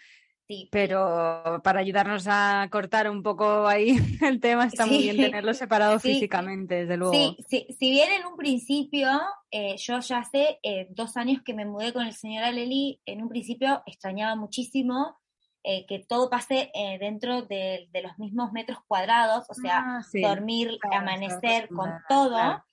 Sí. 0.47 0.69
Pero 0.71 1.59
para 1.61 1.81
ayudarnos 1.81 2.25
a 2.29 2.69
cortar 2.71 3.09
un 3.09 3.21
poco 3.21 3.67
ahí 3.67 3.97
el 4.21 4.39
tema, 4.39 4.65
está 4.65 4.85
muy 4.85 4.99
bien 4.99 5.17
tenerlo 5.17 5.53
separado 5.53 5.99
físicamente, 5.99 6.85
desde 6.85 6.95
luego. 6.95 7.13
Sí, 7.13 7.37
sí, 7.49 7.67
si 7.77 7.91
bien 7.91 8.13
en 8.13 8.25
un 8.25 8.37
principio, 8.37 9.09
eh, 9.51 9.75
yo 9.77 9.99
ya 9.99 10.19
hace 10.19 10.59
eh, 10.63 10.87
dos 10.91 11.17
años 11.17 11.41
que 11.43 11.53
me 11.53 11.65
mudé 11.65 11.91
con 11.91 12.07
el 12.07 12.13
señor 12.13 12.45
Aleli, 12.45 13.01
en 13.05 13.21
un 13.21 13.27
principio 13.27 13.83
extrañaba 13.85 14.35
muchísimo 14.35 15.17
eh, 15.63 15.85
que 15.85 15.99
todo 15.99 16.29
pase 16.29 16.71
dentro 16.97 17.41
de, 17.41 17.89
los 18.01 18.17
mismos 18.17 18.53
metros 18.53 18.79
cuadrados, 18.87 19.49
o 19.49 19.53
sea, 19.53 19.83
ah, 19.85 20.01
dormir, 20.13 20.77
amanecer, 20.93 21.67
con 21.67 21.91
todo. 22.07 22.63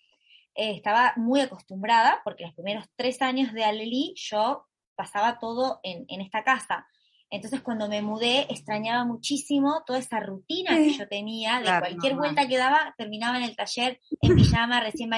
estaba 0.55 1.13
muy 1.17 1.41
acostumbrada, 1.41 2.21
porque 2.23 2.45
los 2.45 2.55
primeros 2.55 2.85
tres 2.95 3.21
años 3.21 3.53
de 3.53 3.65
Aleli 3.65 4.15
yo 4.15 4.69
pasaba 4.95 5.41
todo 5.41 5.81
en, 5.83 6.05
en 6.07 6.21
esta 6.21 6.45
casa 6.45 6.87
entonces 7.35 7.63
cuando 7.63 7.89
me 7.89 8.01
mudé 8.01 8.47
extrañaba 8.49 9.05
muchísimo 9.05 9.83
toda 9.85 9.99
esa 9.99 10.21
rutina 10.21 10.77
que 10.77 10.93
yo 10.93 11.09
tenía, 11.09 11.59
de 11.59 11.67
cualquier 11.67 12.15
vuelta 12.15 12.47
que 12.47 12.57
daba, 12.57 12.95
terminaba 12.97 13.39
en 13.39 13.45
el 13.45 13.57
taller 13.57 14.01
en 14.21 14.37
pijama, 14.37 14.81
recién 14.81 15.11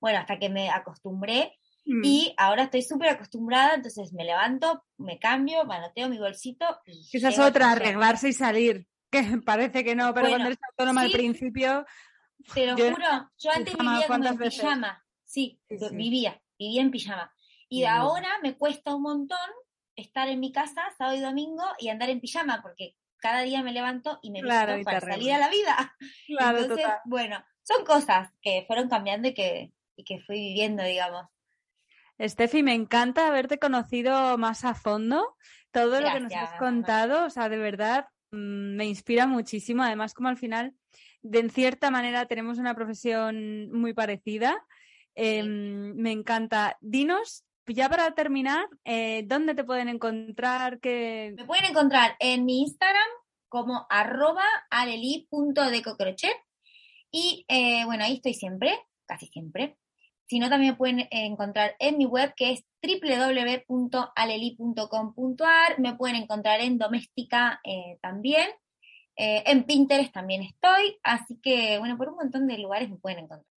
bueno, 0.00 0.18
hasta 0.18 0.38
que 0.38 0.48
me 0.48 0.70
acostumbré. 0.70 1.52
Mm. 1.86 2.02
y 2.02 2.34
ahora 2.38 2.62
estoy 2.62 2.80
súper 2.80 3.10
acostumbrada, 3.10 3.74
entonces 3.74 4.10
me 4.14 4.24
levanto, 4.24 4.84
me 4.96 5.18
cambio, 5.18 5.66
manoteo 5.66 6.08
mi 6.08 6.18
bolsito. 6.18 6.64
Y 6.86 7.18
Esa 7.18 7.28
es 7.28 7.38
otra, 7.38 7.72
arreglarse 7.72 8.30
y 8.30 8.32
salir, 8.32 8.86
que 9.10 9.20
parece 9.44 9.84
que 9.84 9.94
no, 9.94 10.14
pero 10.14 10.28
cuando 10.28 10.46
eres 10.46 10.58
autónoma 10.70 11.02
al 11.02 11.10
principio... 11.10 11.84
Te 12.54 12.66
lo 12.66 12.74
juro, 12.74 13.30
yo 13.38 13.50
antes 13.50 13.76
vivía 13.76 14.06
como 14.06 14.26
en 14.26 14.38
pijama, 14.38 15.04
sí, 15.24 15.60
vivía, 15.92 16.40
vivía 16.58 16.82
en 16.82 16.90
pijama. 16.90 17.34
Y 17.68 17.84
ahora 17.84 18.28
me 18.42 18.56
cuesta 18.56 18.94
un 18.94 19.02
montón 19.02 19.38
estar 19.96 20.28
en 20.28 20.40
mi 20.40 20.52
casa 20.52 20.82
sábado 20.96 21.16
y 21.16 21.20
domingo 21.20 21.64
y 21.78 21.88
andar 21.88 22.10
en 22.10 22.20
pijama, 22.20 22.62
porque 22.62 22.96
cada 23.18 23.42
día 23.42 23.62
me 23.62 23.72
levanto 23.72 24.18
y 24.22 24.30
me 24.30 24.42
visto 24.42 24.84
para 24.84 25.00
salir 25.00 25.32
a 25.32 25.38
la 25.38 25.48
vida. 25.48 25.96
Entonces, 26.28 26.86
bueno, 27.04 27.42
son 27.62 27.84
cosas 27.84 28.30
que 28.42 28.64
fueron 28.66 28.88
cambiando 28.88 29.28
y 29.28 29.34
que, 29.34 29.72
y 29.96 30.04
que 30.04 30.20
fui 30.20 30.36
viviendo, 30.36 30.82
digamos. 30.82 31.26
Steffi, 32.20 32.62
me 32.62 32.74
encanta 32.74 33.26
haberte 33.26 33.58
conocido 33.58 34.38
más 34.38 34.64
a 34.64 34.74
fondo. 34.74 35.36
Todo 35.72 36.00
lo 36.00 36.12
que 36.12 36.20
nos 36.20 36.34
has 36.34 36.58
contado, 36.58 37.24
o 37.24 37.30
sea, 37.30 37.48
de 37.48 37.56
verdad, 37.56 38.06
mm, 38.30 38.76
me 38.76 38.84
inspira 38.84 39.26
muchísimo. 39.26 39.82
Además, 39.82 40.14
como 40.14 40.28
al 40.28 40.36
final, 40.36 40.74
de 41.22 41.40
en 41.40 41.50
cierta 41.50 41.90
manera, 41.90 42.26
tenemos 42.26 42.58
una 42.58 42.74
profesión 42.74 43.72
muy 43.72 43.94
parecida. 43.94 44.64
Em, 45.14 45.94
me 45.96 46.12
encanta. 46.12 46.76
Dinos 46.80 47.44
ya 47.66 47.88
para 47.88 48.14
terminar, 48.14 48.68
eh, 48.84 49.24
¿dónde 49.26 49.54
te 49.54 49.64
pueden 49.64 49.88
encontrar? 49.88 50.78
Me 50.82 51.44
pueden 51.46 51.64
encontrar 51.66 52.16
en 52.18 52.44
mi 52.44 52.62
Instagram 52.62 53.06
como 53.48 53.86
arroba 53.88 54.44
areli.decocrochet 54.70 56.36
y 57.10 57.44
eh, 57.48 57.84
bueno, 57.84 58.04
ahí 58.04 58.16
estoy 58.16 58.34
siempre, 58.34 58.76
casi 59.06 59.28
siempre. 59.28 59.76
Si 60.26 60.38
no, 60.38 60.48
también 60.48 60.72
me 60.72 60.78
pueden 60.78 61.06
encontrar 61.10 61.76
en 61.78 61.98
mi 61.98 62.06
web 62.06 62.32
que 62.34 62.52
es 62.52 62.64
www.aleli.com.ar. 62.82 65.80
Me 65.80 65.94
pueden 65.94 66.16
encontrar 66.16 66.60
en 66.60 66.78
Doméstica 66.78 67.60
eh, 67.62 67.98
también. 68.00 68.48
en 69.16 69.64
Pinterest 69.64 70.12
también 70.12 70.42
estoy. 70.42 70.98
Así 71.02 71.38
que, 71.42 71.78
bueno, 71.78 71.98
por 71.98 72.08
un 72.08 72.16
montón 72.16 72.46
de 72.46 72.58
lugares 72.58 72.90
me 72.90 72.96
pueden 72.96 73.18
encontrar. 73.20 73.53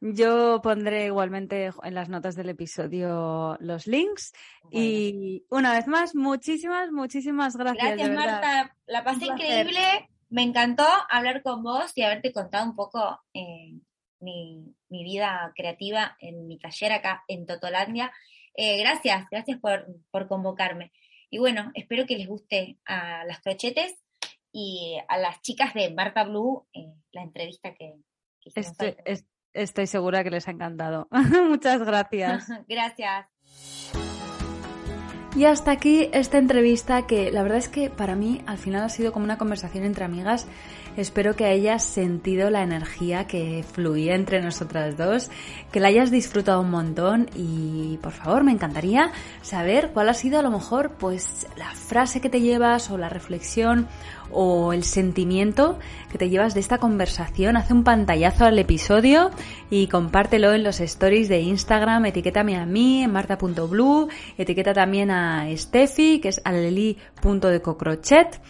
Yo 0.00 0.60
pondré 0.62 1.06
igualmente 1.06 1.70
en 1.82 1.94
las 1.94 2.08
notas 2.08 2.36
del 2.36 2.48
episodio 2.50 3.56
los 3.60 3.86
links. 3.86 4.32
Y 4.70 5.44
una 5.50 5.72
vez 5.72 5.86
más, 5.86 6.14
muchísimas, 6.14 6.90
muchísimas 6.90 7.56
gracias. 7.56 7.96
Gracias, 7.96 8.10
Marta. 8.10 8.76
La 8.86 9.04
pasé 9.04 9.26
increíble. 9.26 10.08
Me 10.28 10.42
encantó 10.42 10.86
hablar 11.08 11.42
con 11.42 11.62
vos 11.62 11.92
y 11.96 12.02
haberte 12.02 12.32
contado 12.32 12.64
un 12.64 12.76
poco 12.76 13.20
eh, 13.34 13.80
mi, 14.20 14.74
vida 14.88 15.52
creativa 15.56 16.16
en 16.20 16.46
mi 16.46 16.58
taller 16.58 16.92
acá 16.92 17.24
en 17.26 17.46
Totolandia. 17.46 18.12
Eh, 18.54 18.78
gracias, 18.78 19.26
gracias 19.30 19.58
por, 19.58 20.28
convocarme. 20.28 20.92
Y 21.30 21.38
bueno, 21.38 21.70
espero 21.74 22.06
que 22.06 22.16
les 22.16 22.28
guste 22.28 22.78
a 22.84 23.24
las 23.24 23.40
crochetes 23.40 23.94
y 24.52 24.98
a 25.08 25.18
las 25.18 25.40
chicas 25.42 25.74
de 25.74 25.90
Marta 25.92 26.24
Blue 26.24 26.66
eh, 26.72 26.92
la 27.12 27.22
entrevista 27.22 27.74
que, 27.74 27.94
que 28.40 28.50
hicimos. 28.50 28.76
Estoy 29.52 29.86
segura 29.86 30.22
que 30.22 30.30
les 30.30 30.46
ha 30.48 30.52
encantado. 30.52 31.08
Muchas 31.48 31.82
gracias. 31.82 32.48
gracias. 32.68 33.26
Y 35.36 35.44
hasta 35.44 35.70
aquí 35.70 36.10
esta 36.12 36.38
entrevista 36.38 37.06
que 37.06 37.30
la 37.30 37.42
verdad 37.42 37.58
es 37.58 37.68
que 37.68 37.88
para 37.88 38.16
mí 38.16 38.42
al 38.46 38.58
final 38.58 38.82
ha 38.82 38.88
sido 38.88 39.12
como 39.12 39.24
una 39.24 39.38
conversación 39.38 39.84
entre 39.84 40.04
amigas. 40.04 40.46
Espero 40.96 41.36
que 41.36 41.46
hayas 41.46 41.84
sentido 41.84 42.50
la 42.50 42.62
energía 42.62 43.26
que 43.26 43.64
fluía 43.72 44.14
entre 44.14 44.42
nosotras 44.42 44.96
dos, 44.98 45.30
que 45.70 45.78
la 45.80 45.88
hayas 45.88 46.10
disfrutado 46.10 46.60
un 46.60 46.70
montón 46.70 47.30
y 47.34 47.98
por 48.02 48.12
favor 48.12 48.42
me 48.42 48.52
encantaría 48.52 49.12
saber 49.40 49.90
cuál 49.94 50.08
ha 50.08 50.14
sido 50.14 50.38
a 50.40 50.42
lo 50.42 50.50
mejor 50.50 50.96
pues 50.98 51.46
la 51.56 51.70
frase 51.70 52.20
que 52.20 52.28
te 52.28 52.40
llevas 52.40 52.90
o 52.90 52.98
la 52.98 53.08
reflexión 53.08 53.86
o 54.32 54.72
el 54.72 54.84
sentimiento 54.84 55.78
que 56.10 56.18
te 56.18 56.28
llevas 56.28 56.54
de 56.54 56.60
esta 56.60 56.78
conversación. 56.78 57.56
Haz 57.56 57.70
un 57.70 57.84
pantallazo 57.84 58.44
al 58.44 58.58
episodio 58.58 59.30
y 59.70 59.86
compártelo 59.86 60.52
en 60.52 60.64
los 60.64 60.80
stories 60.80 61.28
de 61.28 61.40
Instagram. 61.40 62.06
Etiquétame 62.06 62.56
a 62.56 62.66
mí, 62.66 63.04
en 63.04 63.12
marta.blue. 63.12 64.08
Etiqueta 64.38 64.72
también 64.74 65.10
a 65.10 65.46
Steffi, 65.56 66.20
que 66.20 66.28
es 66.28 66.40
aleli.decocrochet. 66.44 68.40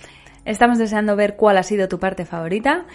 Estamos 0.45 0.79
deseando 0.79 1.17
ver 1.17 1.37
cuál 1.37 1.59
ha 1.59 1.63
sido 1.63 1.89
tu 1.89 1.99
parte 1.99 2.25
favorita. 2.25 2.87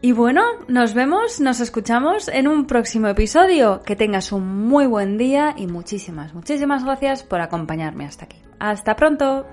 Y 0.00 0.12
bueno, 0.12 0.42
nos 0.68 0.92
vemos, 0.92 1.40
nos 1.40 1.60
escuchamos 1.60 2.28
en 2.28 2.46
un 2.46 2.66
próximo 2.66 3.08
episodio. 3.08 3.82
Que 3.82 3.96
tengas 3.96 4.32
un 4.32 4.68
muy 4.68 4.86
buen 4.86 5.16
día 5.16 5.54
y 5.56 5.66
muchísimas, 5.66 6.34
muchísimas 6.34 6.84
gracias 6.84 7.22
por 7.22 7.40
acompañarme 7.40 8.04
hasta 8.04 8.26
aquí. 8.26 8.36
Hasta 8.58 8.96
pronto. 8.96 9.46